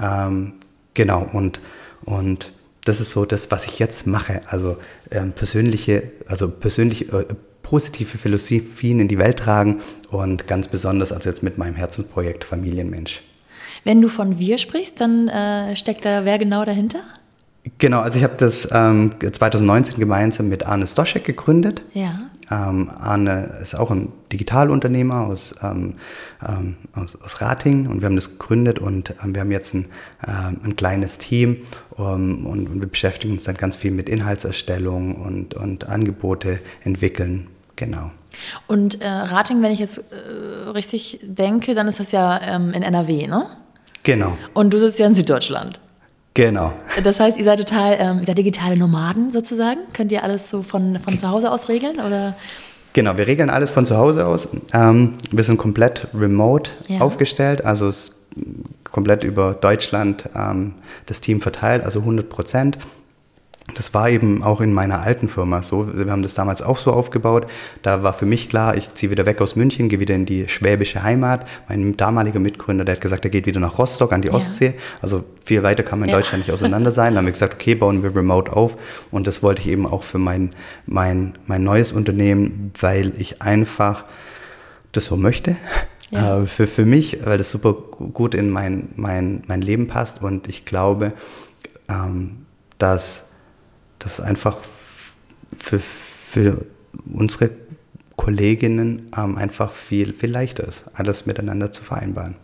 Ähm, 0.00 0.52
genau, 0.92 1.26
und, 1.32 1.60
und 2.04 2.52
das 2.84 3.00
ist 3.00 3.12
so 3.12 3.24
das, 3.24 3.50
was 3.50 3.66
ich 3.66 3.78
jetzt 3.78 4.06
mache. 4.06 4.42
Also 4.48 4.76
ähm, 5.14 5.32
persönliche, 5.32 6.10
also 6.26 6.50
persönlich 6.50 7.12
äh, 7.12 7.24
positive 7.62 8.18
Philosophien 8.18 9.00
in 9.00 9.08
die 9.08 9.18
Welt 9.18 9.38
tragen 9.38 9.80
und 10.10 10.46
ganz 10.46 10.68
besonders 10.68 11.12
also 11.12 11.28
jetzt 11.28 11.42
mit 11.42 11.58
meinem 11.58 11.74
Herzensprojekt 11.74 12.44
Familienmensch. 12.44 13.22
Wenn 13.84 14.00
du 14.00 14.08
von 14.08 14.38
wir 14.38 14.58
sprichst, 14.58 15.00
dann 15.00 15.28
äh, 15.28 15.74
steckt 15.76 16.04
da 16.04 16.24
wer 16.24 16.38
genau 16.38 16.64
dahinter? 16.64 17.00
Genau, 17.78 18.00
also 18.00 18.18
ich 18.18 18.24
habe 18.24 18.34
das 18.36 18.68
ähm, 18.72 19.14
2019 19.20 19.98
gemeinsam 19.98 20.48
mit 20.48 20.66
Arne 20.66 20.86
Stoschek 20.86 21.24
gegründet. 21.24 21.82
Ja. 21.94 22.18
Ähm, 22.50 22.90
Arne 22.90 23.58
ist 23.62 23.74
auch 23.74 23.90
ein 23.90 24.12
Digitalunternehmer 24.32 25.26
aus, 25.26 25.54
ähm, 25.62 25.94
ähm 26.46 26.76
aus, 26.94 27.16
aus, 27.20 27.40
Rating 27.40 27.86
und 27.86 28.00
wir 28.00 28.06
haben 28.06 28.16
das 28.16 28.38
gegründet 28.38 28.78
und 28.78 29.14
ähm, 29.22 29.34
wir 29.34 29.40
haben 29.40 29.50
jetzt 29.50 29.74
ein, 29.74 29.86
ähm, 30.26 30.60
ein 30.62 30.76
kleines 30.76 31.18
Team 31.18 31.58
und, 31.90 32.44
und, 32.44 32.80
wir 32.80 32.88
beschäftigen 32.88 33.34
uns 33.34 33.44
dann 33.44 33.56
ganz 33.56 33.76
viel 33.76 33.90
mit 33.90 34.08
Inhaltserstellung 34.08 35.16
und, 35.16 35.54
und 35.54 35.88
Angebote 35.88 36.60
entwickeln. 36.82 37.48
Genau. 37.76 38.10
Und 38.66 39.00
äh, 39.00 39.08
Rating, 39.08 39.62
wenn 39.62 39.72
ich 39.72 39.80
jetzt 39.80 39.98
äh, 39.98 40.68
richtig 40.70 41.20
denke, 41.22 41.74
dann 41.74 41.88
ist 41.88 42.00
das 42.00 42.12
ja 42.12 42.40
ähm, 42.40 42.72
in 42.72 42.82
NRW, 42.82 43.26
ne? 43.26 43.46
Genau. 44.02 44.36
Und 44.52 44.72
du 44.72 44.78
sitzt 44.78 44.98
ja 44.98 45.06
in 45.06 45.14
Süddeutschland. 45.14 45.80
Genau. 46.34 46.72
Das 47.02 47.20
heißt, 47.20 47.38
ihr 47.38 47.44
seid 47.44 47.60
total, 47.60 47.96
ähm, 47.98 48.18
ihr 48.18 48.24
seid 48.24 48.36
digitale 48.38 48.76
Nomaden 48.76 49.30
sozusagen? 49.30 49.80
Könnt 49.92 50.10
ihr 50.10 50.24
alles 50.24 50.50
so 50.50 50.62
von, 50.62 50.98
von 50.98 51.18
zu 51.18 51.28
Hause 51.28 51.50
aus 51.50 51.68
regeln? 51.68 52.00
Oder? 52.00 52.34
Genau, 52.92 53.16
wir 53.16 53.26
regeln 53.26 53.50
alles 53.50 53.70
von 53.70 53.86
zu 53.86 53.96
Hause 53.96 54.26
aus. 54.26 54.48
Ähm, 54.72 55.14
wir 55.30 55.44
sind 55.44 55.58
komplett 55.58 56.08
remote 56.12 56.72
ja. 56.88 57.00
aufgestellt, 57.00 57.64
also 57.64 57.90
komplett 58.84 59.24
über 59.24 59.54
Deutschland 59.54 60.28
ähm, 60.36 60.74
das 61.06 61.20
Team 61.20 61.40
verteilt, 61.40 61.84
also 61.84 62.00
100 62.00 62.28
Prozent. 62.28 62.78
Das 63.72 63.94
war 63.94 64.10
eben 64.10 64.42
auch 64.42 64.60
in 64.60 64.74
meiner 64.74 65.00
alten 65.00 65.30
Firma 65.30 65.62
so. 65.62 65.88
Wir 65.96 66.12
haben 66.12 66.22
das 66.22 66.34
damals 66.34 66.60
auch 66.60 66.76
so 66.76 66.92
aufgebaut. 66.92 67.46
Da 67.80 68.02
war 68.02 68.12
für 68.12 68.26
mich 68.26 68.50
klar, 68.50 68.76
ich 68.76 68.94
ziehe 68.94 69.10
wieder 69.10 69.24
weg 69.24 69.40
aus 69.40 69.56
München, 69.56 69.88
gehe 69.88 70.00
wieder 70.00 70.14
in 70.14 70.26
die 70.26 70.48
schwäbische 70.48 71.02
Heimat. 71.02 71.46
Mein 71.66 71.96
damaliger 71.96 72.40
Mitgründer, 72.40 72.84
der 72.84 72.96
hat 72.96 73.00
gesagt, 73.00 73.24
er 73.24 73.30
geht 73.30 73.46
wieder 73.46 73.60
nach 73.60 73.78
Rostock 73.78 74.12
an 74.12 74.20
die 74.20 74.28
ja. 74.28 74.34
Ostsee. 74.34 74.74
Also 75.00 75.24
viel 75.44 75.62
weiter 75.62 75.82
kann 75.82 75.98
man 75.98 76.10
in 76.10 76.12
ja. 76.12 76.18
Deutschland 76.18 76.44
nicht 76.44 76.52
auseinander 76.52 76.90
sein. 76.90 77.14
Dann 77.14 77.20
haben 77.20 77.26
wir 77.26 77.32
gesagt, 77.32 77.54
okay, 77.54 77.74
bauen 77.74 78.02
wir 78.02 78.14
remote 78.14 78.52
auf. 78.52 78.76
Und 79.10 79.26
das 79.26 79.42
wollte 79.42 79.62
ich 79.62 79.68
eben 79.68 79.86
auch 79.86 80.02
für 80.02 80.18
mein, 80.18 80.50
mein, 80.84 81.32
mein 81.46 81.64
neues 81.64 81.90
Unternehmen, 81.90 82.70
weil 82.78 83.14
ich 83.16 83.40
einfach 83.40 84.04
das 84.92 85.06
so 85.06 85.16
möchte. 85.16 85.56
Ja. 86.10 86.40
Äh, 86.40 86.44
für, 86.46 86.66
für 86.66 86.84
mich, 86.84 87.24
weil 87.24 87.38
das 87.38 87.50
super 87.50 87.72
gut 87.72 88.34
in 88.34 88.50
mein, 88.50 88.90
mein, 88.96 89.42
mein 89.46 89.62
Leben 89.62 89.86
passt. 89.86 90.20
Und 90.22 90.48
ich 90.48 90.66
glaube, 90.66 91.14
ähm, 91.88 92.44
dass 92.76 93.30
das 94.04 94.20
einfach 94.20 94.58
für, 95.58 95.80
für 95.80 96.64
unsere 97.12 97.50
Kolleginnen 98.16 99.10
ähm, 99.16 99.36
einfach 99.36 99.72
viel, 99.72 100.14
viel 100.14 100.30
leichter 100.30 100.64
ist, 100.64 100.90
alles 100.94 101.26
miteinander 101.26 101.72
zu 101.72 101.82
vereinbaren. 101.82 102.36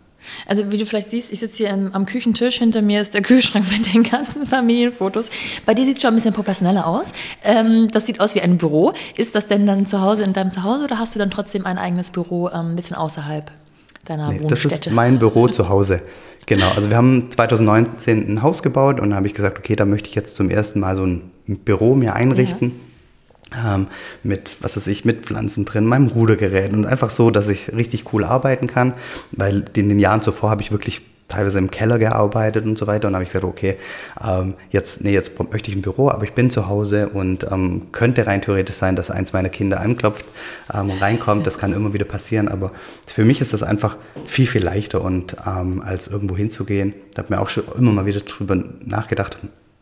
Also 0.46 0.70
wie 0.70 0.76
du 0.76 0.84
vielleicht 0.84 1.10
siehst, 1.10 1.32
ich 1.32 1.40
sitze 1.40 1.58
hier 1.58 1.72
am, 1.72 1.92
am, 1.92 2.04
Küchentisch, 2.06 2.58
hinter 2.58 2.82
mir 2.82 3.00
ist 3.00 3.14
der 3.14 3.22
Kühlschrank 3.22 3.70
mit 3.70 3.94
den 3.94 4.02
ganzen 4.02 4.46
Familienfotos. 4.46 5.30
Bei 5.64 5.74
dir 5.74 5.86
sieht 5.86 5.96
es 5.96 6.02
schon 6.02 6.12
ein 6.12 6.16
bisschen 6.16 6.34
professioneller 6.34 6.86
aus. 6.86 7.12
Ähm, 7.42 7.90
das 7.90 8.06
sieht 8.06 8.20
aus 8.20 8.34
wie 8.34 8.42
ein 8.42 8.58
Büro. 8.58 8.92
Ist 9.16 9.34
das 9.34 9.46
denn 9.46 9.66
dann 9.66 9.86
zu 9.86 10.00
Hause 10.02 10.24
in 10.24 10.32
deinem 10.32 10.50
Zuhause 10.50 10.84
oder 10.84 10.98
hast 10.98 11.14
du 11.14 11.18
dann 11.18 11.30
trotzdem 11.30 11.64
ein 11.64 11.78
eigenes 11.78 12.10
Büro 12.10 12.48
ähm, 12.48 12.72
ein 12.72 12.76
bisschen 12.76 12.96
außerhalb 12.96 13.50
deiner 14.10 14.28
nee, 14.28 14.40
Wohnstätte? 14.40 14.68
Das 14.68 14.86
ist 14.86 14.92
mein 14.92 15.18
Büro 15.18 15.48
zu 15.48 15.68
Hause. 15.68 16.02
Genau, 16.46 16.70
also 16.70 16.90
wir 16.90 16.96
haben 16.96 17.30
2019 17.30 18.34
ein 18.34 18.42
Haus 18.42 18.62
gebaut 18.62 18.98
und 19.00 19.10
da 19.10 19.16
habe 19.16 19.26
ich 19.26 19.34
gesagt, 19.34 19.58
okay, 19.58 19.76
da 19.76 19.84
möchte 19.84 20.08
ich 20.08 20.14
jetzt 20.14 20.36
zum 20.36 20.50
ersten 20.50 20.80
Mal 20.80 20.96
so 20.96 21.06
ein 21.06 21.30
Büro 21.46 21.94
mir 21.94 22.14
einrichten. 22.14 22.72
Ja. 23.52 23.74
Ähm, 23.74 23.88
mit, 24.22 24.56
was 24.60 24.76
weiß 24.76 24.86
ich, 24.86 25.04
mit 25.04 25.26
Pflanzen 25.26 25.64
drin, 25.64 25.84
meinem 25.84 26.06
Rudergerät 26.06 26.72
und 26.72 26.86
einfach 26.86 27.10
so, 27.10 27.32
dass 27.32 27.48
ich 27.48 27.72
richtig 27.72 28.12
cool 28.12 28.24
arbeiten 28.24 28.68
kann, 28.68 28.94
weil 29.32 29.64
in 29.74 29.88
den 29.88 29.98
Jahren 29.98 30.22
zuvor 30.22 30.50
habe 30.50 30.62
ich 30.62 30.70
wirklich 30.70 31.02
teilweise 31.30 31.58
im 31.58 31.70
Keller 31.70 31.98
gearbeitet 31.98 32.64
und 32.64 32.76
so 32.76 32.86
weiter. 32.86 33.08
Und 33.08 33.14
habe 33.14 33.24
ich 33.24 33.30
gesagt, 33.30 33.44
okay, 33.44 33.76
ähm, 34.22 34.54
jetzt, 34.70 35.02
nee, 35.02 35.12
jetzt 35.12 35.38
möchte 35.50 35.70
ich 35.70 35.76
ein 35.76 35.82
Büro, 35.82 36.10
aber 36.10 36.24
ich 36.24 36.32
bin 36.32 36.50
zu 36.50 36.68
Hause 36.68 37.08
und 37.08 37.50
ähm, 37.50 37.92
könnte 37.92 38.26
rein 38.26 38.42
theoretisch 38.42 38.76
sein, 38.76 38.96
dass 38.96 39.10
eins 39.10 39.32
meiner 39.32 39.48
Kinder 39.48 39.80
anklopft 39.80 40.24
ähm, 40.72 40.90
und 40.90 41.00
reinkommt. 41.00 41.46
Das 41.46 41.58
kann 41.58 41.72
immer 41.72 41.92
wieder 41.92 42.04
passieren, 42.04 42.48
aber 42.48 42.72
für 43.06 43.24
mich 43.24 43.40
ist 43.40 43.52
das 43.52 43.62
einfach 43.62 43.96
viel, 44.26 44.46
viel 44.46 44.62
leichter 44.62 45.00
und 45.00 45.36
ähm, 45.46 45.82
als 45.82 46.08
irgendwo 46.08 46.36
hinzugehen. 46.36 46.94
Da 47.14 47.22
habe 47.22 47.34
mir 47.34 47.40
auch 47.40 47.48
schon 47.48 47.64
immer 47.76 47.92
mal 47.92 48.06
wieder 48.06 48.20
drüber 48.20 48.62
nachgedacht, 48.84 49.38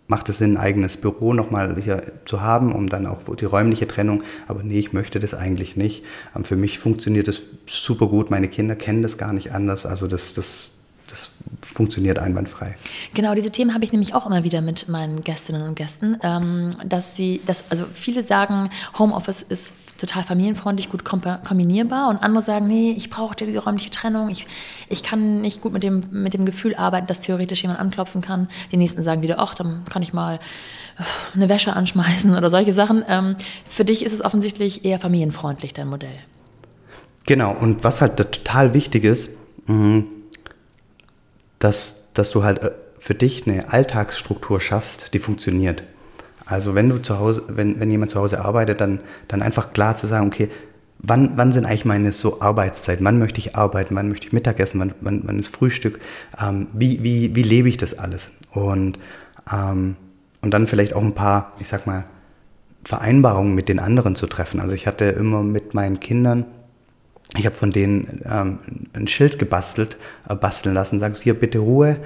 macht 0.09 0.29
es 0.31 0.39
Sinn, 0.39 0.57
ein 0.57 0.63
eigenes 0.63 0.97
Büro 0.97 1.35
nochmal 1.35 1.77
hier 1.81 2.03
zu 2.25 2.41
haben, 2.41 2.73
um 2.73 2.89
dann 2.89 3.07
auch 3.07 3.19
die 3.37 3.45
räumliche 3.45 3.87
Trennung. 3.87 4.23
Aber 4.49 4.63
nee, 4.63 4.79
ich 4.79 4.93
möchte 4.93 5.19
das 5.19 5.35
eigentlich 5.35 5.77
nicht. 5.77 6.05
Ähm, 6.35 6.45
für 6.45 6.57
mich 6.57 6.79
funktioniert 6.79 7.29
das 7.29 7.43
super 7.67 8.09
gut. 8.09 8.31
Meine 8.31 8.49
Kinder 8.49 8.75
kennen 8.75 9.03
das 9.03 9.19
gar 9.19 9.33
nicht 9.33 9.53
anders. 9.53 9.87
Also 9.87 10.07
das, 10.07 10.35
das 10.35 10.71
das 11.09 11.31
funktioniert 11.63 12.19
einwandfrei. 12.19 12.77
Genau, 13.15 13.35
diese 13.35 13.51
Themen 13.51 13.75
habe 13.75 13.85
ich 13.85 13.93
nämlich 13.93 14.15
auch 14.15 14.27
immer 14.27 14.45
wieder 14.45 14.61
mit 14.61 14.89
meinen 14.89 15.23
Gästinnen 15.23 15.63
und 15.63 15.75
Gästen, 15.75 16.19
ähm, 16.23 16.71
dass 16.85 17.17
sie, 17.17 17.41
dass, 17.47 17.71
also 17.71 17.85
viele 17.93 18.23
sagen, 18.23 18.71
Homeoffice 18.99 19.43
ist 19.43 19.75
total 19.99 20.23
familienfreundlich, 20.23 20.91
gut 20.91 21.05
kombinierbar 21.05 22.09
und 22.09 22.19
andere 22.19 22.43
sagen, 22.43 22.67
nee, 22.69 22.93
ich 22.97 23.11
brauche 23.11 23.35
diese 23.35 23.59
räumliche 23.59 23.91
Trennung, 23.91 24.31
ich, 24.31 24.47
ich 24.89 25.03
kann 25.03 25.41
nicht 25.41 25.61
gut 25.61 25.73
mit 25.73 25.83
dem, 25.83 26.05
mit 26.11 26.35
dem 26.35 26.45
Gefühl 26.45 26.77
arbeiten, 26.77 27.07
dass 27.07 27.21
theoretisch 27.21 27.63
jemand 27.63 27.81
anklopfen 27.81 28.21
kann. 28.23 28.49
Die 28.71 28.77
nächsten 28.77 29.03
sagen 29.03 29.23
wieder, 29.23 29.41
ach, 29.41 29.55
dann 29.55 29.85
kann 29.91 30.03
ich 30.03 30.13
mal 30.13 30.37
äh, 30.37 31.03
eine 31.35 31.49
Wäsche 31.49 31.75
anschmeißen 31.75 32.35
oder 32.37 32.49
solche 32.49 32.73
Sachen. 32.73 33.05
Ähm, 33.09 33.37
für 33.65 33.85
dich 33.85 34.05
ist 34.05 34.13
es 34.13 34.25
offensichtlich 34.25 34.85
eher 34.85 35.01
familienfreundlich, 35.01 35.75
dein 35.75 35.89
Modell. 35.89 36.19
Genau, 37.27 37.53
und 37.53 37.85
was 37.85 38.01
halt 38.01 38.17
total 38.17 38.73
wichtig 38.73 39.05
ist, 39.05 39.31
mh, 39.67 40.05
dass, 41.59 42.05
dass 42.15 42.31
du 42.31 42.45
halt 42.45 42.63
äh, 42.63 42.71
für 42.99 43.15
dich 43.15 43.47
eine 43.47 43.73
Alltagsstruktur 43.73 44.61
schaffst, 44.61 45.15
die 45.15 45.19
funktioniert. 45.19 45.83
Also 46.47 46.75
wenn 46.75 46.89
du 46.89 46.99
zu 46.99 47.19
Hause, 47.19 47.45
wenn, 47.49 47.79
wenn 47.79 47.91
jemand 47.91 48.11
zu 48.11 48.19
Hause 48.19 48.45
arbeitet, 48.45 48.81
dann, 48.81 49.01
dann 49.29 49.43
einfach 49.43 49.73
klar 49.73 49.97
zu 49.97 50.07
sagen, 50.07 50.27
okay, 50.27 50.49
wann, 50.99 51.33
wann 51.37 51.53
sind 51.53 51.67
eigentlich 51.67 51.85
meine 51.85 52.11
so 52.13 52.41
Arbeitszeiten? 52.41 53.05
Wann 53.05 53.19
möchte 53.19 53.39
ich 53.39 53.55
arbeiten? 53.55 53.95
Wann 53.95 54.09
möchte 54.09 54.27
ich 54.27 54.33
Mittagessen? 54.33 54.81
Wann, 54.81 54.95
wann, 55.01 55.23
wann 55.25 55.39
ist 55.39 55.49
Frühstück? 55.49 56.01
Ähm, 56.41 56.69
wie, 56.73 57.03
wie, 57.03 57.35
wie 57.35 57.43
lebe 57.43 57.69
ich 57.69 57.77
das 57.77 57.99
alles? 57.99 58.31
Und, 58.53 58.99
ähm, 59.53 59.97
und 60.41 60.53
dann 60.53 60.67
vielleicht 60.67 60.95
auch 60.95 61.03
ein 61.03 61.15
paar, 61.15 61.53
ich 61.61 61.69
sag 61.69 61.87
mal, 61.87 62.05
Vereinbarungen 62.85 63.55
mit 63.55 63.69
den 63.69 63.79
anderen 63.79 64.17
zu 64.17 64.27
treffen. 64.27 64.61
Also 64.61 64.75
ich 64.75 64.87
hatte 64.87 65.05
immer 65.05 65.43
mit 65.43 65.75
meinen 65.75 66.01
Kindern 66.01 66.47
ich 67.37 67.45
habe 67.45 67.55
von 67.55 67.71
denen 67.71 68.23
ähm, 68.25 68.59
ein 68.95 69.07
Schild 69.07 69.39
gebastelt, 69.39 69.99
äh, 70.29 70.35
basteln 70.35 70.75
lassen, 70.75 70.99
sagst 70.99 71.23
hier 71.23 71.35
bitte 71.35 71.59
Ruhe. 71.59 71.97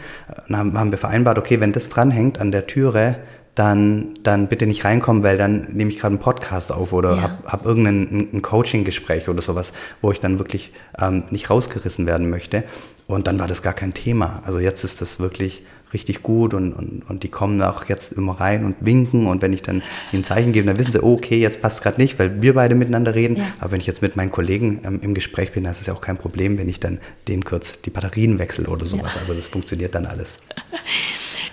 Dann 0.49 0.57
haben, 0.57 0.79
haben 0.79 0.91
wir 0.91 0.99
vereinbart, 0.99 1.39
okay, 1.39 1.61
wenn 1.61 1.73
das 1.73 1.89
dranhängt 1.89 2.41
an 2.41 2.51
der 2.51 2.67
Türe, 2.67 3.19
dann, 3.55 4.15
dann 4.23 4.49
bitte 4.49 4.67
nicht 4.67 4.85
reinkommen, 4.85 5.23
weil 5.23 5.37
dann 5.37 5.69
nehme 5.73 5.91
ich 5.91 5.99
gerade 5.99 6.15
einen 6.15 6.23
Podcast 6.23 6.73
auf 6.73 6.93
oder 6.93 7.17
ja. 7.17 7.23
habe 7.23 7.35
hab 7.45 7.67
irgendein 7.67 8.31
ein 8.33 8.43
Coaching-Gespräch 8.43 9.29
oder 9.29 9.43
sowas, 9.43 9.73
wo 10.01 10.11
ich 10.11 10.21
dann 10.21 10.39
wirklich 10.39 10.73
ähm, 10.99 11.25
nicht 11.31 11.51
rausgerissen 11.51 12.07
werden 12.07 12.31
möchte. 12.31 12.65
Und 13.07 13.27
dann 13.27 13.39
war 13.39 13.47
das 13.47 13.63
gar 13.63 13.75
kein 13.75 13.93
Thema. 13.93 14.43
Also 14.45 14.59
jetzt 14.59 14.85
ist 14.85 15.03
das 15.03 15.21
wirklich 15.21 15.65
richtig 15.93 16.23
gut 16.23 16.55
und, 16.55 16.73
und, 16.73 17.03
und 17.09 17.23
die 17.23 17.29
kommen 17.29 17.61
auch 17.63 17.89
jetzt 17.89 18.13
immer 18.13 18.41
rein 18.41 18.65
und 18.65 18.77
winken 18.81 19.27
und 19.27 19.43
wenn 19.43 19.53
ich 19.53 19.63
dann 19.63 19.83
ihnen 20.13 20.25
Zeichen 20.25 20.53
gebe, 20.53 20.67
dann 20.67 20.79
wissen 20.79 20.93
sie, 20.93 21.03
oh, 21.03 21.15
okay, 21.15 21.39
jetzt 21.39 21.63
passt 21.63 21.79
es 21.79 21.83
gerade 21.83 22.01
nicht, 22.01 22.19
weil 22.19 22.43
wir 22.43 22.55
beide 22.55 22.75
miteinander 22.75 23.15
reden. 23.15 23.37
Ja. 23.37 23.45
Aber 23.61 23.73
wenn 23.73 23.81
ich 23.81 23.87
jetzt 23.87 24.03
mit 24.03 24.17
meinen 24.17 24.31
Kollegen 24.31 24.81
ähm, 24.85 25.01
im 25.03 25.15
Gespräch 25.15 25.53
bin, 25.53 25.65
dann 25.65 25.73
ist 25.73 25.81
es 25.81 25.87
ja 25.87 25.95
auch 25.95 26.01
kein 26.01 26.17
Problem, 26.17 26.59
wenn 26.59 26.69
ich 26.69 26.81
dann 26.81 26.99
denen 27.29 27.45
kurz 27.45 27.81
die 27.83 27.91
Batterien 27.91 28.39
wechsle 28.39 28.67
oder 28.69 28.87
sowas. 28.87 29.13
Ja. 29.15 29.21
Also 29.21 29.35
das 29.35 29.49
funktioniert 29.49 29.95
dann 29.95 30.07
alles. 30.07 30.39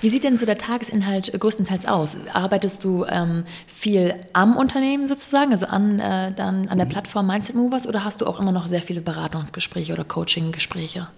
Wie 0.02 0.08
sieht 0.08 0.23
denn 0.23 0.38
so 0.38 0.45
der 0.45 0.58
Tagesinhalt 0.58 1.38
größtenteils 1.38 1.86
aus? 1.86 2.15
Arbeitest 2.32 2.86
du 2.86 3.06
ähm, 3.06 3.43
viel 3.67 4.15
am 4.32 4.56
Unternehmen 4.56 5.08
sozusagen, 5.08 5.52
also 5.52 5.65
an, 5.65 5.99
äh, 5.99 6.32
dann 6.34 6.69
an 6.69 6.80
der 6.80 6.86
Plattform 6.86 7.28
Mindset 7.28 7.56
Movers 7.56 7.86
oder 7.86 8.06
hast 8.06 8.21
du 8.21 8.25
auch 8.25 8.39
immer 8.39 8.54
noch 8.54 8.67
sehr 8.67 8.82
viele 8.82 9.02
Beratungsgespräche 9.02 9.91
oder 9.91 10.06
Coaching-Gespräche? 10.06 11.10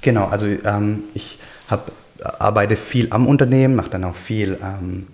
Genau, 0.00 0.24
also 0.24 0.46
ähm, 0.46 1.04
ich 1.12 1.38
habe 1.70 1.92
arbeite 2.22 2.76
viel 2.76 3.08
am 3.10 3.26
Unternehmen, 3.26 3.74
mache 3.74 3.90
dann 3.90 4.04
auch 4.04 4.14
viel 4.14 4.58
ähm, 4.62 5.06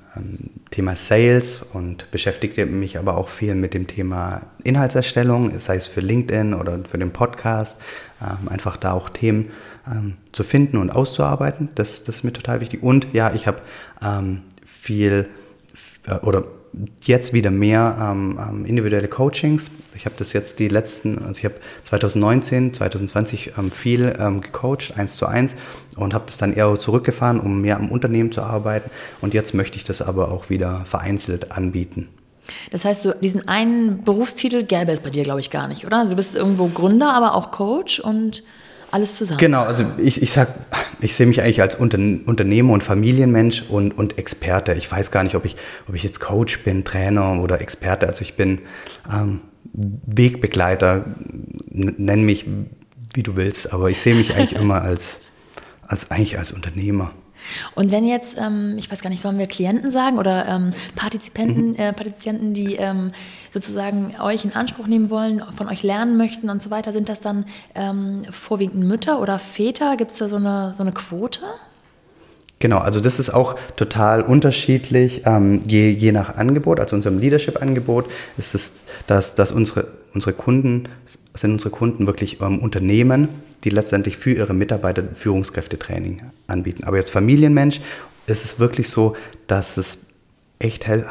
Thema 0.71 0.97
Sales 0.97 1.63
und 1.63 2.11
beschäftige 2.11 2.67
mich 2.67 2.99
aber 2.99 3.17
auch 3.17 3.29
viel 3.29 3.55
mit 3.55 3.75
dem 3.75 3.87
Thema 3.87 4.43
Inhaltserstellung, 4.65 5.59
sei 5.61 5.77
es 5.77 5.87
für 5.87 6.01
LinkedIn 6.01 6.55
oder 6.55 6.81
für 6.89 6.99
den 6.99 7.13
Podcast, 7.13 7.77
ähm, 8.21 8.49
einfach 8.49 8.77
da 8.77 8.93
auch 8.93 9.09
Themen 9.09 9.51
ähm, 9.91 10.17
zu 10.33 10.43
finden 10.43 10.79
und 10.79 10.91
auszuarbeiten. 10.91 11.69
Das, 11.75 12.03
das 12.03 12.17
ist 12.17 12.25
mir 12.25 12.33
total 12.33 12.61
wichtig. 12.61 12.83
Und 12.83 13.09
ja, 13.13 13.33
ich 13.35 13.47
habe 13.47 13.63
ähm, 14.03 14.43
viel 14.65 15.29
oder 16.23 16.45
jetzt 17.05 17.33
wieder 17.33 17.51
mehr 17.51 17.97
ähm, 18.01 18.39
ähm, 18.41 18.67
individuelle 18.67 19.09
Coachings. 19.09 19.71
Ich 19.95 20.05
habe 20.05 20.15
das 20.19 20.33
jetzt 20.33 20.59
die 20.59 20.69
letzten, 20.69 21.19
also 21.25 21.39
ich 21.39 21.45
habe 21.45 21.55
2019, 21.85 22.75
2020 22.75 23.53
ähm, 23.59 23.71
viel 23.71 24.13
ähm, 24.19 24.41
gecoacht, 24.41 24.95
eins 24.97 25.17
zu 25.17 25.27
eins, 25.27 25.57
und 25.97 26.13
habe 26.13 26.27
das 26.27 26.37
dann 26.37 26.53
eher 26.53 26.79
zurückgefahren, 26.79 27.41
um 27.41 27.61
mehr 27.61 27.77
am 27.77 27.91
Unternehmen 27.91 28.33
zu 28.33 28.43
arbeiten. 28.43 28.91
Und 29.21 29.35
jetzt 29.35 29.55
möchte 29.55 29.79
ich 29.79 29.85
das 29.85 30.03
aber 30.03 30.31
auch 30.31 30.51
wieder 30.51 30.85
vereinzelt 30.85 31.53
anbieten. 31.53 32.09
Das 32.71 32.85
heißt, 32.85 33.03
so 33.03 33.13
diesen 33.13 33.49
einen 33.49 34.05
Berufstitel 34.05 34.63
gäbe 34.63 34.93
es 34.93 35.01
bei 35.01 35.11
dir, 35.11 35.25
glaube 35.25 35.41
ich, 35.41 35.51
gar 35.51 35.69
nicht, 35.69 35.87
oder? 35.87 35.99
Also 35.99 36.13
du 36.13 36.17
bist 36.17 36.37
irgendwo 36.37 36.69
Gründer, 36.69 37.13
aber 37.13 37.35
auch 37.35 37.51
Coach 37.51 38.01
und 38.01 38.45
alles 38.97 39.15
zusammen. 39.15 39.39
Genau, 39.39 39.63
also 39.63 39.85
ich, 39.99 40.23
ich 40.23 40.33
sag, 40.33 40.49
ich 41.01 41.15
sehe 41.15 41.27
mich 41.27 41.43
eigentlich 41.43 41.61
als 41.61 41.75
Unternehmer 41.75 42.73
und 42.73 42.83
Familienmensch 42.83 43.65
und, 43.69 43.97
und 43.97 44.19
Experte. 44.19 44.73
Ich 44.73 44.91
weiß 44.91 45.11
gar 45.11 45.23
nicht, 45.23 45.35
ob 45.35 45.45
ich, 45.45 45.57
ob 45.87 45.95
ich 45.95 46.03
jetzt 46.03 46.19
Coach 46.19 46.65
bin, 46.65 46.83
Trainer 46.83 47.41
oder 47.43 47.61
Experte. 47.61 48.07
Also 48.07 48.23
ich 48.23 48.37
bin 48.37 48.61
ähm, 49.13 49.41
Wegbegleiter, 49.75 51.05
nenn 51.69 52.23
mich 52.23 52.47
wie 53.13 53.23
du 53.23 53.37
willst, 53.37 53.73
aber 53.73 53.91
ich 53.91 54.01
sehe 54.01 54.15
mich 54.15 54.35
eigentlich 54.35 54.59
immer 54.61 54.81
als, 54.81 55.21
als 55.87 56.11
eigentlich 56.11 56.39
als 56.39 56.53
Unternehmer. 56.53 57.13
Und 57.75 57.91
wenn 57.91 58.05
jetzt, 58.05 58.37
ähm, 58.39 58.75
ich 58.79 58.91
weiß 58.91 59.03
gar 59.03 59.11
nicht, 59.11 59.23
sollen 59.23 59.39
wir 59.39 59.47
Klienten 59.47 59.91
sagen 59.91 60.19
oder 60.19 60.47
ähm, 60.47 60.71
Partizipenten, 60.95 61.71
mhm. 61.71 61.77
äh, 61.77 61.93
Partizipanten, 61.93 62.55
die 62.55 62.77
ähm, 62.77 63.13
sozusagen 63.51 64.15
euch 64.21 64.45
in 64.45 64.55
Anspruch 64.55 64.87
nehmen 64.87 65.11
wollen, 65.11 65.43
von 65.57 65.69
euch 65.69 65.83
lernen 65.83 66.17
möchten 66.17 66.51
und 66.51 66.63
so 66.63 66.71
weiter, 66.71 66.93
sind 66.93 67.09
das 67.09 67.21
dann 67.21 67.45
ähm, 67.75 68.25
vorwiegend 68.31 68.85
Mütter 68.85 69.21
oder 69.21 69.39
Väter? 69.39 69.97
Gibt 69.97 70.13
es 70.13 70.19
da 70.19 70.29
so 70.29 70.37
eine, 70.37 70.75
so 70.77 70.83
eine 70.83 70.93
Quote? 70.93 71.41
Genau, 72.59 72.79
also 72.79 73.01
das 73.01 73.19
ist 73.19 73.31
auch 73.31 73.57
total 73.77 74.23
unterschiedlich, 74.23 75.23
ähm, 75.27 75.61
je, 75.67 75.91
je 75.91 76.13
nach 76.13 76.37
Angebot, 76.37 76.81
also 76.81 76.97
unserem 76.97 77.19
Leadership-Angebot 77.19 78.07
ist 78.39 78.55
es, 78.55 78.85
dass, 79.07 79.35
dass 79.35 79.53
unsere, 79.53 79.89
unsere 80.15 80.33
Kunden, 80.33 80.89
sind 81.35 81.53
unsere 81.53 81.71
Kunden 81.71 82.07
wirklich 82.07 82.41
ähm, 82.41 82.61
Unternehmen, 82.61 83.29
die 83.65 83.71
letztendlich 83.71 84.17
für 84.17 84.33
ihre 84.33 84.55
Mitarbeiter 84.55 85.03
Führungskräftetraining 85.13 86.23
anbieten. 86.47 86.85
Aber 86.85 86.97
jetzt 86.97 87.11
Familienmensch 87.11 87.81
ist 88.27 88.45
es 88.45 88.59
wirklich 88.59 88.89
so, 88.89 89.17
dass 89.47 89.77
es 89.77 89.99
echt 90.59 90.87
Hel 90.87 91.05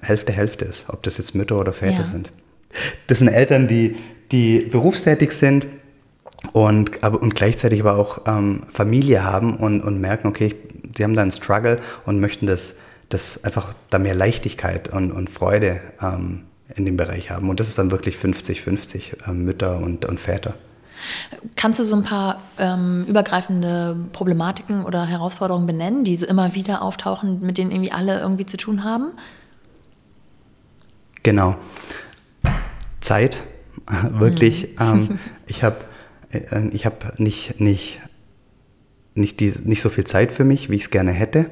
Hälfte 0.00 0.32
Hälfte 0.32 0.64
ist, 0.64 0.86
ob 0.88 1.02
das 1.02 1.18
jetzt 1.18 1.34
Mütter 1.34 1.58
oder 1.58 1.74
Väter 1.74 1.98
ja. 1.98 2.04
sind. 2.04 2.30
Das 3.06 3.18
sind 3.18 3.28
Eltern, 3.28 3.68
die, 3.68 3.96
die 4.32 4.60
berufstätig 4.60 5.32
sind 5.32 5.66
und, 6.52 7.02
aber, 7.04 7.20
und 7.20 7.34
gleichzeitig 7.34 7.80
aber 7.80 7.96
auch 7.96 8.22
ähm, 8.26 8.62
Familie 8.68 9.24
haben 9.24 9.56
und, 9.56 9.82
und 9.82 10.00
merken, 10.00 10.28
okay, 10.28 10.54
sie 10.96 11.04
haben 11.04 11.14
da 11.14 11.22
einen 11.22 11.30
Struggle 11.30 11.78
und 12.06 12.20
möchten 12.20 12.46
das, 12.46 12.76
das 13.08 13.44
einfach 13.44 13.74
da 13.90 13.98
mehr 13.98 14.14
Leichtigkeit 14.14 14.88
und, 14.88 15.12
und 15.12 15.28
Freude 15.30 15.80
ähm, 16.02 16.44
in 16.74 16.86
dem 16.86 16.96
Bereich 16.96 17.30
haben. 17.30 17.50
Und 17.50 17.60
das 17.60 17.68
ist 17.68 17.78
dann 17.78 17.90
wirklich 17.90 18.16
50-50 18.16 19.28
äh, 19.28 19.32
Mütter 19.32 19.78
und, 19.78 20.04
und 20.04 20.18
Väter. 20.18 20.54
Kannst 21.56 21.78
du 21.78 21.84
so 21.84 21.96
ein 21.96 22.02
paar 22.02 22.40
ähm, 22.58 23.04
übergreifende 23.06 23.96
Problematiken 24.12 24.84
oder 24.84 25.06
Herausforderungen 25.06 25.66
benennen, 25.66 26.04
die 26.04 26.16
so 26.16 26.26
immer 26.26 26.54
wieder 26.54 26.82
auftauchen, 26.82 27.40
mit 27.40 27.58
denen 27.58 27.70
irgendwie 27.70 27.92
alle 27.92 28.20
irgendwie 28.20 28.46
zu 28.46 28.56
tun 28.56 28.84
haben? 28.84 29.12
Genau. 31.22 31.56
Zeit, 33.00 33.42
wirklich. 34.10 34.78
Mhm. 34.78 34.80
Ähm, 34.80 35.18
ich 35.46 35.62
habe 35.62 35.76
ich 36.72 36.86
hab 36.86 37.18
nicht, 37.18 37.60
nicht, 37.60 38.00
nicht, 39.14 39.40
die, 39.40 39.52
nicht 39.64 39.82
so 39.82 39.88
viel 39.88 40.04
Zeit 40.04 40.32
für 40.32 40.44
mich, 40.44 40.70
wie 40.70 40.76
ich 40.76 40.82
es 40.82 40.90
gerne 40.90 41.12
hätte. 41.12 41.50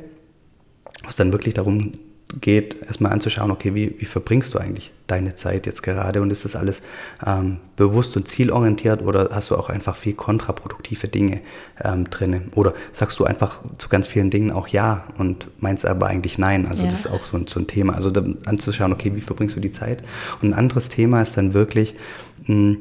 Was 1.05 1.17
dann 1.17 1.33
wirklich 1.33 1.55
darum 1.55 1.93
geht, 2.41 2.77
erstmal 2.83 3.13
anzuschauen, 3.13 3.51
okay, 3.51 3.75
wie, 3.75 3.95
wie 3.99 4.05
verbringst 4.05 4.55
du 4.55 4.59
eigentlich 4.59 4.93
deine 5.07 5.35
Zeit 5.35 5.67
jetzt 5.67 5.83
gerade 5.83 6.21
und 6.21 6.31
ist 6.31 6.45
das 6.45 6.57
alles 6.57 6.83
ähm, 7.27 7.59
bewusst 7.77 8.17
und 8.17 8.29
zielorientiert 8.29 9.01
oder 9.03 9.31
hast 9.33 9.51
du 9.51 9.57
auch 9.57 9.71
einfach 9.71 9.97
viel 9.97 10.13
kontraproduktive 10.13 11.09
Dinge 11.09 11.41
ähm, 11.83 12.11
drin? 12.11 12.53
Oder 12.55 12.75
sagst 12.93 13.19
du 13.19 13.25
einfach 13.25 13.63
zu 13.79 13.89
ganz 13.89 14.09
vielen 14.09 14.31
Dingen 14.31 14.53
auch 14.53 14.69
Ja 14.69 15.05
und 15.17 15.49
meinst 15.61 15.87
aber 15.87 16.07
eigentlich 16.07 16.39
Nein? 16.39 16.67
Also 16.67 16.85
ja. 16.85 16.91
das 16.91 17.01
ist 17.01 17.07
auch 17.07 17.25
so 17.25 17.39
ein, 17.39 17.47
so 17.47 17.61
ein 17.61 17.67
Thema. 17.67 17.95
Also 17.95 18.13
anzuschauen, 18.45 18.93
okay, 18.93 19.13
wie 19.15 19.23
verbringst 19.23 19.57
du 19.57 19.61
die 19.61 19.73
Zeit? 19.73 20.03
Und 20.43 20.51
ein 20.51 20.55
anderes 20.55 20.91
Thema 20.91 21.23
ist 21.23 21.37
dann 21.37 21.55
wirklich 21.55 21.95
mh, 22.43 22.47
hm, 22.47 22.77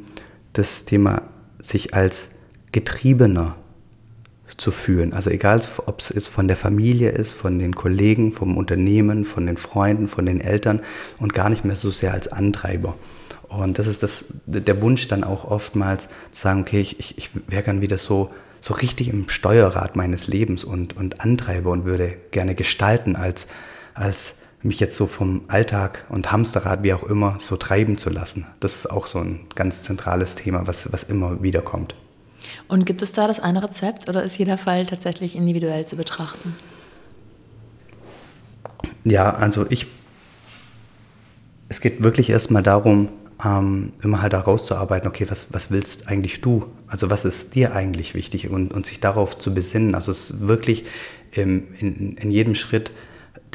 das 0.52 0.86
Thema, 0.86 1.22
sich 1.60 1.94
als 1.94 2.32
Getriebener 2.72 3.56
zu 4.56 4.72
fühlen. 4.72 5.14
Also 5.14 5.30
egal, 5.30 5.62
ob 5.86 6.00
es 6.00 6.10
jetzt 6.10 6.30
von 6.30 6.48
der 6.48 6.58
Familie 6.58 7.10
ist, 7.10 7.34
von 7.34 7.60
den 7.60 7.76
Kollegen, 7.76 8.32
vom 8.32 8.58
Unternehmen, 8.58 9.26
von 9.26 9.46
den 9.46 9.58
Freunden, 9.58 10.08
von 10.08 10.26
den 10.26 10.40
Eltern 10.40 10.82
und 11.20 11.34
gar 11.34 11.50
nicht 11.50 11.66
mehr 11.66 11.76
so 11.76 11.92
sehr 11.92 12.14
als 12.14 12.30
Antreiber. 12.30 12.96
Und 13.50 13.80
das 13.80 13.88
ist 13.88 14.04
das, 14.04 14.26
der 14.46 14.82
Wunsch 14.82 15.08
dann 15.08 15.24
auch 15.24 15.46
oftmals 15.46 16.08
zu 16.32 16.42
sagen, 16.42 16.62
okay, 16.62 16.82
ich, 16.82 17.00
ich, 17.00 17.18
ich 17.18 17.30
wäre 17.48 17.64
gern 17.64 17.82
wieder 17.82 17.98
so, 17.98 18.32
so 18.62 18.74
richtig 18.74 19.10
im 19.10 19.30
Steuerrad 19.30 19.96
meines 19.96 20.28
Lebens 20.28 20.64
und, 20.64 20.98
und 20.98 21.22
Antreiber 21.22 21.72
und 21.72 21.86
würde 21.86 22.18
gerne 22.32 22.56
gestalten, 22.56 23.16
als, 23.16 23.48
als 23.94 24.36
mich 24.64 24.80
jetzt 24.80 24.96
so 24.96 25.06
vom 25.06 25.44
Alltag 25.48 26.06
und 26.10 26.32
Hamsterrad, 26.32 26.84
wie 26.84 26.94
auch 26.94 27.04
immer, 27.04 27.38
so 27.40 27.58
treiben 27.58 27.98
zu 27.98 28.10
lassen. 28.10 28.46
Das 28.60 28.76
ist 28.76 28.92
auch 28.92 29.06
so 29.06 29.20
ein 29.20 29.42
ganz 29.56 29.84
zentrales 29.84 30.36
Thema, 30.36 30.66
was, 30.68 30.92
was 30.92 31.04
immer 31.04 31.42
wieder 31.44 31.62
kommt. 31.62 31.96
Und 32.68 32.86
gibt 32.86 33.02
es 33.02 33.14
da 33.14 33.28
das 33.28 33.40
eine 33.40 33.64
Rezept 33.64 34.10
oder 34.10 34.24
ist 34.24 34.38
jeder 34.38 34.58
Fall 34.58 34.86
tatsächlich 34.86 35.36
individuell 35.36 35.86
zu 35.86 35.96
betrachten? 35.96 36.56
Ja, 39.04 39.34
also 39.34 39.66
ich, 39.70 39.88
es 41.70 41.80
geht 41.80 42.04
wirklich 42.04 42.30
erstmal 42.30 42.64
darum, 42.64 43.10
ähm, 43.44 43.94
immer 44.02 44.22
halt 44.22 44.34
herauszuarbeiten, 44.34 45.08
okay, 45.08 45.28
was, 45.30 45.54
was 45.54 45.70
willst 45.72 46.08
eigentlich 46.08 46.42
du? 46.42 46.66
Also 46.88 47.10
was 47.10 47.26
ist 47.26 47.56
dir 47.56 47.74
eigentlich 47.74 48.16
wichtig 48.16 48.50
und, 48.50 48.74
und 48.74 48.86
sich 48.86 49.00
darauf 49.00 49.38
zu 49.38 49.54
besinnen. 49.54 49.96
Also 49.96 50.12
es 50.12 50.32
ist 50.32 50.48
wirklich 50.48 50.86
ähm, 51.34 51.68
in, 51.80 52.14
in 52.18 52.32
jedem 52.32 52.56
Schritt, 52.56 52.92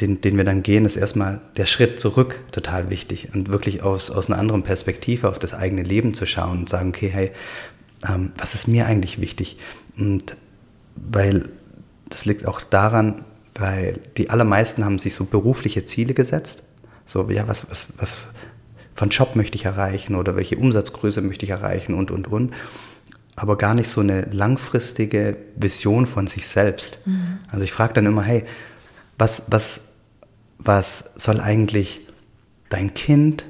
den, 0.01 0.21
den 0.21 0.37
wir 0.37 0.43
dann 0.43 0.63
gehen, 0.63 0.85
ist 0.85 0.95
erstmal 0.95 1.41
der 1.55 1.65
Schritt 1.65 1.99
zurück 1.99 2.39
total 2.51 2.89
wichtig 2.89 3.29
und 3.33 3.49
wirklich 3.49 3.83
aus, 3.83 4.09
aus 4.09 4.29
einer 4.29 4.39
anderen 4.39 4.63
Perspektive 4.63 5.29
auf 5.29 5.39
das 5.39 5.53
eigene 5.53 5.83
Leben 5.83 6.13
zu 6.13 6.25
schauen 6.25 6.59
und 6.59 6.69
sagen, 6.69 6.89
okay, 6.89 7.09
hey, 7.09 7.31
ähm, 8.07 8.31
was 8.37 8.55
ist 8.55 8.67
mir 8.67 8.85
eigentlich 8.87 9.21
wichtig? 9.21 9.57
Und 9.97 10.35
weil 10.95 11.49
das 12.09 12.25
liegt 12.25 12.45
auch 12.45 12.61
daran, 12.61 13.23
weil 13.55 13.99
die 14.17 14.29
allermeisten 14.29 14.83
haben 14.83 14.99
sich 14.99 15.13
so 15.13 15.25
berufliche 15.25 15.85
Ziele 15.85 16.13
gesetzt. 16.13 16.63
So, 17.05 17.29
ja, 17.29 17.47
was, 17.47 17.69
was, 17.69 17.87
was 17.97 18.27
von 18.95 19.09
Job 19.09 19.35
möchte 19.35 19.55
ich 19.55 19.65
erreichen 19.65 20.15
oder 20.15 20.35
welche 20.35 20.57
Umsatzgröße 20.57 21.21
möchte 21.21 21.45
ich 21.45 21.51
erreichen 21.51 21.93
und, 21.93 22.11
und, 22.11 22.27
und. 22.27 22.53
Aber 23.35 23.57
gar 23.57 23.73
nicht 23.73 23.89
so 23.89 24.01
eine 24.01 24.27
langfristige 24.31 25.37
Vision 25.55 26.05
von 26.05 26.27
sich 26.27 26.47
selbst. 26.47 26.99
Mhm. 27.05 27.39
Also 27.51 27.63
ich 27.63 27.71
frage 27.71 27.93
dann 27.93 28.05
immer, 28.05 28.23
hey, 28.23 28.43
was, 29.23 29.43
was, 29.47 29.81
was 30.59 31.11
soll 31.15 31.39
eigentlich 31.39 32.01
dein 32.67 32.93
Kind 32.93 33.45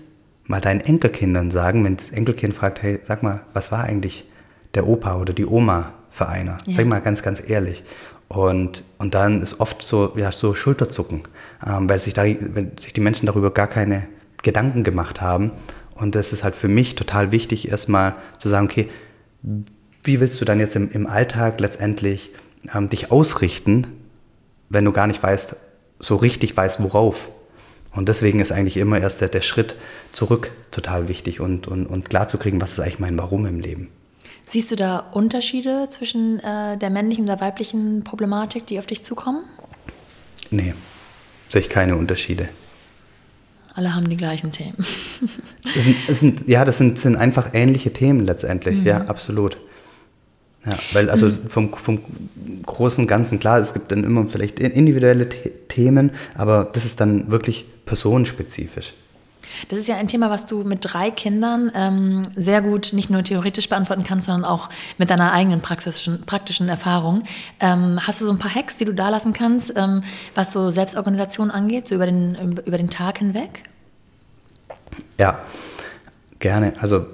mal 0.46 0.62
deinen 0.62 0.82
Enkelkindern 0.82 1.50
sagen, 1.50 1.84
wenn 1.84 1.98
das 1.98 2.12
Enkelkind 2.12 2.54
fragt, 2.54 2.84
hey, 2.84 3.00
sag 3.04 3.24
mal, 3.24 3.42
was 3.54 3.72
war 3.72 3.84
eigentlich 3.84 4.30
der 4.76 4.86
Opa 4.86 5.20
oder 5.20 5.34
die 5.34 5.48
Oma 5.48 5.94
für 6.12 6.28
einer. 6.28 6.60
Ja. 6.68 6.74
Sag 6.78 6.86
mal 6.86 7.00
ganz, 7.00 7.24
ganz 7.24 7.42
ehrlich. 7.46 7.84
Und, 8.28 8.84
und 9.00 9.16
dann 9.16 9.42
ist 9.42 9.60
oft 9.60 9.82
so, 9.82 10.14
ja, 10.16 10.32
so 10.32 10.54
Schulterzucken, 10.54 11.24
ähm, 11.66 11.90
weil 11.90 11.98
sich, 11.98 12.14
da, 12.14 12.24
wenn 12.24 12.78
sich 12.80 12.94
die 12.94 13.02
Menschen 13.02 13.26
darüber 13.26 13.52
gar 13.52 13.68
keine 13.68 14.08
Gedanken 14.44 14.84
gemacht 14.84 15.22
haben. 15.22 15.54
Und 15.96 16.14
das 16.14 16.34
ist 16.34 16.44
halt 16.44 16.56
für 16.56 16.68
mich 16.68 16.94
total 16.94 17.32
wichtig, 17.32 17.70
erstmal 17.70 18.14
zu 18.38 18.48
sagen, 18.48 18.66
okay, 18.66 18.90
wie 20.04 20.20
willst 20.20 20.40
du 20.40 20.46
dann 20.46 20.60
jetzt 20.60 20.76
im, 20.76 20.92
im 20.92 21.08
Alltag 21.08 21.60
letztendlich 21.60 22.30
ähm, 22.76 22.90
dich 22.90 23.12
ausrichten, 23.12 23.88
wenn 24.74 24.86
du 24.86 24.92
gar 24.92 25.08
nicht 25.08 25.22
weißt, 25.22 25.56
so 26.04 26.16
richtig 26.18 26.56
weißt, 26.56 26.84
worauf? 26.84 27.30
Und 27.92 28.10
deswegen 28.10 28.40
ist 28.40 28.52
eigentlich 28.52 28.78
immer 28.78 29.00
erst 29.00 29.22
der, 29.22 29.30
der 29.30 29.42
Schritt 29.42 29.76
zurück 30.12 30.52
total 30.72 31.08
wichtig 31.08 31.40
und, 31.40 31.68
und, 31.68 31.86
und 31.86 32.10
klar 32.10 32.28
zu 32.28 32.38
kriegen, 32.38 32.60
was 32.60 32.74
ist 32.74 32.80
eigentlich 32.80 33.00
mein 33.00 33.18
Warum 33.18 33.46
im 33.46 33.60
Leben. 33.60 33.90
Siehst 34.46 34.72
du 34.72 34.76
da 34.76 35.00
Unterschiede 35.00 35.88
zwischen 35.90 36.40
äh, 36.40 36.78
der 36.78 36.90
männlichen 36.90 37.22
und 37.22 37.28
der 37.28 37.40
weiblichen 37.40 38.04
Problematik, 38.04 38.66
die 38.66 38.80
auf 38.80 38.88
dich 38.88 39.04
zukommen? 39.04 39.44
Nee, 40.50 40.74
sehe 41.50 41.62
ich 41.62 41.70
keine 41.70 41.96
Unterschiede. 41.96 42.50
Alle 43.76 43.96
haben 43.96 44.10
die 44.10 44.18
gleichen 44.18 44.52
Themen. 44.52 44.86
es 45.76 45.86
sind, 45.86 45.96
es 46.08 46.20
sind, 46.20 46.48
ja, 46.48 46.66
das 46.66 46.78
sind, 46.78 47.00
sind 47.00 47.16
einfach 47.16 47.52
ähnliche 47.54 47.94
Themen 47.94 48.26
letztendlich, 48.26 48.80
mhm. 48.80 48.86
ja, 48.86 48.98
absolut. 49.06 49.58
Ja, 50.66 50.78
weil 50.94 51.10
also 51.10 51.28
mhm. 51.28 51.50
vom, 51.50 51.74
vom 51.74 52.00
großen 52.66 53.06
Ganzen, 53.08 53.40
klar, 53.40 53.60
es 53.60 53.74
gibt 53.74 53.92
dann 53.92 54.04
immer 54.04 54.28
vielleicht 54.28 54.60
individuelle 54.60 55.28
Themen, 55.68 56.12
aber 56.36 56.70
das 56.72 56.86
ist 56.86 57.02
dann 57.02 57.30
wirklich 57.30 57.66
personenspezifisch. 57.86 58.94
Das 59.70 59.78
ist 59.78 59.88
ja 59.88 59.98
ein 59.98 60.08
Thema, 60.08 60.30
was 60.30 60.46
du 60.46 60.64
mit 60.64 60.80
drei 60.82 61.12
Kindern 61.12 61.72
ähm, 61.76 62.24
sehr 62.36 62.62
gut 62.62 62.92
nicht 62.94 63.10
nur 63.10 63.24
theoretisch 63.24 63.70
beantworten 63.70 64.04
kannst, 64.04 64.26
sondern 64.26 64.46
auch 64.46 64.70
mit 64.98 65.10
deiner 65.10 65.32
eigenen 65.32 65.62
praktischen, 65.62 66.26
praktischen 66.26 66.70
Erfahrung. 66.70 67.24
Ähm, 67.60 68.00
hast 68.02 68.22
du 68.22 68.26
so 68.26 68.32
ein 68.32 68.40
paar 68.40 68.54
Hacks, 68.54 68.78
die 68.78 68.86
du 68.86 68.94
da 68.94 69.10
lassen 69.10 69.34
kannst, 69.34 69.74
ähm, 69.76 70.04
was 70.34 70.54
so 70.54 70.70
Selbstorganisation 70.70 71.52
angeht, 71.52 71.88
so 71.88 71.96
über 71.96 72.06
den, 72.06 72.58
über 72.66 72.78
den 72.78 72.90
Tag 72.90 73.20
hinweg? 73.20 73.64
Ja, 75.20 75.40
gerne. 76.40 76.74
Also 76.80 77.06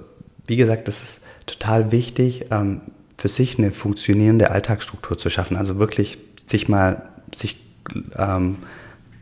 wie 0.47 0.55
gesagt, 0.55 0.87
das 0.87 1.03
ist 1.03 1.21
total 1.45 1.91
wichtig, 1.91 2.45
ähm, 2.51 2.81
für 3.19 3.27
sich 3.27 3.59
eine 3.59 3.73
funktionierende 3.73 4.49
Alltagsstruktur 4.49 5.17
zu 5.17 5.29
schaffen. 5.29 5.57
Also 5.57 5.77
wirklich 5.77 6.19
sich 6.45 6.69
mal 6.69 7.09
sich 7.35 7.59
ähm, 8.17 8.55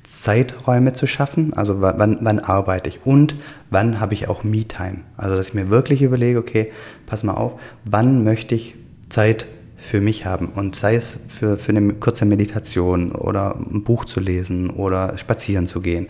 Zeiträume 0.04 0.94
zu 0.94 1.08
schaffen, 1.08 1.54
also 1.54 1.82
wann, 1.82 2.20
wann 2.22 2.40
arbeite 2.40 2.90
ich 2.90 3.06
und 3.06 3.36
wann 3.72 4.00
habe 4.00 4.14
ich 4.14 4.28
auch 4.28 4.44
Me-Time. 4.44 5.00
Also 5.18 5.36
dass 5.36 5.50
ich 5.50 5.54
mir 5.56 5.70
wirklich 5.70 6.04
überlege, 6.04 6.38
okay, 6.38 6.72
pass 7.08 7.24
mal 7.24 7.34
auf, 7.34 7.60
wann 7.86 8.24
möchte 8.24 8.54
ich 8.54 8.76
Zeit 9.10 9.48
für 9.78 10.00
mich 10.00 10.28
haben 10.28 10.50
und 10.50 10.76
sei 10.76 10.96
es 10.96 11.20
für, 11.28 11.58
für 11.58 11.72
eine 11.72 11.94
kurze 11.94 12.26
Meditation 12.26 13.12
oder 13.12 13.56
ein 13.56 13.84
Buch 13.84 14.06
zu 14.06 14.20
lesen 14.20 14.70
oder 14.70 15.18
spazieren 15.18 15.66
zu 15.66 15.82
gehen 15.82 16.08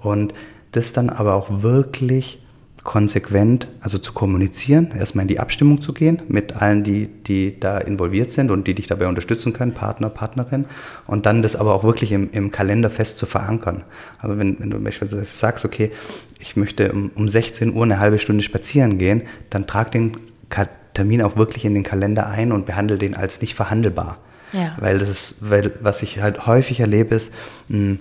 und 0.00 0.32
das 0.72 0.92
dann 0.92 1.10
aber 1.10 1.34
auch 1.34 1.62
wirklich 1.62 2.45
konsequent, 2.86 3.66
also 3.80 3.98
zu 3.98 4.12
kommunizieren, 4.12 4.92
erstmal 4.96 5.22
in 5.22 5.28
die 5.28 5.40
Abstimmung 5.40 5.82
zu 5.82 5.92
gehen 5.92 6.22
mit 6.28 6.54
allen, 6.54 6.84
die, 6.84 7.08
die 7.08 7.58
da 7.58 7.78
involviert 7.78 8.30
sind 8.30 8.52
und 8.52 8.68
die 8.68 8.74
dich 8.74 8.86
dabei 8.86 9.08
unterstützen 9.08 9.52
können, 9.52 9.74
Partner, 9.74 10.08
Partnerin, 10.08 10.66
und 11.08 11.26
dann 11.26 11.42
das 11.42 11.56
aber 11.56 11.74
auch 11.74 11.82
wirklich 11.82 12.12
im, 12.12 12.30
im 12.30 12.52
Kalender 12.52 12.88
fest 12.88 13.18
zu 13.18 13.26
verankern. 13.26 13.82
Also 14.18 14.38
wenn, 14.38 14.60
wenn 14.60 14.70
du 14.70 14.78
beispielsweise 14.78 15.24
sagst, 15.24 15.64
okay, 15.64 15.90
ich 16.38 16.56
möchte 16.56 16.92
um, 16.92 17.10
um 17.16 17.26
16 17.26 17.74
Uhr 17.74 17.82
eine 17.82 17.98
halbe 17.98 18.20
Stunde 18.20 18.44
spazieren 18.44 18.98
gehen, 18.98 19.22
dann 19.50 19.66
trag 19.66 19.90
den 19.90 20.16
Termin 20.94 21.22
auch 21.22 21.36
wirklich 21.36 21.64
in 21.64 21.74
den 21.74 21.82
Kalender 21.82 22.28
ein 22.28 22.52
und 22.52 22.66
behandle 22.66 22.98
den 22.98 23.16
als 23.16 23.40
nicht 23.40 23.56
verhandelbar. 23.56 24.18
Ja. 24.52 24.76
Weil 24.78 24.98
das 24.98 25.08
ist, 25.08 25.36
weil 25.40 25.72
was 25.80 26.04
ich 26.04 26.20
halt 26.20 26.46
häufig 26.46 26.78
erlebe, 26.78 27.16
ist, 27.16 27.32
hm, 27.68 27.98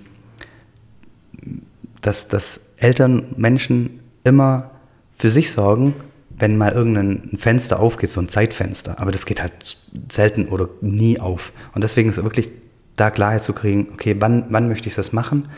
dass, 2.03 2.27
dass 2.27 2.61
Eltern 2.77 3.33
Menschen 3.35 4.01
immer 4.23 4.69
für 5.15 5.29
sich 5.29 5.51
sorgen, 5.51 5.95
wenn 6.37 6.57
mal 6.57 6.73
irgendein 6.73 7.37
Fenster 7.37 7.79
aufgeht, 7.79 8.09
so 8.09 8.19
ein 8.19 8.29
Zeitfenster. 8.29 8.99
Aber 8.99 9.11
das 9.11 9.25
geht 9.25 9.41
halt 9.41 9.77
selten 10.11 10.47
oder 10.47 10.69
nie 10.81 11.19
auf. 11.19 11.53
Und 11.73 11.83
deswegen 11.83 12.09
ist 12.09 12.21
wirklich 12.21 12.49
da 12.95 13.09
Klarheit 13.09 13.43
zu 13.43 13.53
kriegen, 13.53 13.89
okay, 13.93 14.15
wann, 14.19 14.45
wann 14.49 14.67
möchte 14.67 14.89
ich 14.89 14.95
das 14.95 15.13
machen? 15.13 15.49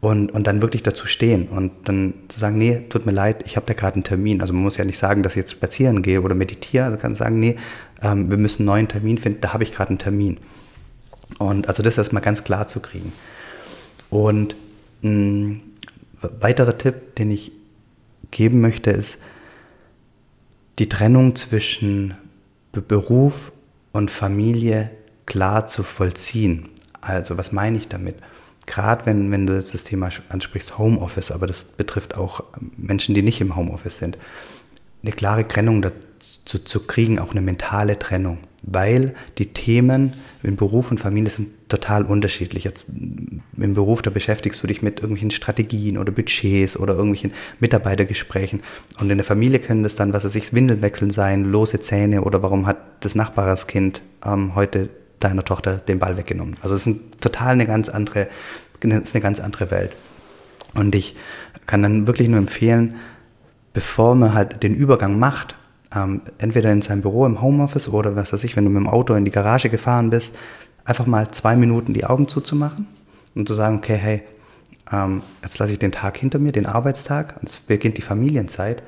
Und, 0.00 0.32
und 0.32 0.48
dann 0.48 0.62
wirklich 0.62 0.82
dazu 0.82 1.06
stehen 1.06 1.46
und 1.46 1.70
dann 1.84 2.14
zu 2.26 2.40
sagen, 2.40 2.58
nee, 2.58 2.82
tut 2.88 3.06
mir 3.06 3.12
leid, 3.12 3.44
ich 3.46 3.54
habe 3.54 3.66
da 3.66 3.72
gerade 3.72 3.94
einen 3.94 4.04
Termin. 4.04 4.40
Also 4.40 4.52
man 4.52 4.64
muss 4.64 4.76
ja 4.76 4.84
nicht 4.84 4.98
sagen, 4.98 5.22
dass 5.22 5.34
ich 5.34 5.36
jetzt 5.36 5.52
spazieren 5.52 6.02
gehe 6.02 6.20
oder 6.20 6.34
meditiere. 6.34 6.90
Man 6.90 6.98
kann 6.98 7.14
sagen, 7.14 7.38
nee, 7.38 7.56
ähm, 8.02 8.28
wir 8.28 8.36
müssen 8.36 8.62
einen 8.62 8.66
neuen 8.66 8.88
Termin 8.88 9.16
finden, 9.16 9.40
da 9.42 9.52
habe 9.52 9.62
ich 9.62 9.72
gerade 9.72 9.90
einen 9.90 10.00
Termin. 10.00 10.38
Und 11.38 11.68
also 11.68 11.84
das 11.84 11.98
erstmal 11.98 12.22
ganz 12.22 12.42
klar 12.42 12.66
zu 12.66 12.80
kriegen. 12.80 13.12
Und 14.10 14.56
ein 15.04 15.62
weiterer 16.20 16.76
Tipp, 16.76 17.14
den 17.14 17.30
ich 17.30 17.52
geben 18.32 18.60
möchte, 18.60 18.90
ist 18.90 19.18
die 20.80 20.88
Trennung 20.88 21.36
zwischen 21.36 22.16
Beruf 22.72 23.52
und 23.92 24.10
Familie 24.10 24.90
klar 25.26 25.66
zu 25.66 25.84
vollziehen. 25.84 26.70
Also 27.00 27.38
was 27.38 27.52
meine 27.52 27.78
ich 27.78 27.86
damit? 27.86 28.16
Gerade 28.66 29.06
wenn, 29.06 29.30
wenn 29.30 29.46
du 29.46 29.54
das 29.54 29.84
Thema 29.84 30.08
ansprichst, 30.28 30.78
Homeoffice, 30.78 31.30
aber 31.30 31.46
das 31.46 31.64
betrifft 31.64 32.16
auch 32.16 32.44
Menschen, 32.76 33.14
die 33.14 33.22
nicht 33.22 33.40
im 33.40 33.54
Homeoffice 33.54 33.98
sind, 33.98 34.18
eine 35.02 35.12
klare 35.12 35.46
Trennung 35.46 35.82
dazu 36.44 36.58
zu 36.58 36.80
kriegen, 36.80 37.18
auch 37.18 37.32
eine 37.32 37.40
mentale 37.40 37.98
Trennung 37.98 38.38
weil 38.62 39.14
die 39.38 39.46
Themen 39.46 40.12
in 40.42 40.56
Beruf 40.56 40.90
und 40.90 40.98
Familie 40.98 41.30
sind 41.30 41.68
total 41.68 42.04
unterschiedlich. 42.04 42.64
Jetzt 42.64 42.86
im 42.88 43.74
Beruf, 43.74 44.02
da 44.02 44.10
beschäftigst 44.10 44.62
du 44.62 44.66
dich 44.66 44.82
mit 44.82 45.00
irgendwelchen 45.00 45.30
Strategien 45.30 45.98
oder 45.98 46.12
Budgets 46.12 46.78
oder 46.78 46.94
irgendwelchen 46.94 47.32
Mitarbeitergesprächen. 47.58 48.62
Und 49.00 49.10
in 49.10 49.18
der 49.18 49.24
Familie 49.24 49.58
können 49.58 49.82
das 49.82 49.96
dann, 49.96 50.12
was 50.12 50.24
weiß 50.24 50.34
ich, 50.36 50.52
Windelwechseln 50.52 51.10
sein, 51.10 51.44
lose 51.44 51.80
Zähne 51.80 52.22
oder 52.22 52.42
warum 52.42 52.66
hat 52.66 52.78
das 53.00 53.14
Nachbarskind 53.14 54.02
ähm, 54.24 54.54
heute 54.54 54.90
deiner 55.18 55.44
Tochter 55.44 55.78
den 55.78 55.98
Ball 55.98 56.16
weggenommen. 56.16 56.56
Also 56.62 56.74
es 56.74 56.86
ist 56.86 56.98
total 57.20 57.52
eine 57.52 57.66
ganz 57.66 57.88
andere, 57.88 58.28
ist 58.80 59.14
eine 59.14 59.22
ganz 59.22 59.40
andere 59.40 59.70
Welt. 59.70 59.92
Und 60.74 60.94
ich 60.94 61.16
kann 61.66 61.82
dann 61.82 62.06
wirklich 62.06 62.28
nur 62.28 62.38
empfehlen, 62.38 62.96
bevor 63.72 64.14
man 64.14 64.34
halt 64.34 64.62
den 64.62 64.74
Übergang 64.74 65.18
macht, 65.18 65.56
ähm, 65.94 66.22
entweder 66.38 66.72
in 66.72 66.82
seinem 66.82 67.02
Büro 67.02 67.26
im 67.26 67.40
Homeoffice 67.40 67.88
oder 67.88 68.16
was 68.16 68.32
weiß 68.32 68.44
ich, 68.44 68.56
wenn 68.56 68.64
du 68.64 68.70
mit 68.70 68.80
dem 68.80 68.88
Auto 68.88 69.14
in 69.14 69.24
die 69.24 69.30
Garage 69.30 69.68
gefahren 69.68 70.10
bist, 70.10 70.34
einfach 70.84 71.06
mal 71.06 71.30
zwei 71.30 71.56
Minuten 71.56 71.94
die 71.94 72.04
Augen 72.04 72.28
zuzumachen 72.28 72.86
und 73.34 73.46
zu 73.46 73.54
sagen, 73.54 73.78
okay, 73.78 73.96
hey, 73.96 74.22
ähm, 74.92 75.22
jetzt 75.42 75.58
lasse 75.58 75.72
ich 75.72 75.78
den 75.78 75.92
Tag 75.92 76.16
hinter 76.16 76.38
mir, 76.38 76.52
den 76.52 76.66
Arbeitstag, 76.66 77.36
und 77.40 77.48
es 77.48 77.56
beginnt 77.56 77.98
die 77.98 78.02
Familienzeit 78.02 78.82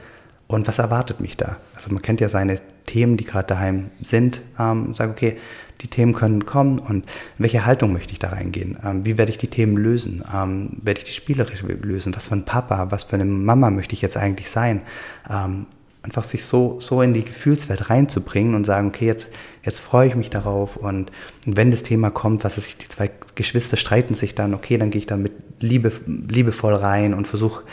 und 0.47 0.69
was 0.69 0.79
erwartet 0.79 1.21
mich 1.21 1.37
da? 1.37 1.57
Also 1.75 1.93
man 1.93 2.03
kennt 2.03 2.21
ja 2.21 2.29
seine 2.29 2.61
Themen, 2.87 3.17
die 3.17 3.25
gerade 3.25 3.47
daheim 3.47 3.91
sind, 4.01 4.43
ähm, 4.59 4.95
sage, 4.95 5.13
okay, 5.13 5.39
die 5.81 5.89
Themen 5.89 6.15
können 6.15 6.47
kommen 6.47 6.79
und 6.79 7.05
in 7.05 7.39
welche 7.39 7.67
Haltung 7.67 7.93
möchte 7.93 8.13
ich 8.13 8.19
da 8.19 8.29
reingehen? 8.29 8.79
Ähm, 8.85 9.05
wie 9.05 9.19
werde 9.19 9.31
ich 9.33 9.39
die 9.39 9.49
Themen 9.49 9.77
lösen? 9.77 10.23
Ähm, 10.33 10.79
werde 10.83 10.99
ich 10.99 11.05
die 11.05 11.13
spielerisch 11.13 11.63
lösen? 11.63 12.15
Was 12.15 12.29
für 12.29 12.37
ein 12.37 12.45
Papa, 12.45 12.91
was 12.91 13.05
für 13.05 13.15
eine 13.15 13.25
Mama 13.25 13.71
möchte 13.71 13.95
ich 13.95 14.03
jetzt 14.03 14.17
eigentlich 14.17 14.51
sein? 14.51 14.83
Ähm, 15.31 15.67
einfach 16.05 16.23
sich 16.23 16.45
so, 16.45 16.79
so 16.81 17.01
in 17.01 17.15
die 17.15 17.25
Gefühlswelt 17.25 17.89
reinzubringen 17.89 18.55
und 18.55 18.67
sagen, 18.67 18.89
okay, 18.89 19.07
jetzt, 19.07 19.33
jetzt 19.63 19.81
freue 19.81 20.07
ich 20.07 20.15
mich 20.15 20.29
darauf 20.29 20.77
und 20.77 21.11
wenn 21.47 21.71
das 21.71 21.83
Thema 21.83 22.11
kommt, 22.11 22.45
was 22.45 22.59
ist, 22.59 22.83
die 22.83 22.89
zwei 22.89 23.11
Geschwister 23.35 23.79
streiten 23.79 24.13
sich 24.13 24.35
dann, 24.35 24.53
okay, 24.53 24.77
dann 24.77 24.91
gehe 24.91 24.99
ich 24.99 25.07
da 25.07 25.17
mit 25.17 25.33
Liebe, 25.61 25.91
liebevoll 26.07 26.75
rein 26.75 27.15
und 27.15 27.27
versuche 27.27 27.65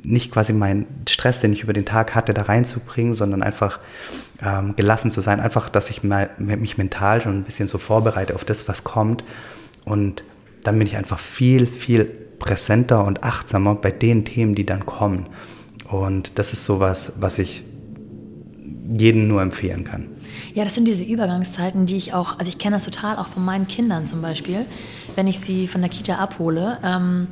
nicht 0.00 0.30
quasi 0.30 0.52
meinen 0.52 0.86
Stress, 1.08 1.40
den 1.40 1.52
ich 1.52 1.64
über 1.64 1.72
den 1.72 1.84
Tag 1.84 2.14
hatte, 2.14 2.32
da 2.32 2.42
reinzubringen, 2.42 3.14
sondern 3.14 3.42
einfach 3.42 3.80
ähm, 4.40 4.76
gelassen 4.76 5.10
zu 5.10 5.20
sein, 5.20 5.40
einfach, 5.40 5.68
dass 5.68 5.90
ich 5.90 6.04
mal, 6.04 6.30
mich 6.38 6.78
mental 6.78 7.20
schon 7.20 7.40
ein 7.40 7.42
bisschen 7.42 7.66
so 7.66 7.78
vorbereite 7.78 8.36
auf 8.36 8.44
das, 8.44 8.68
was 8.68 8.84
kommt 8.84 9.24
und 9.84 10.22
dann 10.62 10.78
bin 10.78 10.86
ich 10.86 10.96
einfach 10.96 11.18
viel, 11.18 11.66
viel 11.66 12.04
präsenter 12.04 13.04
und 13.04 13.24
achtsamer 13.24 13.74
bei 13.74 13.90
den 13.90 14.24
Themen, 14.24 14.54
die 14.54 14.66
dann 14.66 14.86
kommen. 14.86 15.26
Und 15.88 16.38
das 16.38 16.52
ist 16.52 16.64
sowas, 16.64 17.14
was 17.18 17.40
ich 17.40 17.64
jedem 18.88 19.28
nur 19.28 19.42
empfehlen 19.42 19.84
kann. 19.84 20.08
Ja, 20.54 20.64
das 20.64 20.74
sind 20.74 20.86
diese 20.86 21.04
Übergangszeiten, 21.04 21.86
die 21.86 21.96
ich 21.96 22.14
auch, 22.14 22.38
also 22.38 22.48
ich 22.48 22.58
kenne 22.58 22.76
das 22.76 22.84
total 22.84 23.16
auch 23.16 23.28
von 23.28 23.44
meinen 23.44 23.68
Kindern 23.68 24.06
zum 24.06 24.22
Beispiel, 24.22 24.66
wenn 25.14 25.26
ich 25.26 25.40
sie 25.40 25.66
von 25.68 25.80
der 25.80 25.90
Kita 25.90 26.16
abhole. 26.16 26.78
Ähm, 26.84 27.28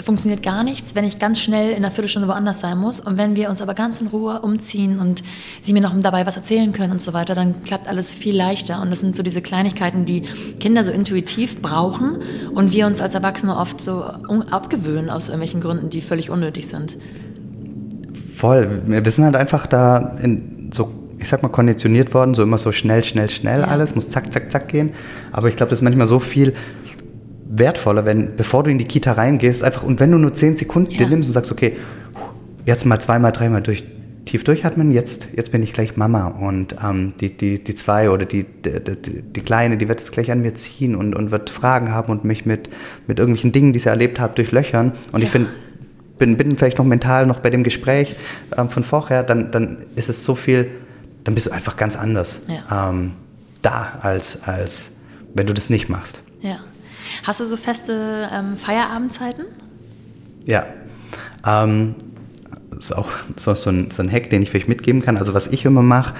funktioniert 0.00 0.42
gar 0.42 0.64
nichts, 0.64 0.94
wenn 0.94 1.04
ich 1.04 1.18
ganz 1.18 1.38
schnell 1.38 1.70
in 1.70 1.76
einer 1.76 1.90
Viertelstunde 1.90 2.28
woanders 2.28 2.60
sein 2.60 2.78
muss. 2.78 3.00
Und 3.00 3.18
wenn 3.18 3.36
wir 3.36 3.50
uns 3.50 3.60
aber 3.60 3.74
ganz 3.74 4.00
in 4.00 4.06
Ruhe 4.06 4.40
umziehen 4.40 4.98
und 4.98 5.22
sie 5.60 5.72
mir 5.72 5.82
noch 5.82 5.94
dabei 6.00 6.24
was 6.24 6.36
erzählen 6.36 6.72
können 6.72 6.92
und 6.92 7.02
so 7.02 7.12
weiter, 7.12 7.34
dann 7.34 7.62
klappt 7.62 7.88
alles 7.88 8.14
viel 8.14 8.34
leichter. 8.34 8.80
Und 8.80 8.90
das 8.90 9.00
sind 9.00 9.14
so 9.14 9.22
diese 9.22 9.42
Kleinigkeiten, 9.42 10.06
die 10.06 10.22
Kinder 10.60 10.84
so 10.84 10.92
intuitiv 10.92 11.60
brauchen 11.60 12.18
und 12.54 12.72
wir 12.72 12.86
uns 12.86 13.00
als 13.00 13.14
Erwachsene 13.14 13.56
oft 13.56 13.80
so 13.80 14.02
abgewöhnen 14.02 15.10
aus 15.10 15.28
irgendwelchen 15.28 15.60
Gründen, 15.60 15.90
die 15.90 16.00
völlig 16.00 16.30
unnötig 16.30 16.68
sind. 16.68 16.96
Voll. 18.34 18.82
Wir 18.86 19.10
sind 19.10 19.24
halt 19.24 19.36
einfach 19.36 19.66
da 19.66 20.16
in 20.22 20.61
so, 20.72 20.92
ich 21.18 21.28
sag 21.28 21.42
mal, 21.42 21.48
konditioniert 21.48 22.14
worden, 22.14 22.34
so 22.34 22.42
immer 22.42 22.58
so 22.58 22.72
schnell, 22.72 23.04
schnell, 23.04 23.30
schnell 23.30 23.60
ja. 23.60 23.66
alles, 23.66 23.94
muss 23.94 24.10
zack, 24.10 24.32
zack, 24.32 24.50
zack 24.50 24.68
gehen. 24.68 24.92
Aber 25.30 25.48
ich 25.48 25.56
glaube, 25.56 25.70
das 25.70 25.80
ist 25.80 25.82
manchmal 25.82 26.06
so 26.06 26.18
viel 26.18 26.54
wertvoller, 27.48 28.04
wenn, 28.04 28.36
bevor 28.36 28.64
du 28.64 28.70
in 28.70 28.78
die 28.78 28.86
Kita 28.86 29.12
reingehst, 29.12 29.62
einfach, 29.62 29.82
und 29.82 30.00
wenn 30.00 30.10
du 30.10 30.18
nur 30.18 30.32
zehn 30.34 30.56
Sekunden 30.56 30.92
ja. 30.92 31.06
nimmst 31.06 31.28
und 31.28 31.34
sagst, 31.34 31.52
okay, 31.52 31.76
jetzt 32.64 32.86
mal 32.86 32.98
zweimal, 32.98 33.32
dreimal 33.32 33.62
durch, 33.62 33.84
tief 34.24 34.44
durchatmen, 34.44 34.92
jetzt, 34.92 35.28
jetzt 35.36 35.52
bin 35.52 35.62
ich 35.62 35.72
gleich 35.72 35.96
Mama 35.96 36.28
und 36.28 36.76
ähm, 36.82 37.12
die, 37.20 37.36
die, 37.36 37.62
die 37.62 37.74
zwei 37.74 38.08
oder 38.08 38.24
die, 38.24 38.44
die, 38.44 38.80
die, 38.80 39.22
die, 39.22 39.40
Kleine, 39.40 39.76
die 39.76 39.88
wird 39.88 40.00
jetzt 40.00 40.12
gleich 40.12 40.30
an 40.30 40.40
mir 40.40 40.54
ziehen 40.54 40.94
und, 40.94 41.14
und 41.14 41.30
wird 41.30 41.50
Fragen 41.50 41.90
haben 41.90 42.10
und 42.10 42.24
mich 42.24 42.46
mit, 42.46 42.70
mit 43.06 43.18
irgendwelchen 43.18 43.52
Dingen, 43.52 43.72
die 43.72 43.80
sie 43.80 43.88
erlebt 43.88 44.20
hat, 44.20 44.38
durchlöchern. 44.38 44.92
Und 45.10 45.20
ja. 45.20 45.24
ich 45.24 45.30
finde, 45.30 45.48
bin, 46.22 46.36
bin 46.36 46.56
vielleicht 46.56 46.78
noch 46.78 46.84
mental 46.84 47.26
noch 47.26 47.40
bei 47.40 47.50
dem 47.50 47.64
Gespräch 47.64 48.14
ähm, 48.56 48.68
von 48.68 48.84
vorher, 48.84 49.24
dann, 49.24 49.50
dann 49.50 49.78
ist 49.96 50.08
es 50.08 50.22
so 50.22 50.36
viel, 50.36 50.70
dann 51.24 51.34
bist 51.34 51.48
du 51.48 51.50
einfach 51.50 51.76
ganz 51.76 51.96
anders 51.96 52.42
ja. 52.46 52.90
ähm, 52.90 53.14
da, 53.60 53.98
als, 54.02 54.44
als 54.44 54.90
wenn 55.34 55.48
du 55.48 55.52
das 55.52 55.68
nicht 55.68 55.88
machst. 55.88 56.20
Ja. 56.40 56.60
Hast 57.24 57.40
du 57.40 57.44
so 57.44 57.56
feste 57.56 58.28
ähm, 58.32 58.56
Feierabendzeiten? 58.56 59.46
Ja. 60.44 60.64
Ähm, 61.44 61.96
ist 62.78 62.96
auch 62.96 63.08
so, 63.34 63.54
so, 63.54 63.70
ein, 63.70 63.90
so 63.90 64.04
ein 64.04 64.10
Hack, 64.10 64.30
den 64.30 64.42
ich 64.42 64.50
vielleicht 64.50 64.68
mitgeben 64.68 65.02
kann. 65.02 65.16
Also 65.16 65.34
was 65.34 65.48
ich 65.48 65.64
immer 65.64 65.82
mache, 65.82 66.14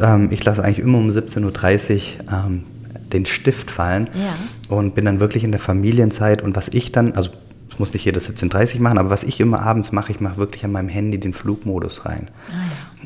ähm, 0.00 0.28
ich 0.30 0.44
lasse 0.44 0.62
eigentlich 0.62 0.78
immer 0.78 0.98
um 0.98 1.08
17.30 1.08 1.94
Uhr 1.94 2.32
ähm, 2.32 2.64
den 3.12 3.26
Stift 3.26 3.72
fallen 3.72 4.08
ja. 4.14 4.34
und 4.68 4.94
bin 4.94 5.04
dann 5.04 5.18
wirklich 5.18 5.42
in 5.42 5.50
der 5.50 5.60
Familienzeit. 5.60 6.42
Und 6.42 6.54
was 6.54 6.68
ich 6.68 6.92
dann, 6.92 7.12
also 7.14 7.30
das 7.78 7.80
muss 7.80 7.92
nicht 7.92 8.06
jeder 8.06 8.20
17.30 8.20 8.80
machen, 8.80 8.98
aber 8.98 9.08
was 9.08 9.22
ich 9.22 9.38
immer 9.38 9.62
abends 9.62 9.92
mache, 9.92 10.10
ich 10.10 10.18
mache 10.20 10.36
wirklich 10.36 10.64
an 10.64 10.72
meinem 10.72 10.88
Handy 10.88 11.20
den 11.20 11.32
Flugmodus 11.32 12.06
rein. 12.06 12.28
Ah, 12.48 12.54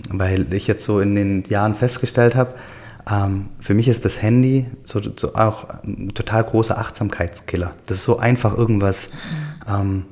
ja. 0.08 0.18
Weil 0.18 0.50
ich 0.54 0.66
jetzt 0.66 0.84
so 0.84 1.00
in 1.00 1.14
den 1.14 1.44
Jahren 1.44 1.74
festgestellt 1.74 2.34
habe, 2.34 2.54
ähm, 3.10 3.50
für 3.60 3.74
mich 3.74 3.86
ist 3.86 4.06
das 4.06 4.22
Handy 4.22 4.64
so, 4.84 5.02
so, 5.16 5.34
auch 5.34 5.68
ein 5.84 6.08
total 6.14 6.44
großer 6.44 6.78
Achtsamkeitskiller. 6.78 7.74
Das 7.86 7.98
ist 7.98 8.04
so 8.04 8.18
einfach 8.18 8.56
irgendwas 8.56 9.10
ähm, 9.68 10.06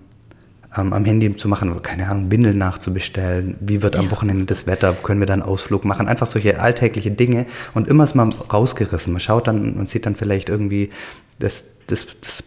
ähm, 0.76 0.92
am 0.92 1.06
Handy 1.06 1.34
zu 1.36 1.48
machen, 1.48 1.80
keine 1.80 2.10
Ahnung, 2.10 2.28
Bindeln 2.28 2.58
nachzubestellen, 2.58 3.56
wie 3.60 3.80
wird 3.80 3.94
ja. 3.94 4.00
am 4.02 4.10
Wochenende 4.10 4.44
das 4.44 4.66
Wetter, 4.66 4.92
können 4.92 5.20
wir 5.20 5.26
dann 5.26 5.40
einen 5.40 5.50
Ausflug 5.50 5.86
machen, 5.86 6.06
einfach 6.06 6.26
solche 6.26 6.60
alltägliche 6.60 7.10
Dinge 7.10 7.46
und 7.72 7.88
immer 7.88 8.04
ist 8.04 8.14
man 8.14 8.32
rausgerissen. 8.32 9.14
Man 9.14 9.20
schaut 9.20 9.46
dann 9.46 9.72
und 9.72 9.88
sieht 9.88 10.04
dann 10.04 10.16
vielleicht 10.16 10.50
irgendwie 10.50 10.90
das, 11.38 11.64
das, 11.86 12.06
das 12.20 12.44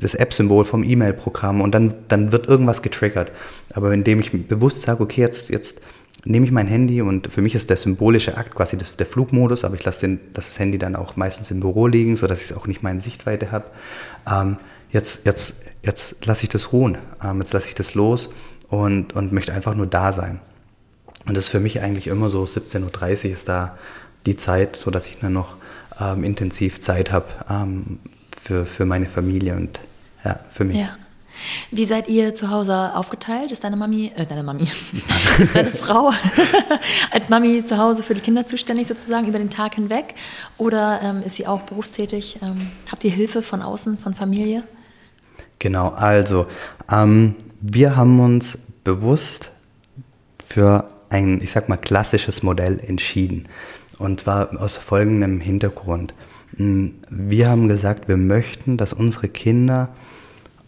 das 0.00 0.14
App-Symbol 0.14 0.64
vom 0.64 0.84
E-Mail-Programm 0.84 1.60
und 1.60 1.74
dann, 1.74 1.94
dann 2.08 2.32
wird 2.32 2.46
irgendwas 2.48 2.82
getriggert. 2.82 3.32
Aber 3.74 3.92
indem 3.92 4.20
ich 4.20 4.32
bewusst 4.48 4.82
sage, 4.82 5.02
okay, 5.02 5.20
jetzt, 5.20 5.50
jetzt 5.50 5.80
nehme 6.24 6.46
ich 6.46 6.52
mein 6.52 6.66
Handy 6.66 7.02
und 7.02 7.32
für 7.32 7.42
mich 7.42 7.54
ist 7.54 7.70
der 7.70 7.76
symbolische 7.76 8.36
Akt 8.36 8.54
quasi 8.54 8.76
das, 8.76 8.96
der 8.96 9.06
Flugmodus, 9.06 9.64
aber 9.64 9.74
ich 9.74 9.84
lasse 9.84 10.00
den, 10.00 10.20
das 10.34 10.58
Handy 10.58 10.78
dann 10.78 10.96
auch 10.96 11.16
meistens 11.16 11.50
im 11.50 11.60
Büro 11.60 11.86
liegen, 11.86 12.16
sodass 12.16 12.42
ich 12.42 12.50
es 12.50 12.56
auch 12.56 12.66
nicht 12.66 12.82
mehr 12.82 12.92
in 12.92 13.00
Sichtweite 13.00 13.50
habe. 13.50 13.66
Ähm, 14.30 14.58
jetzt 14.90 15.24
jetzt, 15.24 15.54
jetzt 15.82 16.24
lasse 16.24 16.44
ich 16.44 16.48
das 16.48 16.72
ruhen, 16.72 16.98
ähm, 17.22 17.38
jetzt 17.38 17.52
lasse 17.52 17.68
ich 17.68 17.74
das 17.74 17.94
los 17.94 18.30
und, 18.68 19.14
und 19.14 19.32
möchte 19.32 19.52
einfach 19.52 19.74
nur 19.74 19.86
da 19.86 20.12
sein. 20.12 20.40
Und 21.26 21.36
das 21.36 21.44
ist 21.44 21.50
für 21.50 21.60
mich 21.60 21.80
eigentlich 21.80 22.06
immer 22.06 22.30
so, 22.30 22.44
17.30 22.44 23.26
Uhr 23.26 23.32
ist 23.32 23.48
da 23.48 23.78
die 24.26 24.36
Zeit, 24.36 24.76
sodass 24.76 25.06
ich 25.06 25.18
dann 25.20 25.32
noch 25.32 25.56
ähm, 26.00 26.24
intensiv 26.24 26.80
Zeit 26.80 27.12
habe 27.12 27.26
ähm, 27.50 27.98
für, 28.40 28.64
für 28.64 28.84
meine 28.84 29.06
Familie 29.06 29.56
und 29.56 29.80
ja, 30.28 30.40
für 30.50 30.64
mich. 30.64 30.76
Ja. 30.76 30.90
Wie 31.70 31.84
seid 31.84 32.08
ihr 32.08 32.34
zu 32.34 32.50
Hause 32.50 32.94
aufgeteilt? 32.96 33.52
Ist 33.52 33.62
deine 33.62 33.76
Mami, 33.76 34.12
äh, 34.16 34.26
deine 34.26 34.42
Mami, 34.42 34.64
ist 35.38 35.54
deine 35.54 35.70
Frau 35.70 36.12
als 37.10 37.28
Mami 37.28 37.64
zu 37.64 37.78
Hause 37.78 38.02
für 38.02 38.14
die 38.14 38.20
Kinder 38.20 38.46
zuständig 38.46 38.88
sozusagen 38.88 39.28
über 39.28 39.38
den 39.38 39.50
Tag 39.50 39.76
hinweg? 39.76 40.14
Oder 40.58 41.00
ähm, 41.02 41.22
ist 41.24 41.36
sie 41.36 41.46
auch 41.46 41.62
berufstätig? 41.62 42.38
Ähm, 42.42 42.70
habt 42.90 43.04
ihr 43.04 43.10
Hilfe 43.10 43.42
von 43.42 43.62
außen, 43.62 43.98
von 43.98 44.14
Familie? 44.14 44.64
Genau, 45.60 45.88
also 45.90 46.46
ähm, 46.90 47.34
wir 47.60 47.96
haben 47.96 48.20
uns 48.20 48.58
bewusst 48.84 49.50
für 50.44 50.88
ein, 51.10 51.40
ich 51.40 51.52
sag 51.52 51.68
mal, 51.68 51.76
klassisches 51.76 52.42
Modell 52.42 52.80
entschieden. 52.80 53.44
Und 53.98 54.20
zwar 54.20 54.60
aus 54.60 54.76
folgendem 54.76 55.40
Hintergrund. 55.40 56.14
Hm, 56.56 56.94
wir 57.10 57.48
haben 57.48 57.68
gesagt, 57.68 58.08
wir 58.08 58.16
möchten, 58.16 58.76
dass 58.76 58.92
unsere 58.92 59.28
Kinder 59.28 59.90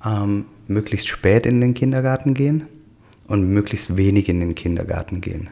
ähm, 0.05 0.47
möglichst 0.67 1.09
spät 1.09 1.47
in 1.47 1.61
den 1.61 1.75
Kindergarten 1.75 2.35
gehen 2.35 2.67
und 3.27 3.49
möglichst 3.49 3.97
wenig 3.97 4.29
in 4.29 4.41
den 4.41 4.55
Kindergarten 4.55 5.21
gehen. 5.21 5.51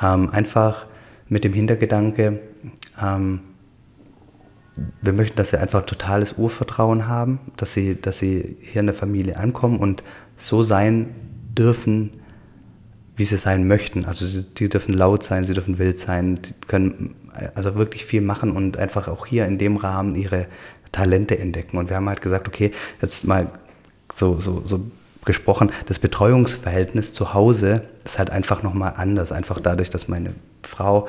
Ähm, 0.00 0.30
einfach 0.30 0.86
mit 1.28 1.44
dem 1.44 1.52
Hintergedanke, 1.52 2.40
ähm, 3.00 3.40
wir 5.02 5.12
möchten, 5.12 5.36
dass 5.36 5.50
sie 5.50 5.60
einfach 5.60 5.84
totales 5.84 6.38
Urvertrauen 6.38 7.06
haben, 7.06 7.40
dass 7.56 7.74
sie, 7.74 8.00
dass 8.00 8.18
sie 8.18 8.56
hier 8.60 8.80
in 8.80 8.86
der 8.86 8.94
Familie 8.94 9.36
ankommen 9.36 9.78
und 9.78 10.02
so 10.36 10.62
sein 10.62 11.14
dürfen, 11.56 12.22
wie 13.16 13.24
sie 13.24 13.36
sein 13.36 13.68
möchten. 13.68 14.06
Also 14.06 14.26
sie, 14.26 14.44
die 14.54 14.68
dürfen 14.68 14.94
laut 14.94 15.22
sein, 15.22 15.44
sie 15.44 15.54
dürfen 15.54 15.78
wild 15.78 16.00
sein, 16.00 16.38
sie 16.42 16.54
können 16.66 17.14
also 17.54 17.74
wirklich 17.74 18.04
viel 18.04 18.22
machen 18.22 18.52
und 18.52 18.76
einfach 18.76 19.08
auch 19.08 19.26
hier 19.26 19.46
in 19.46 19.58
dem 19.58 19.76
Rahmen 19.76 20.14
ihre 20.14 20.46
Talente 20.90 21.38
entdecken. 21.38 21.78
Und 21.78 21.88
wir 21.88 21.96
haben 21.96 22.08
halt 22.08 22.22
gesagt, 22.22 22.48
okay, 22.48 22.72
jetzt 23.00 23.26
mal 23.26 23.50
so, 24.14 24.40
so, 24.40 24.62
so 24.64 24.80
gesprochen, 25.24 25.70
das 25.86 25.98
Betreuungsverhältnis 25.98 27.14
zu 27.14 27.32
Hause 27.34 27.82
ist 28.04 28.18
halt 28.18 28.30
einfach 28.30 28.62
nochmal 28.62 28.94
anders. 28.96 29.32
Einfach 29.32 29.60
dadurch, 29.60 29.90
dass 29.90 30.08
meine 30.08 30.34
Frau 30.62 31.08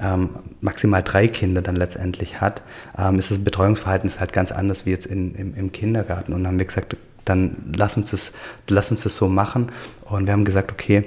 ähm, 0.00 0.30
maximal 0.60 1.02
drei 1.02 1.28
Kinder 1.28 1.62
dann 1.62 1.76
letztendlich 1.76 2.40
hat, 2.40 2.62
ähm, 2.98 3.18
ist 3.18 3.30
das 3.30 3.42
Betreuungsverhältnis 3.42 4.20
halt 4.20 4.32
ganz 4.32 4.52
anders 4.52 4.86
wie 4.86 4.90
jetzt 4.90 5.06
in, 5.06 5.34
im, 5.34 5.54
im 5.54 5.72
Kindergarten. 5.72 6.32
Und 6.32 6.42
dann 6.42 6.52
haben 6.52 6.58
wir 6.58 6.66
gesagt, 6.66 6.96
dann 7.24 7.56
lass 7.74 7.96
uns 7.96 8.10
das, 8.10 8.32
lass 8.68 8.90
uns 8.90 9.02
das 9.02 9.16
so 9.16 9.28
machen. 9.28 9.72
Und 10.04 10.26
wir 10.26 10.32
haben 10.32 10.44
gesagt, 10.44 10.70
okay, 10.70 11.04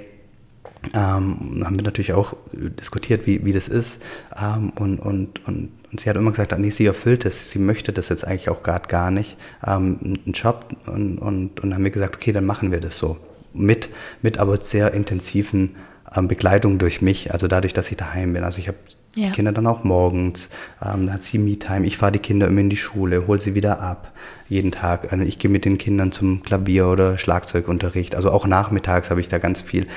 ähm, 0.94 1.64
haben 1.64 1.76
wir 1.76 1.84
natürlich 1.84 2.14
auch 2.14 2.36
diskutiert, 2.54 3.28
wie, 3.28 3.46
wie 3.46 3.54
das 3.54 3.68
ist. 3.68 4.02
Ähm, 4.36 4.72
und, 4.72 5.00
und, 5.00 5.46
und 5.46 5.72
und 5.92 6.02
sie 6.02 6.10
hat 6.10 6.18
immer 6.18 6.32
gesagt, 6.32 6.58
nee, 6.58 6.70
sie 6.70 6.86
erfüllt 6.86 7.26
es, 7.26 7.50
sie 7.50 7.60
möchte 7.60 7.94
das 7.94 8.10
jetzt 8.10 8.26
eigentlich 8.26 8.50
auch 8.50 8.64
gerade 8.64 8.88
gar 8.88 9.10
nicht, 9.10 9.38
ähm, 9.66 10.00
einen 10.02 10.34
Job. 10.34 10.76
Und, 10.86 11.18
und, 11.18 11.60
und 11.62 11.74
haben 11.74 11.84
wir 11.84 11.92
gesagt, 11.92 12.16
okay, 12.16 12.32
dann 12.32 12.46
machen 12.46 12.72
wir 12.72 12.82
das 12.82 12.98
so. 12.98 13.18
Mit, 13.54 13.90
mit 14.22 14.38
aber 14.38 14.58
sehr 14.58 14.94
intensiven 14.94 15.76
ähm, 16.16 16.28
Begleitung 16.28 16.78
durch 16.78 17.02
mich, 17.02 17.32
also 17.32 17.48
dadurch, 17.48 17.74
dass 17.74 17.90
ich 17.90 17.98
daheim 17.98 18.34
bin. 18.34 18.44
Also 18.44 18.60
ich 18.60 18.68
habe 18.68 18.78
ja. 19.16 19.28
die 19.28 19.32
Kinder 19.32 19.54
dann 19.54 19.66
auch 19.66 19.86
morgens, 19.86 20.50
ähm, 20.84 21.06
dann 21.06 21.14
hat 21.14 21.24
sie 21.24 21.38
Me-Time, 21.38 21.88
ich 21.88 21.98
fahre 21.98 22.12
die 22.12 22.20
Kinder 22.20 22.48
immer 22.48 22.62
in 22.62 22.70
die 22.70 22.78
Schule, 22.78 23.26
hole 23.26 23.40
sie 23.40 23.56
wieder 23.56 23.80
ab, 23.80 24.12
jeden 24.50 24.72
Tag. 24.72 25.12
Also 25.12 25.24
ich 25.24 25.40
gehe 25.40 25.50
mit 25.50 25.64
den 25.64 25.78
Kindern 25.78 26.12
zum 26.12 26.44
Klavier- 26.44 26.90
oder 26.90 27.18
Schlagzeugunterricht. 27.18 28.14
Also 28.16 28.32
auch 28.32 28.46
nachmittags 28.46 29.10
habe 29.10 29.22
ich 29.22 29.30
da 29.30 29.38
ganz 29.38 29.62
viel 29.62 29.88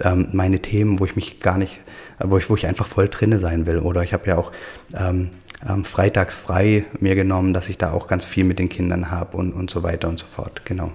ähm, 0.00 0.28
meine 0.32 0.60
Themen, 0.60 0.98
wo 0.98 1.04
ich 1.04 1.14
mich 1.14 1.40
gar 1.40 1.56
nicht 1.56 1.80
wo 2.18 2.38
ich, 2.38 2.48
wo 2.48 2.54
ich 2.54 2.66
einfach 2.66 2.86
voll 2.86 3.08
drinne 3.08 3.38
sein 3.38 3.66
will. 3.66 3.78
Oder 3.78 4.02
ich 4.02 4.12
habe 4.12 4.26
ja 4.26 4.36
auch 4.36 4.52
ähm, 4.96 5.30
ähm, 5.68 5.84
freitags 5.84 6.34
frei 6.34 6.84
mir 6.98 7.14
genommen, 7.14 7.52
dass 7.52 7.68
ich 7.68 7.78
da 7.78 7.92
auch 7.92 8.08
ganz 8.08 8.24
viel 8.24 8.44
mit 8.44 8.58
den 8.58 8.68
Kindern 8.68 9.10
habe 9.10 9.36
und, 9.36 9.52
und 9.52 9.70
so 9.70 9.82
weiter 9.82 10.08
und 10.08 10.18
so 10.18 10.26
fort. 10.26 10.62
Genau. 10.64 10.92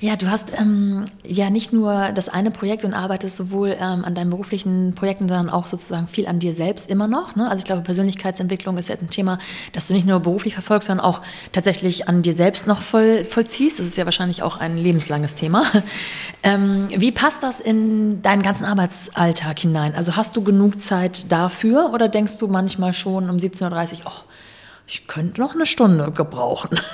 Ja, 0.00 0.16
du 0.16 0.30
hast 0.30 0.52
ähm, 0.58 1.06
ja 1.24 1.50
nicht 1.50 1.72
nur 1.72 2.12
das 2.12 2.28
eine 2.28 2.50
Projekt 2.50 2.84
und 2.84 2.92
arbeitest 2.92 3.36
sowohl 3.36 3.76
ähm, 3.78 4.04
an 4.04 4.14
deinen 4.14 4.30
beruflichen 4.30 4.94
Projekten, 4.94 5.28
sondern 5.28 5.48
auch 5.48 5.66
sozusagen 5.66 6.06
viel 6.06 6.26
an 6.26 6.38
dir 6.38 6.54
selbst 6.54 6.90
immer 6.90 7.08
noch. 7.08 7.34
Ne? 7.36 7.48
Also 7.48 7.60
ich 7.60 7.64
glaube, 7.64 7.82
Persönlichkeitsentwicklung 7.82 8.76
ist 8.76 8.88
ja 8.88 8.96
ein 8.96 9.10
Thema, 9.10 9.38
das 9.72 9.88
du 9.88 9.94
nicht 9.94 10.06
nur 10.06 10.20
beruflich 10.20 10.54
verfolgst, 10.54 10.88
sondern 10.88 11.04
auch 11.04 11.22
tatsächlich 11.52 12.08
an 12.08 12.22
dir 12.22 12.34
selbst 12.34 12.66
noch 12.66 12.82
voll, 12.82 13.24
vollziehst. 13.24 13.78
Das 13.78 13.86
ist 13.86 13.96
ja 13.96 14.04
wahrscheinlich 14.04 14.42
auch 14.42 14.58
ein 14.58 14.76
lebenslanges 14.76 15.34
Thema. 15.34 15.64
Ähm, 16.42 16.88
wie 16.94 17.10
passt 17.10 17.42
das 17.42 17.58
in 17.58 18.22
deinen 18.22 18.42
ganzen 18.42 18.64
Arbeitsalltag 18.64 19.58
hinein? 19.58 19.94
Also 19.96 20.14
hast 20.14 20.36
du 20.36 20.44
genug 20.44 20.80
Zeit 20.80 21.32
dafür 21.32 21.90
oder 21.92 22.08
denkst 22.08 22.38
du 22.38 22.46
manchmal 22.46 22.92
schon 22.92 23.28
um 23.30 23.38
17.30 23.38 23.64
Uhr, 23.94 24.00
oh, 24.06 24.24
ich 24.86 25.08
könnte 25.08 25.40
noch 25.40 25.54
eine 25.54 25.66
Stunde 25.66 26.12
gebrauchen? 26.12 26.78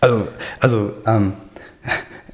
Also, 0.00 0.28
also 0.60 0.92
ähm 1.06 1.32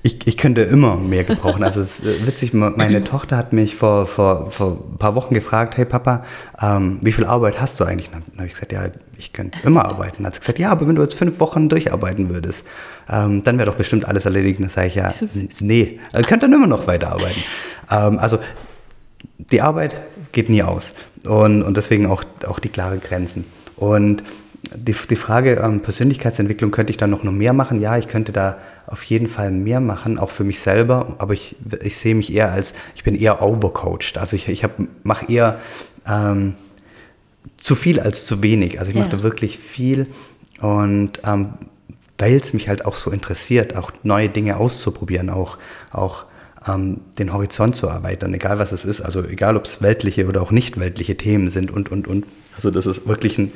ich, 0.03 0.27
ich 0.27 0.37
könnte 0.37 0.63
immer 0.63 0.97
mehr 0.97 1.25
gebrauchen. 1.25 1.65
Also 1.65 1.81
es 1.81 2.01
ist 2.01 2.27
witzig, 2.27 2.55
meine 2.55 3.03
Tochter 3.03 3.37
hat 3.37 3.53
mich 3.53 3.75
vor, 3.75 4.07
vor, 4.07 4.51
vor 4.51 4.79
ein 4.93 4.99
paar 4.99 5.15
Wochen 5.15 5.35
gefragt, 5.35 5.77
hey 5.77 5.85
Papa, 5.85 6.25
ähm, 6.61 6.99
wie 7.03 7.13
viel 7.13 7.25
Arbeit 7.25 7.61
hast 7.61 7.81
du 7.81 7.85
eigentlich? 7.85 8.11
Dann 8.11 8.23
habe 8.37 8.47
ich 8.47 8.55
gesagt, 8.55 8.73
ja, 8.73 8.85
ich 9.17 9.33
könnte 9.33 9.59
immer 9.65 9.85
arbeiten. 9.85 10.19
Dann 10.19 10.27
hat 10.27 10.35
sie 10.35 10.41
gesagt, 10.41 10.59
ja, 10.59 10.71
aber 10.71 10.87
wenn 10.87 10.95
du 10.95 11.03
jetzt 11.03 11.15
fünf 11.15 11.41
Wochen 11.41 11.69
durcharbeiten 11.69 12.29
würdest, 12.29 12.65
ähm, 13.11 13.43
dann 13.43 13.59
wäre 13.59 13.69
doch 13.69 13.77
bestimmt 13.77 14.07
alles 14.07 14.25
erledigt. 14.25 14.61
dann 14.61 14.71
sage 14.71 14.87
ich, 14.87 14.95
ja, 14.95 15.13
nee, 15.61 15.99
ihr 16.13 16.23
könnt 16.23 16.45
dann 16.45 16.53
immer 16.53 16.69
noch 16.69 16.87
weiterarbeiten. 16.87 17.43
Ähm, 17.91 18.19
also 18.21 18.39
die 19.51 19.63
Arbeit 19.63 19.97
geht 20.31 20.49
nie 20.49 20.63
aus. 20.63 20.95
Und, 21.27 21.63
und 21.63 21.77
deswegen 21.77 22.07
auch, 22.07 22.23
auch 22.47 22.61
die 22.61 22.69
klaren 22.69 23.01
Grenzen. 23.01 23.45
Und 23.77 24.23
die, 24.75 24.95
die 25.11 25.17
Frage 25.17 25.55
ähm, 25.57 25.81
Persönlichkeitsentwicklung, 25.81 26.71
könnte 26.71 26.91
ich 26.91 26.97
da 26.97 27.07
noch, 27.07 27.25
noch 27.25 27.33
mehr 27.33 27.53
machen? 27.53 27.81
Ja, 27.81 27.97
ich 27.97 28.09
könnte 28.09 28.33
da 28.33 28.59
auf 28.89 29.05
jeden 29.05 29.29
Fall 29.29 29.51
mehr 29.51 29.81
machen, 29.81 30.19
auch 30.19 30.31
für 30.31 30.45
mich 30.45 30.61
selber. 30.61 31.17
Aber 31.19 31.35
ich, 31.35 31.57
ich 31.83 31.97
sehe 31.97 32.15
mich 32.15 32.33
eher 32.33 32.51
als, 32.51 32.75
ich 32.97 33.05
bin 33.05 33.15
eher 33.15 33.43
overcoached. 33.43 34.19
Also 34.19 34.35
ich, 34.35 34.49
ich 34.49 34.65
mache 35.03 35.31
eher 35.31 35.61
ähm, 36.07 36.55
zu 37.59 37.75
viel 37.75 38.01
als 38.01 38.25
zu 38.25 38.43
wenig. 38.43 38.79
Also 38.81 38.91
ich 38.91 38.97
ja. 38.97 39.03
mache 39.03 39.17
da 39.17 39.23
wirklich 39.23 39.59
viel 39.59 40.07
und 40.61 41.21
ähm, 41.25 41.55
weil 42.19 42.35
es 42.35 42.53
mich 42.53 42.69
halt 42.69 42.85
auch 42.85 42.97
so 42.97 43.11
interessiert, 43.13 43.77
auch 43.77 43.93
neue 44.03 44.29
Dinge 44.29 44.57
auszuprobieren, 44.57 45.31
auch, 45.31 45.59
auch 45.93 46.25
ähm, 46.67 47.01
den 47.19 47.33
Horizont 47.33 47.77
zu 47.77 47.87
erweitern, 47.87 48.35
egal 48.35 48.59
was 48.59 48.73
es 48.73 48.85
ist. 48.85 49.01
Also 49.01 49.23
egal, 49.25 49.57
ob 49.57 49.67
es 49.67 49.83
weltliche 49.83 50.27
oder 50.27 50.43
auch 50.43 50.51
nicht 50.51 50.81
weltliche 50.81 51.17
Themen 51.17 51.51
sind 51.51 51.71
und, 51.71 51.91
und, 51.91 52.09
und. 52.09 52.27
Also 52.57 52.71
das 52.71 52.87
ist 52.87 53.07
wirklich 53.07 53.39
ein, 53.39 53.53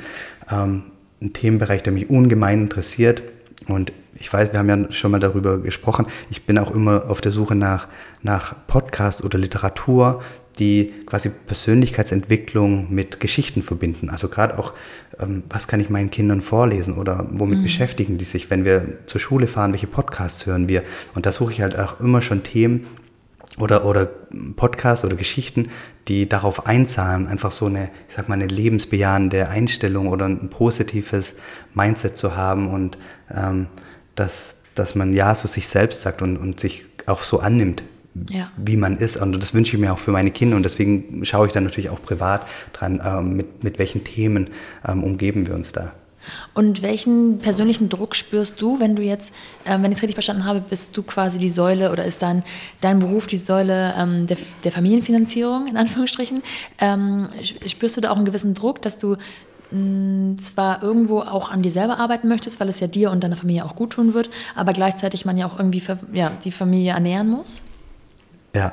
ähm, 0.49 0.83
ein 1.21 1.33
Themenbereich, 1.33 1.83
der 1.83 1.91
mich 1.91 2.09
ungemein 2.09 2.61
interessiert. 2.61 3.23
Und 3.67 3.91
ich 4.15 4.31
weiß, 4.31 4.51
wir 4.51 4.59
haben 4.59 4.69
ja 4.69 4.91
schon 4.91 5.11
mal 5.11 5.19
darüber 5.19 5.57
gesprochen, 5.59 6.07
ich 6.29 6.45
bin 6.45 6.57
auch 6.57 6.71
immer 6.71 7.09
auf 7.09 7.21
der 7.21 7.31
Suche 7.31 7.55
nach, 7.55 7.87
nach 8.21 8.55
Podcasts 8.67 9.23
oder 9.23 9.37
Literatur, 9.37 10.21
die 10.59 10.93
quasi 11.05 11.29
Persönlichkeitsentwicklung 11.29 12.93
mit 12.93 13.19
Geschichten 13.19 13.63
verbinden. 13.63 14.09
Also 14.09 14.27
gerade 14.29 14.59
auch, 14.59 14.73
ähm, 15.19 15.43
was 15.49 15.67
kann 15.67 15.79
ich 15.79 15.89
meinen 15.89 16.11
Kindern 16.11 16.41
vorlesen 16.41 16.93
oder 16.95 17.27
womit 17.31 17.59
mhm. 17.59 17.63
beschäftigen 17.63 18.17
die 18.19 18.25
sich, 18.25 18.51
wenn 18.51 18.63
wir 18.63 18.99
zur 19.07 19.19
Schule 19.19 19.47
fahren, 19.47 19.71
welche 19.71 19.87
Podcasts 19.87 20.45
hören 20.45 20.67
wir. 20.67 20.83
Und 21.15 21.25
da 21.25 21.31
suche 21.31 21.53
ich 21.53 21.61
halt 21.61 21.77
auch 21.77 21.99
immer 21.99 22.21
schon 22.21 22.43
Themen, 22.43 22.85
oder, 23.59 23.85
oder 23.85 24.09
Podcasts 24.55 25.05
oder 25.05 25.15
Geschichten, 25.15 25.69
die 26.07 26.27
darauf 26.27 26.65
einzahlen, 26.65 27.27
einfach 27.27 27.51
so 27.51 27.67
eine, 27.67 27.89
ich 28.07 28.15
sag 28.15 28.27
mal, 28.27 28.35
eine 28.35 28.47
lebensbejahende 28.47 29.47
Einstellung 29.47 30.07
oder 30.07 30.25
ein 30.25 30.49
positives 30.49 31.35
Mindset 31.73 32.17
zu 32.17 32.35
haben 32.35 32.69
und 32.69 32.97
ähm, 33.35 33.67
dass, 34.15 34.55
dass 34.75 34.95
man 34.95 35.13
ja 35.13 35.33
so 35.35 35.47
sich 35.47 35.67
selbst 35.67 36.01
sagt 36.01 36.21
und, 36.21 36.37
und 36.37 36.59
sich 36.59 36.85
auch 37.05 37.23
so 37.23 37.39
annimmt, 37.39 37.83
ja. 38.29 38.51
wie 38.57 38.77
man 38.77 38.97
ist. 38.97 39.17
Und 39.17 39.33
das 39.41 39.53
wünsche 39.53 39.75
ich 39.75 39.81
mir 39.81 39.93
auch 39.93 39.99
für 39.99 40.11
meine 40.11 40.31
Kinder 40.31 40.55
und 40.55 40.63
deswegen 40.63 41.25
schaue 41.25 41.47
ich 41.47 41.53
dann 41.53 41.63
natürlich 41.63 41.89
auch 41.89 42.01
privat 42.01 42.47
dran, 42.73 43.01
ähm, 43.03 43.35
mit, 43.35 43.63
mit 43.63 43.79
welchen 43.79 44.03
Themen 44.03 44.49
ähm, 44.87 45.03
umgeben 45.03 45.47
wir 45.47 45.55
uns 45.55 45.71
da. 45.71 45.93
Und 46.53 46.81
welchen 46.81 47.39
persönlichen 47.39 47.89
Druck 47.89 48.15
spürst 48.15 48.61
du, 48.61 48.79
wenn 48.79 48.95
du 48.95 49.01
jetzt, 49.01 49.33
äh, 49.65 49.71
wenn 49.71 49.91
ich 49.91 49.97
es 49.97 50.01
richtig 50.01 50.15
verstanden 50.15 50.45
habe, 50.45 50.61
bist 50.61 50.95
du 50.95 51.03
quasi 51.03 51.37
die 51.37 51.49
Säule 51.49 51.91
oder 51.91 52.05
ist 52.05 52.21
dein, 52.21 52.43
dein 52.81 52.99
Beruf 52.99 53.27
die 53.27 53.37
Säule 53.37 53.93
ähm, 53.97 54.27
der, 54.27 54.37
der, 54.63 54.71
Familienfinanzierung, 54.71 55.67
in 55.67 55.77
Anführungsstrichen? 55.77 56.41
Ähm, 56.79 57.27
spürst 57.67 57.97
du 57.97 58.01
da 58.01 58.11
auch 58.11 58.15
einen 58.15 58.25
gewissen 58.25 58.53
Druck, 58.53 58.81
dass 58.81 58.97
du 58.97 59.17
mh, 59.73 60.37
zwar 60.41 60.83
irgendwo 60.83 61.21
auch 61.21 61.49
an 61.49 61.61
dir 61.61 61.71
selber 61.71 61.99
arbeiten 61.99 62.27
möchtest, 62.27 62.59
weil 62.59 62.69
es 62.69 62.79
ja 62.79 62.87
dir 62.87 63.11
und 63.11 63.23
deiner 63.23 63.35
Familie 63.35 63.65
auch 63.65 63.75
gut 63.75 63.91
tun 63.91 64.13
wird, 64.13 64.29
aber 64.55 64.73
gleichzeitig 64.73 65.25
man 65.25 65.37
ja 65.37 65.47
auch 65.47 65.57
irgendwie 65.57 65.81
ja, 66.13 66.31
die 66.43 66.51
Familie 66.51 66.93
ernähren 66.93 67.29
muss? 67.29 67.63
Ja. 68.55 68.71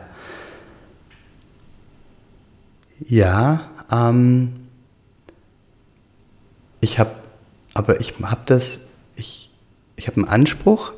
Ja, 3.08 3.70
ähm, 3.90 4.52
ich 6.82 6.98
habe 6.98 7.12
aber 7.74 8.00
ich 8.00 8.14
habe 8.20 8.42
das, 8.46 8.80
ich, 9.16 9.50
ich 9.96 10.06
habe 10.06 10.18
einen 10.18 10.28
Anspruch, 10.28 10.92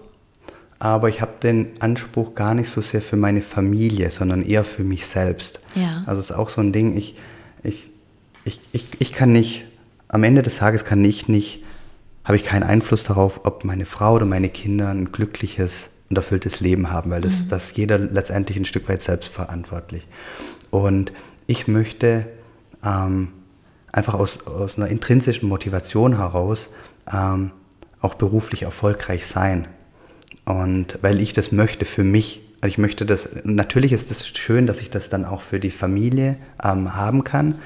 aber 0.79 1.09
ich 1.09 1.21
habe 1.21 1.33
den 1.43 1.81
Anspruch 1.81 2.35
gar 2.35 2.55
nicht 2.55 2.71
so 2.71 2.81
sehr 2.81 3.03
für 3.03 3.17
meine 3.17 3.43
Familie, 3.43 4.11
sondern 4.11 4.43
eher 4.43 4.65
für 4.65 4.85
mich 4.85 5.07
selbst. 5.07 5.61
Ja. 5.75 6.03
Also 6.07 6.21
es 6.21 6.31
ist 6.31 6.37
auch 6.37 6.49
so 6.49 6.61
ein 6.61 6.73
Ding, 6.73 6.97
ich, 6.97 7.15
ich, 7.63 7.91
ich, 8.45 8.61
ich, 8.73 8.87
ich 8.99 9.13
kann 9.13 9.33
nicht, 9.33 9.65
am 10.13 10.23
Ende 10.23 10.43
des 10.43 10.59
Tages 10.59 10.85
kann 10.85 11.05
ich 11.05 11.27
nicht, 11.27 11.65
habe 12.23 12.37
ich 12.37 12.45
keinen 12.45 12.63
Einfluss 12.63 13.03
darauf, 13.03 13.41
ob 13.45 13.65
meine 13.65 13.87
Frau 13.87 14.15
oder 14.15 14.27
meine 14.27 14.51
Kinder 14.51 14.91
ein 14.91 15.11
glückliches 15.11 15.91
und 16.09 16.17
erfülltes 16.17 16.61
Leben 16.61 16.91
haben, 16.91 17.11
weil 17.11 17.23
das, 17.23 17.45
mhm. 17.45 17.49
das 17.49 17.75
jeder 17.75 17.99
letztendlich 17.99 18.59
ein 18.59 18.67
Stück 18.67 18.89
weit 18.89 19.03
selbstverantwortlich. 19.03 20.07
Und 20.71 21.13
ich 21.47 21.67
möchte 21.67 22.27
ähm, 22.85 23.29
einfach 23.91 24.15
aus, 24.15 24.47
aus 24.47 24.77
einer 24.77 24.89
intrinsischen 24.89 25.49
Motivation 25.49 26.19
heraus 26.19 26.71
ähm, 27.13 27.51
auch 28.03 28.15
beruflich 28.15 28.63
erfolgreich 28.63 29.27
sein. 29.27 29.67
Und 30.45 30.99
weil 31.01 31.21
ich 31.21 31.33
das 31.33 31.53
möchte 31.53 31.85
für 31.85 32.05
mich. 32.05 32.41
Also 32.61 32.73
ich 32.73 32.79
möchte 32.79 33.07
das, 33.07 33.29
natürlich 33.45 33.93
ist 33.93 34.11
es 34.11 34.19
das 34.19 34.29
schön, 34.29 34.67
dass 34.67 34.83
ich 34.83 34.91
das 34.91 35.09
dann 35.09 35.25
auch 35.25 35.41
für 35.41 35.59
die 35.59 35.71
Familie 35.71 36.37
ähm, 36.63 36.95
haben 36.95 37.25
kann. 37.25 37.57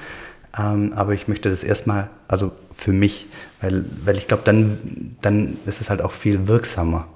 Ähm, 0.59 0.93
aber 0.93 1.13
ich 1.13 1.27
möchte 1.27 1.49
das 1.49 1.63
erstmal, 1.63 2.09
also 2.27 2.51
für 2.73 2.93
mich, 2.93 3.27
weil, 3.61 3.85
weil 4.03 4.17
ich 4.17 4.27
glaube, 4.27 4.43
dann, 4.45 5.17
dann 5.21 5.57
ist 5.65 5.81
es 5.81 5.89
halt 5.89 6.01
auch 6.01 6.11
viel 6.11 6.47
wirksamer. 6.47 7.07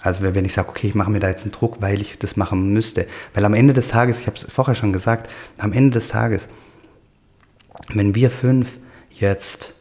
Also 0.00 0.22
wenn 0.22 0.44
ich 0.44 0.52
sage, 0.52 0.68
okay, 0.68 0.88
ich 0.88 0.94
mache 0.96 1.10
mir 1.10 1.20
da 1.20 1.28
jetzt 1.28 1.44
einen 1.44 1.52
Druck, 1.52 1.80
weil 1.80 2.00
ich 2.00 2.18
das 2.18 2.36
machen 2.36 2.72
müsste. 2.72 3.06
Weil 3.34 3.44
am 3.44 3.54
Ende 3.54 3.72
des 3.72 3.88
Tages, 3.88 4.18
ich 4.18 4.26
habe 4.26 4.36
es 4.36 4.44
vorher 4.50 4.74
schon 4.74 4.92
gesagt, 4.92 5.30
am 5.58 5.72
Ende 5.72 5.92
des 5.92 6.08
Tages 6.08 6.48
wenn 7.88 8.14
wir 8.14 8.30
fünf 8.30 8.78
jetzt 9.10 9.74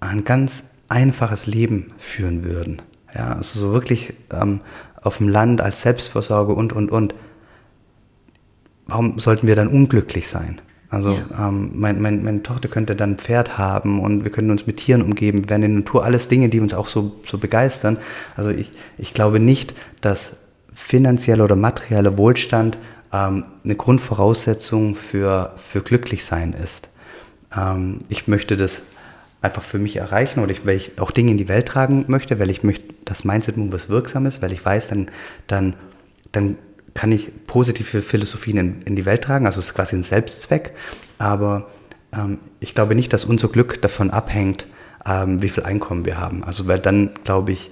ein 0.00 0.24
ganz 0.24 0.64
einfaches 0.88 1.46
Leben 1.46 1.92
führen 1.98 2.44
würden, 2.44 2.82
ja, 3.14 3.32
also 3.34 3.58
so 3.58 3.72
wirklich 3.72 4.14
ähm, 4.32 4.60
auf 5.02 5.18
dem 5.18 5.28
Land 5.28 5.60
als 5.60 5.82
Selbstversorge 5.82 6.52
und, 6.52 6.72
und, 6.72 6.90
und, 6.90 7.14
warum 8.86 9.18
sollten 9.18 9.46
wir 9.46 9.56
dann 9.56 9.68
unglücklich 9.68 10.28
sein? 10.28 10.60
Also 10.90 11.12
ja. 11.12 11.48
ähm, 11.48 11.72
mein, 11.74 12.00
mein, 12.00 12.24
meine 12.24 12.42
Tochter 12.42 12.68
könnte 12.68 12.96
dann 12.96 13.12
ein 13.12 13.18
Pferd 13.18 13.58
haben 13.58 14.00
und 14.00 14.24
wir 14.24 14.32
können 14.32 14.50
uns 14.50 14.66
mit 14.66 14.78
Tieren 14.78 15.02
umgeben, 15.02 15.40
wir 15.40 15.50
werden 15.50 15.62
in 15.62 15.72
der 15.72 15.80
Natur 15.80 16.04
alles 16.04 16.28
Dinge, 16.28 16.48
die 16.48 16.60
uns 16.60 16.72
auch 16.72 16.88
so, 16.88 17.16
so 17.26 17.38
begeistern. 17.38 17.98
Also 18.36 18.50
ich, 18.50 18.70
ich 18.96 19.12
glaube 19.12 19.38
nicht, 19.38 19.74
dass 20.00 20.38
finanzieller 20.72 21.44
oder 21.44 21.56
materieller 21.56 22.16
Wohlstand 22.16 22.78
ähm, 23.12 23.44
eine 23.64 23.74
Grundvoraussetzung 23.74 24.94
für, 24.94 25.52
für 25.56 25.82
Glücklichsein 25.82 26.52
ist 26.52 26.88
ähm, 27.56 27.98
ich 28.08 28.28
möchte 28.28 28.56
das 28.56 28.82
einfach 29.40 29.62
für 29.62 29.78
mich 29.78 29.96
erreichen 29.96 30.40
oder 30.40 30.50
ich, 30.50 30.66
weil 30.66 30.76
ich 30.76 31.00
auch 31.00 31.10
Dinge 31.10 31.30
in 31.30 31.38
die 31.38 31.48
Welt 31.48 31.68
tragen 31.68 32.04
möchte, 32.08 32.38
weil 32.38 32.50
ich 32.50 32.64
möchte, 32.64 32.92
dass 33.04 33.24
Mindset 33.24 33.56
Move 33.56 33.72
was 33.72 33.88
wirksam 33.88 34.26
ist, 34.26 34.42
weil 34.42 34.52
ich 34.52 34.64
weiß, 34.64 34.88
dann, 34.88 35.10
dann, 35.46 35.74
dann 36.32 36.56
kann 36.98 37.12
ich 37.12 37.30
positive 37.46 38.02
Philosophien 38.02 38.56
in, 38.56 38.82
in 38.82 38.96
die 38.96 39.06
Welt 39.06 39.22
tragen, 39.22 39.46
also 39.46 39.60
es 39.60 39.66
ist 39.66 39.74
quasi 39.74 39.94
ein 39.94 40.02
Selbstzweck, 40.02 40.72
aber 41.18 41.68
ähm, 42.12 42.38
ich 42.58 42.74
glaube 42.74 42.96
nicht, 42.96 43.12
dass 43.12 43.24
unser 43.24 43.46
Glück 43.46 43.80
davon 43.80 44.10
abhängt, 44.10 44.66
ähm, 45.06 45.40
wie 45.40 45.48
viel 45.48 45.62
Einkommen 45.62 46.04
wir 46.04 46.18
haben. 46.18 46.42
Also 46.42 46.66
weil 46.66 46.80
dann, 46.80 47.10
glaube 47.22 47.52
ich, 47.52 47.70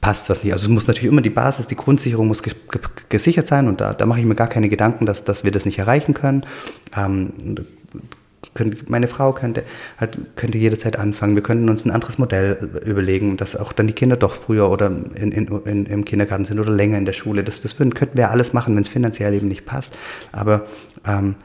passt 0.00 0.30
was 0.30 0.42
nicht. 0.42 0.54
Also 0.54 0.68
es 0.68 0.70
muss 0.70 0.86
natürlich 0.86 1.12
immer 1.12 1.20
die 1.20 1.28
Basis, 1.28 1.66
die 1.66 1.76
Grundsicherung 1.76 2.28
muss 2.28 2.42
gesichert 3.10 3.46
sein 3.46 3.68
und 3.68 3.78
da, 3.78 3.92
da 3.92 4.06
mache 4.06 4.20
ich 4.20 4.26
mir 4.26 4.36
gar 4.36 4.48
keine 4.48 4.70
Gedanken, 4.70 5.04
dass, 5.04 5.24
dass 5.24 5.44
wir 5.44 5.50
das 5.50 5.66
nicht 5.66 5.78
erreichen 5.78 6.14
können. 6.14 6.46
Ähm, 6.96 7.34
könnte, 8.56 8.78
meine 8.88 9.06
Frau 9.06 9.32
könnte, 9.32 9.62
halt, 9.98 10.18
könnte 10.34 10.58
jederzeit 10.58 10.98
anfangen. 10.98 11.36
Wir 11.36 11.42
könnten 11.42 11.68
uns 11.68 11.84
ein 11.84 11.92
anderes 11.92 12.18
Modell 12.18 12.80
überlegen, 12.84 13.36
dass 13.36 13.54
auch 13.54 13.72
dann 13.72 13.86
die 13.86 13.92
Kinder 13.92 14.16
doch 14.16 14.32
früher 14.32 14.68
oder 14.68 14.86
in, 14.86 15.30
in, 15.30 15.46
in, 15.64 15.86
im 15.86 16.04
Kindergarten 16.04 16.44
sind 16.44 16.58
oder 16.58 16.72
länger 16.72 16.98
in 16.98 17.04
der 17.04 17.12
Schule. 17.12 17.44
Das, 17.44 17.60
das 17.60 17.76
könnten 17.76 18.16
wir 18.16 18.30
alles 18.30 18.52
machen, 18.52 18.74
wenn 18.74 18.82
es 18.82 18.88
finanziell 18.88 19.34
eben 19.34 19.46
nicht 19.48 19.64
passt. 19.64 19.96
Aber 20.32 20.66
ähm, 21.06 21.36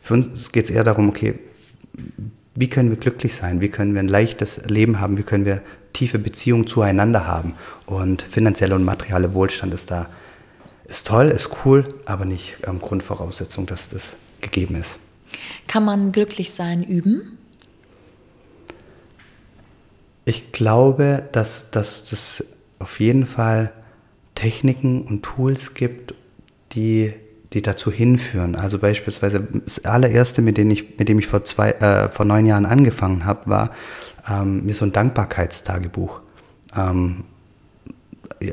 für 0.00 0.14
uns 0.14 0.52
geht 0.52 0.66
es 0.66 0.70
eher 0.70 0.84
darum, 0.84 1.08
okay, 1.08 1.34
wie 2.54 2.70
können 2.70 2.90
wir 2.90 2.96
glücklich 2.96 3.34
sein? 3.34 3.60
Wie 3.60 3.68
können 3.68 3.94
wir 3.94 4.00
ein 4.00 4.08
leichtes 4.08 4.64
Leben 4.66 5.00
haben? 5.00 5.18
Wie 5.18 5.22
können 5.22 5.44
wir 5.44 5.62
tiefe 5.92 6.18
Beziehungen 6.18 6.66
zueinander 6.66 7.26
haben? 7.26 7.54
Und 7.86 8.22
finanzieller 8.22 8.76
und 8.76 8.84
materieller 8.84 9.34
Wohlstand 9.34 9.74
ist 9.74 9.90
da, 9.90 10.08
ist 10.86 11.06
toll, 11.06 11.28
ist 11.28 11.50
cool, 11.64 11.84
aber 12.04 12.24
nicht 12.24 12.56
ähm, 12.66 12.80
Grundvoraussetzung, 12.80 13.66
dass 13.66 13.88
das 13.88 14.16
gegeben 14.40 14.76
ist. 14.76 14.98
Kann 15.66 15.84
man 15.84 16.12
glücklich 16.12 16.52
sein 16.52 16.82
üben? 16.82 17.38
Ich 20.24 20.52
glaube, 20.52 21.28
dass, 21.32 21.70
dass 21.70 22.04
das 22.04 22.44
auf 22.78 23.00
jeden 23.00 23.26
Fall 23.26 23.72
Techniken 24.34 25.02
und 25.02 25.22
Tools 25.22 25.74
gibt, 25.74 26.14
die, 26.72 27.14
die 27.52 27.62
dazu 27.62 27.90
hinführen. 27.90 28.56
Also 28.56 28.78
beispielsweise 28.78 29.46
das 29.64 29.84
allererste, 29.84 30.42
mit 30.42 30.58
dem 30.58 30.70
ich, 30.70 30.98
mit 30.98 31.08
dem 31.08 31.18
ich 31.18 31.26
vor, 31.26 31.44
zwei, 31.44 31.70
äh, 31.70 32.08
vor 32.08 32.24
neun 32.24 32.46
Jahren 32.46 32.66
angefangen 32.66 33.24
habe, 33.24 33.48
war 33.48 33.70
ähm, 34.28 34.64
mir 34.66 34.74
so 34.74 34.84
ein 34.84 34.92
Dankbarkeitstagebuch. 34.92 36.20
Ähm, 36.76 37.24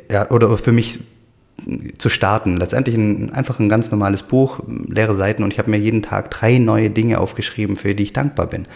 ja, 0.10 0.30
oder 0.30 0.56
für 0.58 0.72
mich 0.72 1.00
zu 1.98 2.10
starten. 2.10 2.58
Letztendlich 2.58 2.96
ein, 2.96 3.34
einfach 3.34 3.60
ein 3.60 3.70
ganz 3.70 3.92
normales 3.92 4.24
Buch, 4.24 4.60
leere 4.88 5.16
Seiten 5.16 5.44
und 5.44 5.54
ich 5.54 5.60
habe 5.60 5.72
mir 5.72 5.78
jeden 5.78 6.02
Tag 6.02 6.32
drei 6.32 6.58
neue 6.60 6.90
Dinge 6.90 7.20
aufgeschrieben, 7.20 7.76
für 7.76 7.96
die 7.96 8.04
ich 8.04 8.14
dankbar 8.14 8.48
bin. 8.48 8.68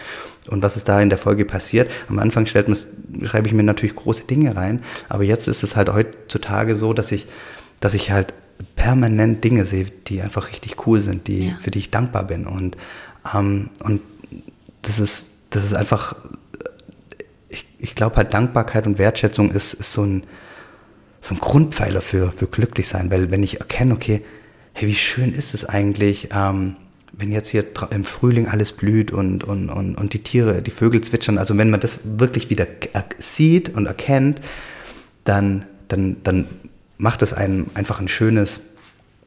Und 0.48 0.62
was 0.62 0.76
ist 0.76 0.88
da 0.88 1.00
in 1.00 1.10
der 1.10 1.18
Folge 1.18 1.44
passiert? 1.44 1.90
Am 2.08 2.18
Anfang 2.18 2.46
stellt 2.46 2.68
schreibe 3.22 3.48
ich 3.48 3.54
mir 3.54 3.62
natürlich 3.62 3.94
große 3.94 4.24
Dinge 4.24 4.56
rein, 4.56 4.82
aber 5.08 5.24
jetzt 5.24 5.48
ist 5.48 5.62
es 5.62 5.76
halt 5.76 5.92
heutzutage 5.92 6.74
so, 6.74 6.92
dass 6.92 7.12
ich, 7.12 7.26
dass 7.80 7.94
ich 7.94 8.10
halt 8.10 8.34
permanent 8.76 9.44
Dinge 9.44 9.64
sehe, 9.64 9.86
die 10.06 10.20
einfach 10.22 10.50
richtig 10.50 10.86
cool 10.86 11.00
sind, 11.00 11.28
die, 11.28 11.48
ja. 11.48 11.58
für 11.60 11.70
die 11.70 11.78
ich 11.78 11.90
dankbar 11.90 12.24
bin. 12.24 12.46
Und, 12.46 12.76
ähm, 13.34 13.70
und 13.82 14.00
das 14.82 14.98
ist, 14.98 15.26
das 15.50 15.64
ist 15.64 15.74
einfach, 15.74 16.16
ich, 17.48 17.66
ich 17.78 17.94
glaube 17.94 18.16
halt 18.16 18.34
Dankbarkeit 18.34 18.86
und 18.86 18.98
Wertschätzung 18.98 19.50
ist, 19.50 19.74
ist 19.74 19.92
so 19.92 20.02
ein, 20.02 20.24
so 21.20 21.34
ein 21.34 21.40
Grundpfeiler 21.40 22.00
für, 22.00 22.32
für 22.32 22.46
glücklich 22.46 22.88
sein, 22.88 23.10
weil 23.10 23.30
wenn 23.30 23.42
ich 23.42 23.60
erkenne, 23.60 23.94
okay, 23.94 24.22
hey, 24.72 24.88
wie 24.88 24.94
schön 24.94 25.32
ist 25.32 25.54
es 25.54 25.64
eigentlich, 25.64 26.28
ähm, 26.32 26.76
wenn 27.12 27.32
jetzt 27.32 27.48
hier 27.48 27.64
im 27.90 28.04
Frühling 28.04 28.46
alles 28.46 28.72
blüht 28.72 29.10
und, 29.10 29.42
und, 29.42 29.70
und, 29.70 29.96
und 29.96 30.12
die 30.12 30.22
Tiere, 30.22 30.62
die 30.62 30.70
Vögel 30.70 31.00
zwitschern, 31.00 31.38
also 31.38 31.56
wenn 31.58 31.70
man 31.70 31.80
das 31.80 32.00
wirklich 32.18 32.48
wieder 32.48 32.66
sieht 33.18 33.74
und 33.74 33.86
erkennt, 33.86 34.40
dann, 35.24 35.66
dann, 35.88 36.16
dann 36.22 36.46
macht 36.96 37.22
es 37.22 37.32
einem 37.32 37.66
einfach 37.74 38.00
ein 38.00 38.08
schönes, 38.08 38.60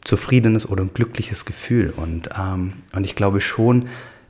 zufriedenes 0.06 0.68
oder 0.68 0.84
ein 0.84 0.94
glückliches 0.94 1.46
Gefühl. 1.46 1.94
Und, 1.96 2.30
ähm, 2.38 2.74
und 2.94 3.04
ich 3.04 3.16
glaube 3.16 3.42
schon, 3.42 3.88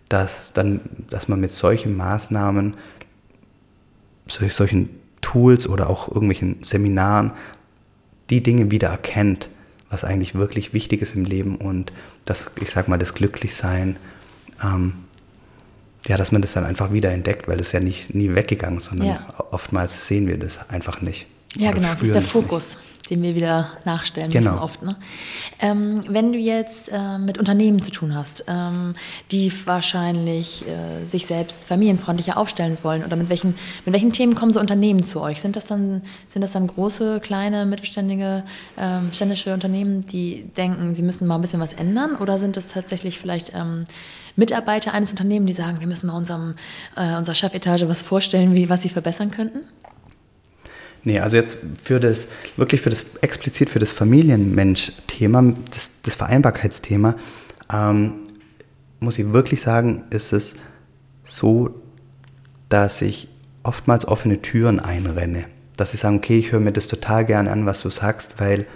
dass, 0.09 0.53
dann, 0.53 0.81
dass 1.09 1.27
man 1.27 1.39
mit 1.39 1.51
solchen 1.51 1.95
Maßnahmen, 1.95 2.75
solchen 4.27 4.89
Tools 5.21 5.67
oder 5.67 5.89
auch 5.89 6.07
irgendwelchen 6.07 6.63
Seminaren 6.63 7.31
die 8.29 8.41
Dinge 8.41 8.71
wieder 8.71 8.89
erkennt, 8.89 9.49
was 9.89 10.03
eigentlich 10.03 10.35
wirklich 10.35 10.73
wichtig 10.73 11.01
ist 11.01 11.15
im 11.15 11.25
Leben 11.25 11.57
und 11.57 11.91
das, 12.25 12.51
ich 12.61 12.71
sag 12.71 12.87
mal, 12.87 12.97
das 12.97 13.13
Glücklichsein, 13.13 13.97
ähm, 14.63 14.93
ja, 16.07 16.17
dass 16.17 16.31
man 16.31 16.41
das 16.41 16.53
dann 16.53 16.65
einfach 16.65 16.91
wieder 16.93 17.11
entdeckt, 17.11 17.47
weil 17.47 17.59
es 17.59 17.71
ja 17.73 17.79
nicht 17.79 18.15
nie 18.15 18.33
weggegangen 18.33 18.77
ist, 18.77 18.85
sondern 18.85 19.07
ja. 19.07 19.33
oftmals 19.51 20.07
sehen 20.07 20.27
wir 20.27 20.37
das 20.37 20.69
einfach 20.69 21.01
nicht. 21.01 21.27
Ja, 21.57 21.71
genau, 21.71 21.91
es 21.91 22.01
ist 22.01 22.13
der 22.13 22.21
Fokus, 22.21 22.77
den 23.11 23.21
wir 23.21 23.35
wieder 23.35 23.67
nachstellen 23.83 24.29
genau. 24.29 24.51
müssen 24.51 24.63
oft. 24.63 24.81
Ne? 24.81 24.95
Ähm, 25.59 26.01
wenn 26.07 26.31
du 26.31 26.39
jetzt 26.39 26.89
äh, 26.89 27.17
mit 27.17 27.37
Unternehmen 27.37 27.81
zu 27.81 27.91
tun 27.91 28.15
hast, 28.15 28.45
ähm, 28.47 28.95
die 29.31 29.51
wahrscheinlich 29.65 30.63
äh, 30.65 31.05
sich 31.05 31.25
selbst 31.25 31.67
familienfreundlicher 31.67 32.37
aufstellen 32.37 32.77
wollen, 32.83 33.03
oder 33.03 33.17
mit 33.17 33.29
welchen, 33.29 33.55
mit 33.85 33.93
welchen 33.93 34.13
Themen 34.13 34.33
kommen 34.33 34.51
so 34.51 34.61
Unternehmen 34.61 35.03
zu 35.03 35.19
euch? 35.21 35.41
Sind 35.41 35.57
das 35.57 35.67
dann, 35.67 36.03
sind 36.29 36.41
das 36.41 36.53
dann 36.53 36.67
große, 36.67 37.19
kleine, 37.19 37.65
mittelständige, 37.65 38.43
ähm, 38.77 39.09
ständische 39.11 39.53
Unternehmen, 39.53 40.05
die 40.07 40.45
denken, 40.55 40.95
sie 40.95 41.03
müssen 41.03 41.27
mal 41.27 41.35
ein 41.35 41.41
bisschen 41.41 41.59
was 41.59 41.73
ändern? 41.73 42.15
Oder 42.15 42.37
sind 42.37 42.55
es 42.55 42.69
tatsächlich 42.69 43.19
vielleicht 43.19 43.53
ähm, 43.53 43.83
Mitarbeiter 44.37 44.93
eines 44.93 45.11
Unternehmens, 45.11 45.49
die 45.49 45.61
sagen, 45.61 45.81
wir 45.81 45.87
müssen 45.87 46.07
mal 46.07 46.15
unserem, 46.15 46.55
äh, 46.95 47.17
unserer 47.17 47.35
Chefetage 47.35 47.89
was 47.89 48.01
vorstellen, 48.01 48.55
wie, 48.55 48.69
was 48.69 48.81
sie 48.81 48.89
verbessern 48.89 49.31
könnten? 49.31 49.65
Nee, 51.03 51.19
also 51.19 51.35
jetzt 51.35 51.59
für 51.81 51.99
das, 51.99 52.27
wirklich 52.57 52.81
für 52.81 52.91
das, 52.91 53.05
explizit 53.21 53.69
für 53.69 53.79
das 53.79 53.91
Familienmensch-Thema, 53.91 55.53
das, 55.71 55.91
das 56.03 56.15
Vereinbarkeitsthema, 56.15 57.15
ähm, 57.73 58.13
muss 58.99 59.17
ich 59.17 59.33
wirklich 59.33 59.61
sagen, 59.61 60.03
ist 60.11 60.31
es 60.31 60.55
so, 61.23 61.73
dass 62.69 63.01
ich 63.01 63.27
oftmals 63.63 64.07
offene 64.07 64.41
Türen 64.41 64.79
einrenne. 64.79 65.45
Dass 65.75 65.93
ich 65.93 65.99
sage, 65.99 66.15
okay, 66.15 66.37
ich 66.37 66.51
höre 66.51 66.59
mir 66.59 66.71
das 66.71 66.87
total 66.87 67.25
gerne 67.25 67.51
an, 67.51 67.65
was 67.65 67.81
du 67.81 67.89
sagst, 67.89 68.35
weil 68.37 68.67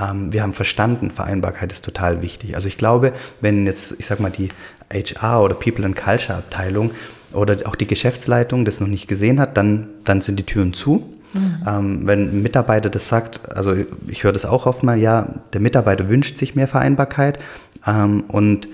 ähm, 0.00 0.32
wir 0.32 0.42
haben 0.42 0.54
verstanden, 0.54 1.10
Vereinbarkeit 1.10 1.72
ist 1.72 1.84
total 1.84 2.22
wichtig. 2.22 2.54
Also 2.54 2.68
ich 2.68 2.78
glaube, 2.78 3.12
wenn 3.40 3.66
jetzt, 3.66 3.96
ich 3.98 4.06
sag 4.06 4.20
mal, 4.20 4.30
die 4.30 4.48
HR 4.92 5.42
oder 5.42 5.54
People 5.54 5.84
and 5.84 5.96
Culture 5.96 6.38
Abteilung 6.38 6.92
oder 7.32 7.56
auch 7.66 7.76
die 7.76 7.86
Geschäftsleitung 7.86 8.64
das 8.64 8.80
noch 8.80 8.88
nicht 8.88 9.08
gesehen 9.08 9.40
hat, 9.40 9.56
dann, 9.56 9.88
dann 10.04 10.20
sind 10.20 10.38
die 10.38 10.46
Türen 10.46 10.72
zu. 10.72 11.12
Mhm. 11.32 11.62
Ähm, 11.66 12.06
wenn 12.06 12.28
ein 12.30 12.42
Mitarbeiter 12.42 12.90
das 12.90 13.08
sagt, 13.08 13.54
also 13.54 13.74
ich 14.06 14.24
höre 14.24 14.32
das 14.32 14.44
auch 14.44 14.66
oft 14.66 14.82
mal, 14.82 14.98
ja, 14.98 15.28
der 15.52 15.60
Mitarbeiter 15.60 16.08
wünscht 16.08 16.36
sich 16.36 16.54
mehr 16.54 16.68
Vereinbarkeit 16.68 17.38
ähm, 17.86 18.24
und 18.28 18.68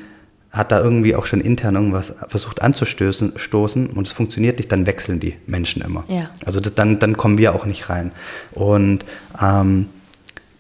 hat 0.51 0.73
da 0.73 0.81
irgendwie 0.81 1.15
auch 1.15 1.27
schon 1.27 1.41
intern 1.41 1.75
irgendwas 1.75 2.15
versucht 2.29 2.63
anzustoßen 2.63 3.35
stoßen, 3.37 3.89
und 3.89 4.07
es 4.07 4.13
funktioniert 4.13 4.59
nicht, 4.59 4.73
dann 4.73 4.87
wechseln 4.87 5.21
die 5.21 5.35
Menschen 5.47 5.83
immer. 5.83 6.05
Ja. 6.09 6.31
Also 6.45 6.61
das, 6.61 6.75
dann, 6.75 6.99
dann 6.99 7.17
kommen 7.17 7.39
wir 7.39 7.55
auch 7.55 7.67
nicht 7.67 7.91
rein. 7.91 8.13
Und 8.53 9.05
ähm, 9.41 9.87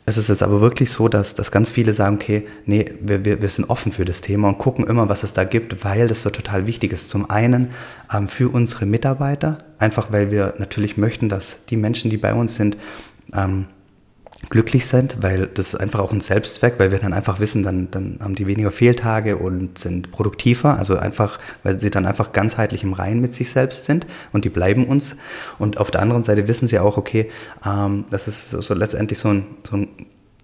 es 0.09 0.17
ist 0.17 0.29
jetzt 0.29 0.43
aber 0.43 0.63
wirklich 0.63 0.91
so, 0.91 1.09
dass, 1.09 1.35
dass 1.35 1.51
ganz 1.51 1.69
viele 1.69 1.93
sagen, 1.93 2.17
okay, 2.17 2.47
nee, 2.65 2.87
wir, 3.01 3.27
wir, 3.27 3.43
wir 3.43 3.49
sind 3.51 3.69
offen 3.69 3.93
für 3.93 4.07
das 4.07 4.23
Thema 4.23 4.49
und 4.49 4.57
gucken 4.57 4.87
immer, 4.87 5.11
was 5.11 5.23
es 5.23 5.35
da 5.35 5.45
gibt, 5.45 5.85
weil 5.85 6.09
das 6.09 6.23
so 6.23 6.31
total 6.31 6.67
wichtig 6.67 6.93
ist. 6.93 7.11
Zum 7.11 7.29
einen 7.29 7.73
ähm, 8.13 8.27
für 8.27 8.49
unsere 8.49 8.87
Mitarbeiter, 8.87 9.59
einfach 9.79 10.11
weil 10.11 10.31
wir 10.31 10.55
natürlich 10.59 10.97
möchten, 10.97 11.29
dass 11.29 11.65
die 11.67 11.77
Menschen, 11.77 12.11
die 12.11 12.17
bei 12.17 12.33
uns 12.33 12.57
sind, 12.57 12.79
ähm, 13.35 13.67
glücklich 14.51 14.86
sind, 14.86 15.22
weil 15.22 15.47
das 15.47 15.68
ist 15.68 15.74
einfach 15.74 16.01
auch 16.01 16.12
ein 16.12 16.20
Selbstzweck, 16.20 16.74
weil 16.78 16.91
wir 16.91 16.99
dann 16.99 17.12
einfach 17.12 17.41
wissen, 17.41 17.62
dann, 17.62 17.91
dann 17.91 18.18
haben 18.20 18.34
die 18.34 18.47
weniger 18.47 18.70
Fehltage 18.70 19.36
und 19.36 19.78
sind 19.78 20.11
produktiver, 20.12 20.78
also 20.78 20.97
einfach, 20.97 21.39
weil 21.64 21.78
sie 21.80 21.91
dann 21.91 22.07
einfach 22.07 22.32
ganzheitlich 22.32 22.82
im 22.82 22.93
Reinen 22.93 23.20
mit 23.20 23.34
sich 23.34 23.51
selbst 23.51 23.84
sind 23.84 24.07
und 24.32 24.45
die 24.45 24.49
bleiben 24.49 24.86
uns. 24.86 25.16
Und 25.59 25.78
auf 25.78 25.91
der 25.91 26.03
anderen 26.03 26.22
Seite 26.22 26.49
wissen 26.49 26.68
sie 26.68 26.78
auch, 26.78 26.97
okay, 26.97 27.30
ähm, 27.66 28.05
das 28.11 28.28
ist 28.28 28.51
so, 28.51 28.62
so 28.62 28.74
letztendlich 28.74 29.18
so 29.18 29.28
ein, 29.28 29.47
so 29.68 29.76
ein 29.76 29.89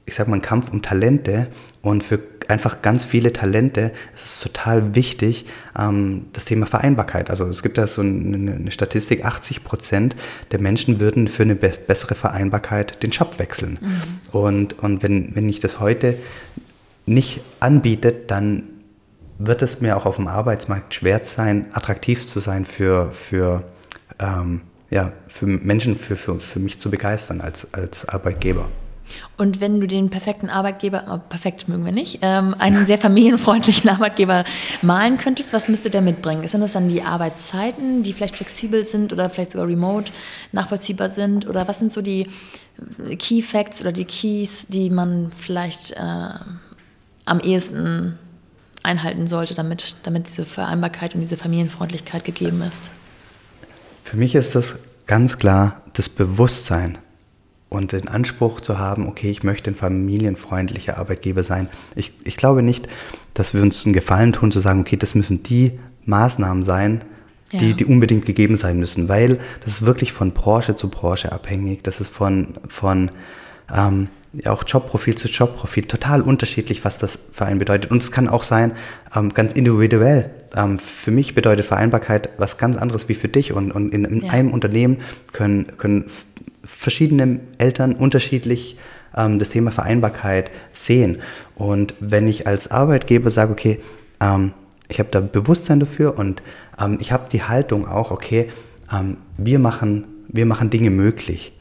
ich 0.06 0.14
sag 0.14 0.28
mal, 0.28 0.36
ein 0.36 0.42
Kampf 0.42 0.70
um 0.70 0.82
Talente 0.82 1.48
und 1.82 2.04
für 2.04 2.20
einfach 2.48 2.82
ganz 2.82 3.04
viele 3.04 3.32
Talente 3.32 3.92
ist 4.14 4.24
es 4.24 4.40
total 4.40 4.94
wichtig, 4.94 5.46
ähm, 5.78 6.26
das 6.32 6.44
Thema 6.44 6.66
Vereinbarkeit. 6.66 7.30
Also 7.30 7.46
es 7.46 7.62
gibt 7.62 7.78
da 7.78 7.86
so 7.86 8.02
eine, 8.02 8.54
eine 8.54 8.70
Statistik, 8.70 9.24
80 9.24 9.64
Prozent 9.64 10.16
der 10.50 10.60
Menschen 10.60 11.00
würden 11.00 11.28
für 11.28 11.42
eine 11.42 11.54
be 11.54 11.72
bessere 11.86 12.14
Vereinbarkeit 12.14 13.02
den 13.02 13.10
Job 13.10 13.38
wechseln. 13.38 13.78
Mhm. 13.80 14.38
Und, 14.38 14.78
und 14.78 15.02
wenn, 15.02 15.34
wenn 15.34 15.48
ich 15.48 15.60
das 15.60 15.80
heute 15.80 16.16
nicht 17.06 17.40
anbietet, 17.60 18.30
dann 18.30 18.64
wird 19.38 19.62
es 19.62 19.80
mir 19.80 19.96
auch 19.96 20.06
auf 20.06 20.16
dem 20.16 20.28
Arbeitsmarkt 20.28 20.94
schwer 20.94 21.20
sein, 21.24 21.66
attraktiv 21.72 22.26
zu 22.26 22.40
sein 22.40 22.64
für, 22.64 23.10
für, 23.12 23.64
ähm, 24.20 24.62
ja, 24.90 25.12
für 25.26 25.46
Menschen, 25.46 25.96
für, 25.96 26.16
für, 26.16 26.38
für 26.38 26.60
mich 26.60 26.78
zu 26.78 26.90
begeistern 26.90 27.40
als, 27.40 27.74
als 27.74 28.08
Arbeitgeber. 28.08 28.68
Und 29.36 29.60
wenn 29.60 29.80
du 29.80 29.86
den 29.86 30.10
perfekten 30.10 30.48
Arbeitgeber, 30.48 31.04
oh, 31.10 31.18
perfekt 31.28 31.68
mögen 31.68 31.84
wir 31.84 31.92
nicht, 31.92 32.20
ähm, 32.22 32.54
einen 32.58 32.86
sehr 32.86 32.98
familienfreundlichen 32.98 33.90
Arbeitgeber 33.90 34.44
malen 34.82 35.18
könntest, 35.18 35.52
was 35.52 35.68
müsste 35.68 35.90
der 35.90 36.02
mitbringen? 36.02 36.46
Sind 36.46 36.60
das 36.60 36.72
dann 36.72 36.88
die 36.88 37.02
Arbeitszeiten, 37.02 38.02
die 38.02 38.12
vielleicht 38.12 38.36
flexibel 38.36 38.84
sind 38.84 39.12
oder 39.12 39.30
vielleicht 39.30 39.52
sogar 39.52 39.66
remote 39.66 40.12
nachvollziehbar 40.52 41.08
sind? 41.08 41.48
Oder 41.48 41.68
was 41.68 41.78
sind 41.78 41.92
so 41.92 42.00
die 42.00 42.28
Key 43.18 43.42
Facts 43.42 43.80
oder 43.80 43.92
die 43.92 44.04
Keys, 44.04 44.66
die 44.68 44.90
man 44.90 45.32
vielleicht 45.38 45.92
äh, 45.92 46.34
am 47.24 47.40
ehesten 47.40 48.18
einhalten 48.82 49.26
sollte, 49.26 49.54
damit, 49.54 49.96
damit 50.02 50.26
diese 50.26 50.44
Vereinbarkeit 50.44 51.14
und 51.14 51.20
diese 51.20 51.36
Familienfreundlichkeit 51.36 52.24
gegeben 52.24 52.62
ist? 52.62 52.82
Für 54.02 54.16
mich 54.16 54.34
ist 54.34 54.54
das 54.54 54.76
ganz 55.06 55.38
klar 55.38 55.82
das 55.94 56.08
Bewusstsein 56.08 56.98
und 57.74 57.92
den 57.92 58.08
Anspruch 58.08 58.60
zu 58.60 58.78
haben, 58.78 59.06
okay, 59.06 59.30
ich 59.30 59.42
möchte 59.42 59.70
ein 59.70 59.74
familienfreundlicher 59.74 60.98
Arbeitgeber 60.98 61.44
sein. 61.44 61.68
Ich, 61.96 62.12
ich 62.24 62.36
glaube 62.36 62.62
nicht, 62.62 62.88
dass 63.34 63.52
wir 63.52 63.62
uns 63.62 63.84
einen 63.84 63.94
Gefallen 63.94 64.32
tun, 64.32 64.52
zu 64.52 64.60
sagen, 64.60 64.80
okay, 64.80 64.96
das 64.96 65.14
müssen 65.14 65.42
die 65.42 65.78
Maßnahmen 66.04 66.62
sein, 66.62 67.02
ja. 67.52 67.58
die, 67.58 67.74
die 67.74 67.84
unbedingt 67.84 68.26
gegeben 68.26 68.56
sein 68.56 68.78
müssen, 68.78 69.08
weil 69.08 69.38
das 69.60 69.74
ist 69.74 69.86
wirklich 69.86 70.12
von 70.12 70.32
Branche 70.32 70.76
zu 70.76 70.88
Branche 70.88 71.32
abhängig. 71.32 71.82
Das 71.82 72.00
ist 72.00 72.08
von, 72.08 72.54
von 72.68 73.10
ähm, 73.74 74.08
ja, 74.32 74.52
auch 74.52 74.64
Jobprofil 74.66 75.14
zu 75.14 75.28
Jobprofil 75.28 75.84
total 75.84 76.20
unterschiedlich, 76.22 76.84
was 76.84 76.98
das 76.98 77.18
für 77.32 77.46
einen 77.46 77.58
bedeutet. 77.58 77.90
Und 77.90 78.02
es 78.02 78.10
kann 78.10 78.28
auch 78.28 78.42
sein, 78.42 78.72
ähm, 79.14 79.32
ganz 79.32 79.52
individuell. 79.52 80.30
Ähm, 80.56 80.78
für 80.78 81.10
mich 81.10 81.34
bedeutet 81.34 81.66
Vereinbarkeit 81.66 82.30
was 82.38 82.58
ganz 82.58 82.76
anderes 82.76 83.08
wie 83.08 83.14
für 83.14 83.28
dich. 83.28 83.52
Und, 83.52 83.72
und 83.72 83.94
in, 83.94 84.04
in 84.04 84.24
ja. 84.24 84.32
einem 84.32 84.52
Unternehmen 84.52 84.98
können, 85.32 85.66
können 85.78 86.06
verschiedene 86.64 87.40
Eltern 87.58 87.94
unterschiedlich 87.94 88.78
ähm, 89.16 89.38
das 89.38 89.50
Thema 89.50 89.70
Vereinbarkeit 89.70 90.50
sehen. 90.72 91.18
Und 91.54 91.94
wenn 92.00 92.28
ich 92.28 92.46
als 92.46 92.70
Arbeitgeber 92.70 93.30
sage, 93.30 93.52
okay, 93.52 93.80
ähm, 94.20 94.52
ich 94.88 94.98
habe 94.98 95.08
da 95.10 95.20
Bewusstsein 95.20 95.80
dafür 95.80 96.18
und 96.18 96.42
ähm, 96.78 96.98
ich 97.00 97.12
habe 97.12 97.28
die 97.30 97.42
Haltung 97.42 97.86
auch, 97.88 98.10
okay, 98.10 98.48
ähm, 98.92 99.18
wir, 99.36 99.58
machen, 99.58 100.06
wir 100.28 100.46
machen 100.46 100.70
Dinge 100.70 100.90
möglich. 100.90 101.52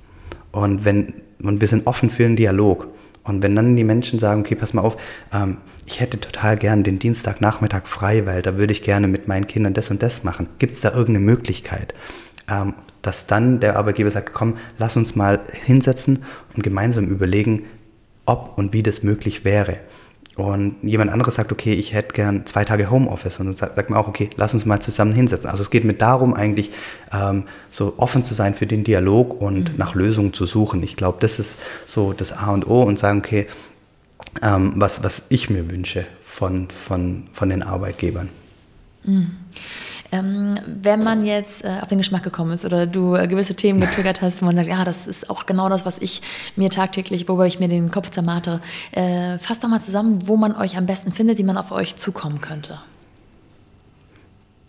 Und, 0.51 0.85
wenn, 0.85 1.13
und 1.41 1.61
wir 1.61 1.67
sind 1.67 1.87
offen 1.87 2.09
für 2.09 2.25
einen 2.25 2.35
Dialog. 2.35 2.87
Und 3.23 3.41
wenn 3.41 3.55
dann 3.55 3.75
die 3.75 3.85
Menschen 3.85 4.19
sagen, 4.19 4.41
okay, 4.41 4.55
pass 4.55 4.73
mal 4.73 4.81
auf, 4.81 4.97
ähm, 5.33 5.57
ich 5.85 6.01
hätte 6.01 6.19
total 6.19 6.57
gern 6.57 6.83
den 6.83 6.99
Dienstagnachmittag 6.99 7.87
frei, 7.87 8.25
weil 8.25 8.41
da 8.41 8.57
würde 8.57 8.73
ich 8.73 8.83
gerne 8.83 9.07
mit 9.07 9.27
meinen 9.27 9.47
Kindern 9.47 9.73
das 9.73 9.89
und 9.89 10.03
das 10.03 10.23
machen. 10.23 10.47
Gibt 10.59 10.75
es 10.75 10.81
da 10.81 10.89
irgendeine 10.89 11.19
Möglichkeit? 11.19 11.93
Ähm, 12.49 12.73
dass 13.03 13.27
dann 13.27 13.59
der 13.59 13.77
Arbeitgeber 13.77 14.09
sagt, 14.09 14.33
komm, 14.33 14.57
lass 14.79 14.97
uns 14.97 15.15
mal 15.15 15.39
hinsetzen 15.51 16.23
und 16.55 16.63
gemeinsam 16.63 17.07
überlegen, 17.07 17.65
ob 18.25 18.57
und 18.57 18.73
wie 18.73 18.81
das 18.81 19.03
möglich 19.03 19.45
wäre. 19.45 19.77
Und 20.35 20.77
jemand 20.81 21.11
anderes 21.11 21.35
sagt, 21.35 21.51
okay, 21.51 21.73
ich 21.73 21.93
hätte 21.93 22.13
gern 22.13 22.47
zwei 22.47 22.65
Tage 22.65 22.89
Homeoffice. 22.89 23.39
Und 23.39 23.47
dann 23.47 23.55
sagt, 23.55 23.75
sagt 23.75 23.89
man 23.91 23.99
auch, 23.99 24.07
okay, 24.07 24.29
lass 24.35 24.55
uns 24.55 24.65
mal 24.65 24.81
zusammen 24.81 25.13
hinsetzen. 25.13 25.47
Also 25.47 25.61
es 25.61 25.69
geht 25.69 25.83
mir 25.83 25.93
darum, 25.93 26.33
eigentlich 26.33 26.71
ähm, 27.11 27.43
so 27.69 27.93
offen 27.97 28.23
zu 28.23 28.33
sein 28.33 28.55
für 28.55 28.65
den 28.65 28.83
Dialog 28.83 29.39
und 29.39 29.73
mhm. 29.73 29.77
nach 29.77 29.93
Lösungen 29.93 30.33
zu 30.33 30.47
suchen. 30.47 30.81
Ich 30.81 30.95
glaube, 30.95 31.19
das 31.21 31.37
ist 31.37 31.59
so 31.85 32.13
das 32.13 32.33
A 32.33 32.51
und 32.51 32.67
O 32.67 32.81
und 32.81 32.97
sagen, 32.97 33.19
okay, 33.19 33.45
ähm, 34.41 34.73
was, 34.77 35.03
was 35.03 35.23
ich 35.29 35.51
mir 35.51 35.69
wünsche 35.69 36.07
von, 36.23 36.69
von, 36.69 37.25
von 37.33 37.49
den 37.49 37.61
Arbeitgebern. 37.61 38.29
Mhm. 39.03 39.31
Ähm, 40.13 40.59
wenn 40.67 41.03
man 41.03 41.25
jetzt 41.25 41.63
äh, 41.63 41.79
auf 41.81 41.87
den 41.87 41.97
Geschmack 41.97 42.21
gekommen 42.21 42.51
ist 42.51 42.65
oder 42.65 42.85
du 42.85 43.15
äh, 43.15 43.27
gewisse 43.27 43.55
Themen 43.55 43.81
getriggert 43.81 44.21
hast, 44.21 44.43
wo 44.43 44.45
man 44.45 44.55
sagt, 44.55 44.67
ja, 44.67 44.83
das 44.83 45.07
ist 45.07 45.27
auch 45.27 45.47
genau 45.47 45.69
das, 45.69 45.87
was 45.87 45.97
ich 45.97 46.21
mir 46.55 46.69
tagtäglich, 46.69 47.27
wobei 47.27 47.47
ich 47.47 47.59
mir 47.59 47.67
den 47.67 47.89
Kopf 47.89 48.11
zermate, 48.11 48.61
äh, 48.91 49.39
fasst 49.39 49.63
doch 49.63 49.69
mal 49.69 49.81
zusammen, 49.81 50.27
wo 50.27 50.37
man 50.37 50.55
euch 50.55 50.77
am 50.77 50.85
besten 50.85 51.11
findet, 51.11 51.39
wie 51.39 51.43
man 51.43 51.57
auf 51.57 51.71
euch 51.71 51.95
zukommen 51.95 52.41
könnte. 52.41 52.77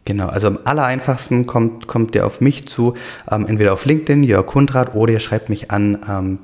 Genau, 0.06 0.28
also 0.28 0.46
am 0.46 0.58
allereinfachsten 0.64 1.46
kommt, 1.46 1.88
kommt 1.88 2.14
ihr 2.14 2.24
auf 2.24 2.40
mich 2.40 2.66
zu, 2.66 2.94
ähm, 3.30 3.46
entweder 3.46 3.74
auf 3.74 3.84
LinkedIn, 3.84 4.22
Jörg 4.22 4.46
Kundrat, 4.46 4.94
oder 4.94 5.12
ihr 5.12 5.20
schreibt 5.20 5.50
mich 5.50 5.70
an 5.70 5.98
ähm, 6.08 6.38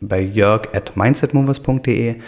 bei 0.00 0.20
jörg 0.20 0.68
at 0.74 0.96
mindsetmovers.de 0.96 2.20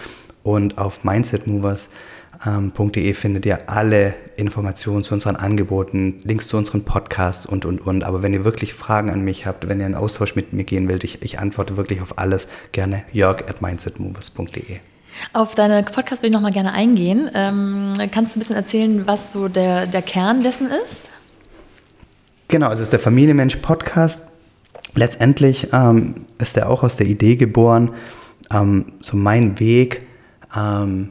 und 0.42 0.76
auf 0.76 1.04
mindsetmovers.de 1.04 2.15
ähm, 2.44 2.72
findet 3.14 3.46
ihr 3.46 3.70
alle 3.70 4.14
Informationen 4.36 5.04
zu 5.04 5.14
unseren 5.14 5.36
Angeboten, 5.36 6.18
Links 6.24 6.48
zu 6.48 6.56
unseren 6.56 6.84
Podcasts 6.84 7.46
und, 7.46 7.64
und, 7.64 7.86
und. 7.86 8.04
Aber 8.04 8.22
wenn 8.22 8.32
ihr 8.32 8.44
wirklich 8.44 8.74
Fragen 8.74 9.10
an 9.10 9.22
mich 9.22 9.46
habt, 9.46 9.68
wenn 9.68 9.80
ihr 9.80 9.86
einen 9.86 9.94
Austausch 9.94 10.34
mit 10.34 10.52
mir 10.52 10.64
gehen 10.64 10.88
wollt, 10.88 11.04
ich, 11.04 11.22
ich 11.22 11.38
antworte 11.38 11.76
wirklich 11.76 12.00
auf 12.02 12.18
alles, 12.18 12.48
gerne 12.72 13.04
jörg 13.12 13.40
at 13.48 13.62
mindsetmovers.de. 13.62 14.78
Auf 15.32 15.54
deine 15.54 15.82
Podcast 15.82 16.22
will 16.22 16.28
ich 16.28 16.34
nochmal 16.34 16.52
gerne 16.52 16.72
eingehen. 16.72 17.30
Ähm, 17.34 17.94
kannst 18.12 18.34
du 18.34 18.38
ein 18.38 18.40
bisschen 18.40 18.56
erzählen, 18.56 19.06
was 19.06 19.32
so 19.32 19.48
der, 19.48 19.86
der 19.86 20.02
Kern 20.02 20.42
dessen 20.42 20.68
ist? 20.86 21.08
Genau, 22.48 22.70
es 22.70 22.80
ist 22.80 22.92
der 22.92 23.00
Familienmensch 23.00 23.56
Podcast. 23.56 24.20
Letztendlich 24.94 25.68
ähm, 25.72 26.26
ist 26.38 26.56
er 26.56 26.70
auch 26.70 26.82
aus 26.82 26.96
der 26.96 27.06
Idee 27.06 27.36
geboren, 27.36 27.92
ähm, 28.50 28.92
so 29.00 29.16
mein 29.16 29.58
Weg, 29.58 30.06
ähm, 30.56 31.10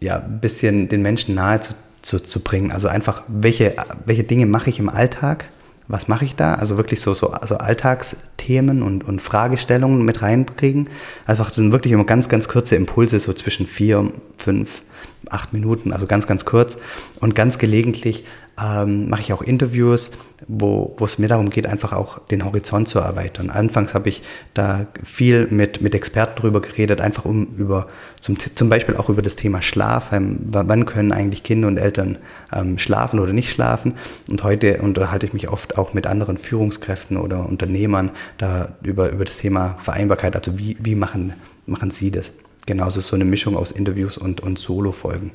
ja, 0.00 0.18
ein 0.18 0.40
bisschen 0.40 0.88
den 0.88 1.02
Menschen 1.02 1.34
nahe 1.34 1.60
zu, 1.60 1.74
zu, 2.02 2.20
zu 2.20 2.40
bringen. 2.40 2.72
Also 2.72 2.88
einfach, 2.88 3.22
welche, 3.28 3.74
welche 4.04 4.24
Dinge 4.24 4.46
mache 4.46 4.70
ich 4.70 4.78
im 4.78 4.88
Alltag? 4.88 5.46
Was 5.86 6.08
mache 6.08 6.24
ich 6.24 6.34
da? 6.34 6.54
Also 6.54 6.78
wirklich 6.78 7.02
so, 7.02 7.12
so 7.12 7.30
also 7.30 7.56
Alltagsthemen 7.56 8.82
und, 8.82 9.04
und 9.04 9.20
Fragestellungen 9.20 10.02
mit 10.04 10.22
reinbringen. 10.22 10.88
Einfach, 11.26 11.48
das 11.48 11.56
sind 11.56 11.72
wirklich 11.72 11.92
immer 11.92 12.04
ganz, 12.04 12.28
ganz 12.28 12.48
kurze 12.48 12.76
Impulse, 12.76 13.20
so 13.20 13.34
zwischen 13.34 13.66
vier, 13.66 14.10
fünf, 14.38 14.82
acht 15.28 15.52
Minuten, 15.52 15.92
also 15.92 16.06
ganz, 16.06 16.26
ganz 16.26 16.46
kurz. 16.46 16.78
Und 17.20 17.34
ganz 17.34 17.58
gelegentlich 17.58 18.24
ähm, 18.62 19.08
mache 19.08 19.22
ich 19.22 19.32
auch 19.32 19.42
Interviews, 19.42 20.10
wo, 20.46 20.94
es 21.00 21.18
mir 21.18 21.28
darum 21.28 21.50
geht, 21.50 21.66
einfach 21.66 21.92
auch 21.92 22.18
den 22.18 22.44
Horizont 22.44 22.88
zu 22.88 22.98
erweitern. 22.98 23.50
Anfangs 23.50 23.94
habe 23.94 24.08
ich 24.08 24.22
da 24.52 24.86
viel 25.02 25.46
mit, 25.48 25.80
mit 25.80 25.94
Experten 25.94 26.40
drüber 26.40 26.60
geredet, 26.60 27.00
einfach 27.00 27.24
um 27.24 27.46
über 27.56 27.88
zum, 28.20 28.36
zum 28.54 28.68
Beispiel 28.68 28.96
auch 28.96 29.08
über 29.08 29.22
das 29.22 29.36
Thema 29.36 29.62
Schlaf. 29.62 30.12
Ähm, 30.12 30.38
wann 30.44 30.84
können 30.86 31.12
eigentlich 31.12 31.42
Kinder 31.42 31.68
und 31.68 31.78
Eltern 31.78 32.18
ähm, 32.52 32.78
schlafen 32.78 33.18
oder 33.20 33.32
nicht 33.32 33.50
schlafen? 33.52 33.94
Und 34.28 34.42
heute 34.44 34.80
unterhalte 34.82 35.26
ich 35.26 35.32
mich 35.32 35.48
oft 35.48 35.78
auch 35.78 35.94
mit 35.94 36.06
anderen 36.06 36.38
Führungskräften 36.38 37.16
oder 37.16 37.48
Unternehmern 37.48 38.10
da 38.38 38.76
über, 38.82 39.10
über 39.10 39.24
das 39.24 39.38
Thema 39.38 39.76
Vereinbarkeit. 39.78 40.36
Also 40.36 40.58
wie, 40.58 40.76
wie 40.80 40.94
machen, 40.94 41.32
machen 41.66 41.90
sie 41.90 42.10
das? 42.10 42.32
Genauso 42.66 43.00
ist 43.00 43.08
so 43.08 43.16
eine 43.16 43.24
Mischung 43.24 43.56
aus 43.56 43.72
Interviews 43.72 44.16
und, 44.16 44.40
und 44.40 44.58
Solo-Folgen. 44.58 45.32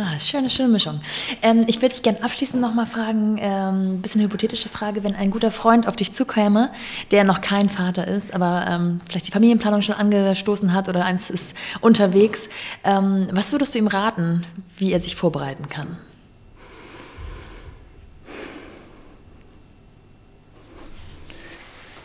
Ah, 0.00 0.16
schöne, 0.16 0.48
schöne 0.48 0.68
Mischung. 0.68 1.00
Ähm, 1.42 1.64
ich 1.66 1.82
würde 1.82 1.88
dich 1.88 2.04
gerne 2.04 2.22
abschließend 2.22 2.62
nochmal 2.62 2.86
fragen, 2.86 3.36
ähm, 3.40 3.94
ein 3.94 4.00
bisschen 4.00 4.20
hypothetische 4.20 4.68
Frage, 4.68 5.02
wenn 5.02 5.16
ein 5.16 5.32
guter 5.32 5.50
Freund 5.50 5.88
auf 5.88 5.96
dich 5.96 6.12
zukäme, 6.12 6.70
der 7.10 7.24
noch 7.24 7.40
kein 7.40 7.68
Vater 7.68 8.06
ist, 8.06 8.32
aber 8.32 8.64
ähm, 8.68 9.00
vielleicht 9.08 9.26
die 9.26 9.32
Familienplanung 9.32 9.82
schon 9.82 9.96
angestoßen 9.96 10.72
hat 10.72 10.88
oder 10.88 11.04
eins 11.04 11.30
ist 11.30 11.52
unterwegs, 11.80 12.48
ähm, 12.84 13.26
was 13.32 13.50
würdest 13.50 13.74
du 13.74 13.80
ihm 13.80 13.88
raten, 13.88 14.44
wie 14.76 14.92
er 14.92 15.00
sich 15.00 15.16
vorbereiten 15.16 15.68
kann? 15.68 15.96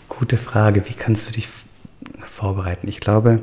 Gute 0.10 0.38
Frage, 0.38 0.89
wie 0.89 0.94
kannst 0.94 1.30
du 1.30 1.34
dich 1.34 1.48
vorbereiten? 2.26 2.88
Ich 2.88 3.00
glaube, 3.00 3.39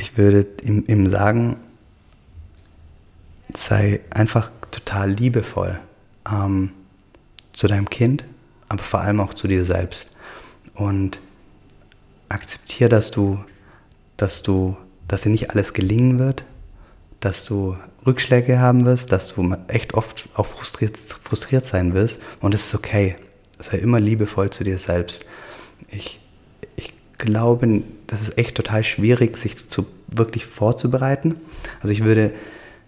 ich 0.00 0.16
würde 0.16 0.46
ihm, 0.62 0.84
ihm 0.86 1.08
sagen, 1.08 1.56
sei 3.54 4.00
einfach 4.10 4.50
total 4.70 5.10
liebevoll 5.10 5.78
ähm, 6.30 6.70
zu 7.52 7.68
deinem 7.68 7.90
Kind, 7.90 8.24
aber 8.68 8.82
vor 8.82 9.00
allem 9.00 9.20
auch 9.20 9.34
zu 9.34 9.46
dir 9.46 9.64
selbst. 9.64 10.10
Und 10.74 11.20
akzeptiere, 12.28 12.88
dass 12.88 13.10
du, 13.10 13.44
dass 14.16 14.42
du, 14.42 14.76
dass 15.06 15.22
dir 15.22 15.30
nicht 15.30 15.50
alles 15.50 15.74
gelingen 15.74 16.18
wird, 16.18 16.44
dass 17.18 17.44
du 17.44 17.76
Rückschläge 18.06 18.58
haben 18.58 18.86
wirst, 18.86 19.12
dass 19.12 19.34
du 19.34 19.54
echt 19.68 19.92
oft 19.92 20.28
auch 20.34 20.46
frustriert, 20.46 20.96
frustriert 20.96 21.66
sein 21.66 21.92
wirst. 21.92 22.18
Und 22.40 22.54
es 22.54 22.66
ist 22.66 22.74
okay. 22.74 23.16
Sei 23.58 23.76
immer 23.76 24.00
liebevoll 24.00 24.48
zu 24.48 24.64
dir 24.64 24.78
selbst. 24.78 25.26
Ich 25.88 26.20
glaube, 27.20 27.82
das 28.06 28.22
ist 28.22 28.36
echt 28.36 28.56
total 28.56 28.82
schwierig, 28.82 29.36
sich 29.36 29.70
zu 29.70 29.86
wirklich 30.08 30.44
vorzubereiten. 30.46 31.36
Also 31.80 31.92
ich 31.92 32.02
würde, 32.02 32.32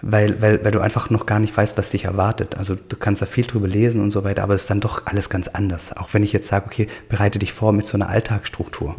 weil, 0.01 0.43
weil, 0.43 0.65
weil 0.65 0.73
du 0.73 0.81
einfach 0.81 1.11
noch 1.11 1.27
gar 1.27 1.39
nicht 1.39 1.57
weißt, 1.57 1.79
was 1.79 1.91
dich 1.91 2.05
erwartet. 2.05 2.57
Also 2.57 2.75
du 2.75 2.97
kannst 2.97 3.23
da 3.23 3.27
viel 3.27 3.47
drüber 3.47 3.69
lesen 3.69 4.01
und 4.01 4.11
so 4.11 4.25
weiter, 4.25 4.43
aber 4.43 4.55
es 4.55 4.63
ist 4.63 4.71
dann 4.71 4.81
doch 4.81 5.07
alles 5.07 5.31
ganz 5.31 5.49
anders. 5.49 5.97
Auch 5.97 6.09
wenn 6.13 6.25
ich 6.25 6.33
jetzt 6.33 6.49
sage, 6.49 6.67
okay, 6.67 6.89
bereite 7.09 7.39
dich 7.39 7.53
vor 7.53 7.73
mit 7.73 7.87
so 7.87 7.97
einer 7.97 8.09
Alltagsstruktur. 8.09 8.97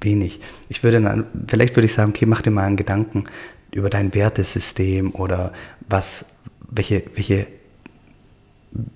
Wenig. 0.00 0.40
Ich 0.68 0.82
würde 0.82 1.00
dann, 1.00 1.26
vielleicht 1.46 1.76
würde 1.76 1.86
ich 1.86 1.94
sagen, 1.94 2.10
okay, 2.10 2.26
mach 2.26 2.42
dir 2.42 2.50
mal 2.50 2.64
einen 2.64 2.76
Gedanken 2.76 3.24
über 3.70 3.90
dein 3.90 4.12
Wertesystem 4.12 5.12
oder 5.12 5.52
was, 5.88 6.26
welche, 6.68 7.04
welche 7.14 7.46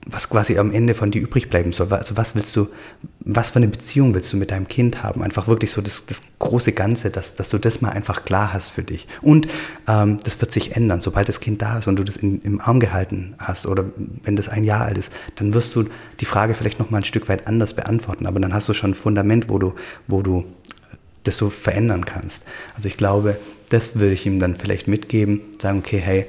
was 0.07 0.29
quasi 0.29 0.59
am 0.59 0.72
Ende 0.72 0.95
von 0.95 1.12
dir 1.12 1.22
übrig 1.22 1.51
bleiben 1.51 1.72
soll. 1.72 1.93
Also 1.93 2.16
was 2.16 2.35
willst 2.35 2.57
du, 2.57 2.68
was 3.20 3.51
für 3.51 3.57
eine 3.57 3.68
Beziehung 3.68 4.12
willst 4.12 4.33
du 4.33 4.37
mit 4.37 4.51
deinem 4.51 4.66
Kind 4.66 5.05
haben? 5.05 5.22
Einfach 5.22 5.47
wirklich 5.47 5.70
so 5.70 5.81
das, 5.81 6.05
das 6.07 6.22
große 6.41 6.72
Ganze, 6.72 7.11
dass, 7.11 7.37
dass 7.37 7.49
du 7.49 7.59
das 7.59 7.81
mal 7.81 7.91
einfach 7.91 8.24
klar 8.24 8.53
hast 8.53 8.70
für 8.70 8.83
dich. 8.83 9.07
Und 9.22 9.47
ähm, 9.87 10.18
das 10.24 10.41
wird 10.41 10.51
sich 10.51 10.74
ändern, 10.74 11.01
sobald 11.01 11.29
das 11.29 11.39
Kind 11.39 11.62
da 11.62 11.79
ist 11.79 11.87
und 11.87 11.97
du 11.97 12.03
das 12.03 12.16
in, 12.16 12.41
im 12.43 12.61
Arm 12.61 12.81
gehalten 12.81 13.35
hast 13.39 13.66
oder 13.66 13.85
wenn 14.24 14.35
das 14.35 14.49
ein 14.49 14.64
Jahr 14.64 14.87
alt 14.87 14.99
ist, 14.99 15.12
dann 15.37 15.55
wirst 15.55 15.76
du 15.76 15.85
die 16.18 16.24
Frage 16.24 16.55
vielleicht 16.55 16.81
noch 16.81 16.91
mal 16.91 16.99
ein 16.99 17.05
Stück 17.05 17.29
weit 17.29 17.47
anders 17.47 17.74
beantworten. 17.74 18.26
Aber 18.26 18.41
dann 18.41 18.53
hast 18.53 18.68
du 18.68 18.72
schon 18.72 18.91
ein 18.91 18.95
Fundament, 18.95 19.49
wo 19.49 19.59
du, 19.59 19.74
wo 20.09 20.22
du 20.22 20.45
das 21.22 21.37
so 21.37 21.51
verändern 21.51 22.05
kannst. 22.05 22.45
Also 22.74 22.89
ich 22.89 22.97
glaube, 22.97 23.37
das 23.70 23.97
würde 23.97 24.14
ich 24.14 24.26
ihm 24.26 24.41
dann 24.41 24.57
vielleicht 24.57 24.89
mitgeben, 24.89 25.43
sagen, 25.61 25.79
okay, 25.79 25.99
hey, 25.99 26.26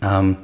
ähm, 0.00 0.36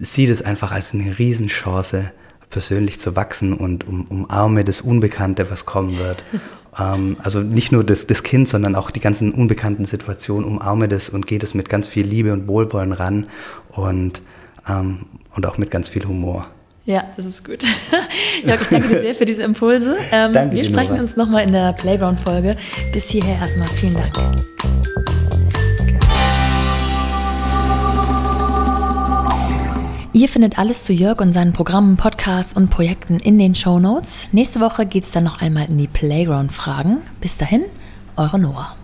sieh 0.00 0.26
das 0.26 0.42
einfach 0.42 0.72
als 0.72 0.94
eine 0.94 1.18
Riesenchance, 1.18 2.10
persönlich 2.48 2.98
zu 2.98 3.14
wachsen 3.14 3.52
und 3.52 3.86
um, 3.86 4.06
umarme 4.08 4.64
das 4.64 4.80
Unbekannte, 4.80 5.50
was 5.50 5.66
kommen 5.66 5.98
wird. 5.98 6.24
ähm, 6.78 7.16
also 7.22 7.40
nicht 7.40 7.70
nur 7.70 7.84
das, 7.84 8.06
das 8.06 8.22
Kind, 8.22 8.48
sondern 8.48 8.74
auch 8.74 8.90
die 8.90 9.00
ganzen 9.00 9.32
unbekannten 9.32 9.84
Situationen, 9.84 10.44
umarme 10.44 10.88
das 10.88 11.10
und 11.10 11.26
geht 11.26 11.44
es 11.44 11.54
mit 11.54 11.68
ganz 11.68 11.88
viel 11.88 12.06
Liebe 12.06 12.32
und 12.32 12.48
Wohlwollen 12.48 12.92
ran 12.92 13.26
und, 13.70 14.22
ähm, 14.68 15.06
und 15.36 15.46
auch 15.46 15.58
mit 15.58 15.70
ganz 15.70 15.88
viel 15.88 16.04
Humor. 16.06 16.48
Ja, 16.86 17.04
das 17.16 17.26
ist 17.26 17.44
gut. 17.44 17.62
Jörg, 18.44 18.62
ich 18.62 18.68
danke 18.68 18.88
dir 18.88 19.00
sehr 19.00 19.14
für 19.14 19.26
diese 19.26 19.44
Impulse. 19.44 19.96
Ähm, 20.10 20.32
danke 20.32 20.56
wir 20.56 20.64
sprechen 20.64 20.92
Nora. 20.92 21.02
uns 21.02 21.16
nochmal 21.16 21.44
in 21.44 21.52
der 21.52 21.72
Playground-Folge. 21.74 22.56
Bis 22.92 23.04
hierher 23.04 23.38
erstmal 23.38 23.68
vielen 23.68 23.94
Dank. 23.94 24.16
Ihr 30.20 30.28
findet 30.28 30.58
alles 30.58 30.84
zu 30.84 30.92
Jörg 30.92 31.18
und 31.22 31.32
seinen 31.32 31.54
Programmen, 31.54 31.96
Podcasts 31.96 32.52
und 32.52 32.68
Projekten 32.68 33.16
in 33.20 33.38
den 33.38 33.54
Show 33.54 33.78
Notes. 33.78 34.28
Nächste 34.32 34.60
Woche 34.60 34.84
geht 34.84 35.04
es 35.04 35.12
dann 35.12 35.24
noch 35.24 35.40
einmal 35.40 35.64
in 35.64 35.78
die 35.78 35.88
Playground-Fragen. 35.88 36.98
Bis 37.22 37.38
dahin, 37.38 37.64
eure 38.18 38.38
Noah. 38.38 38.76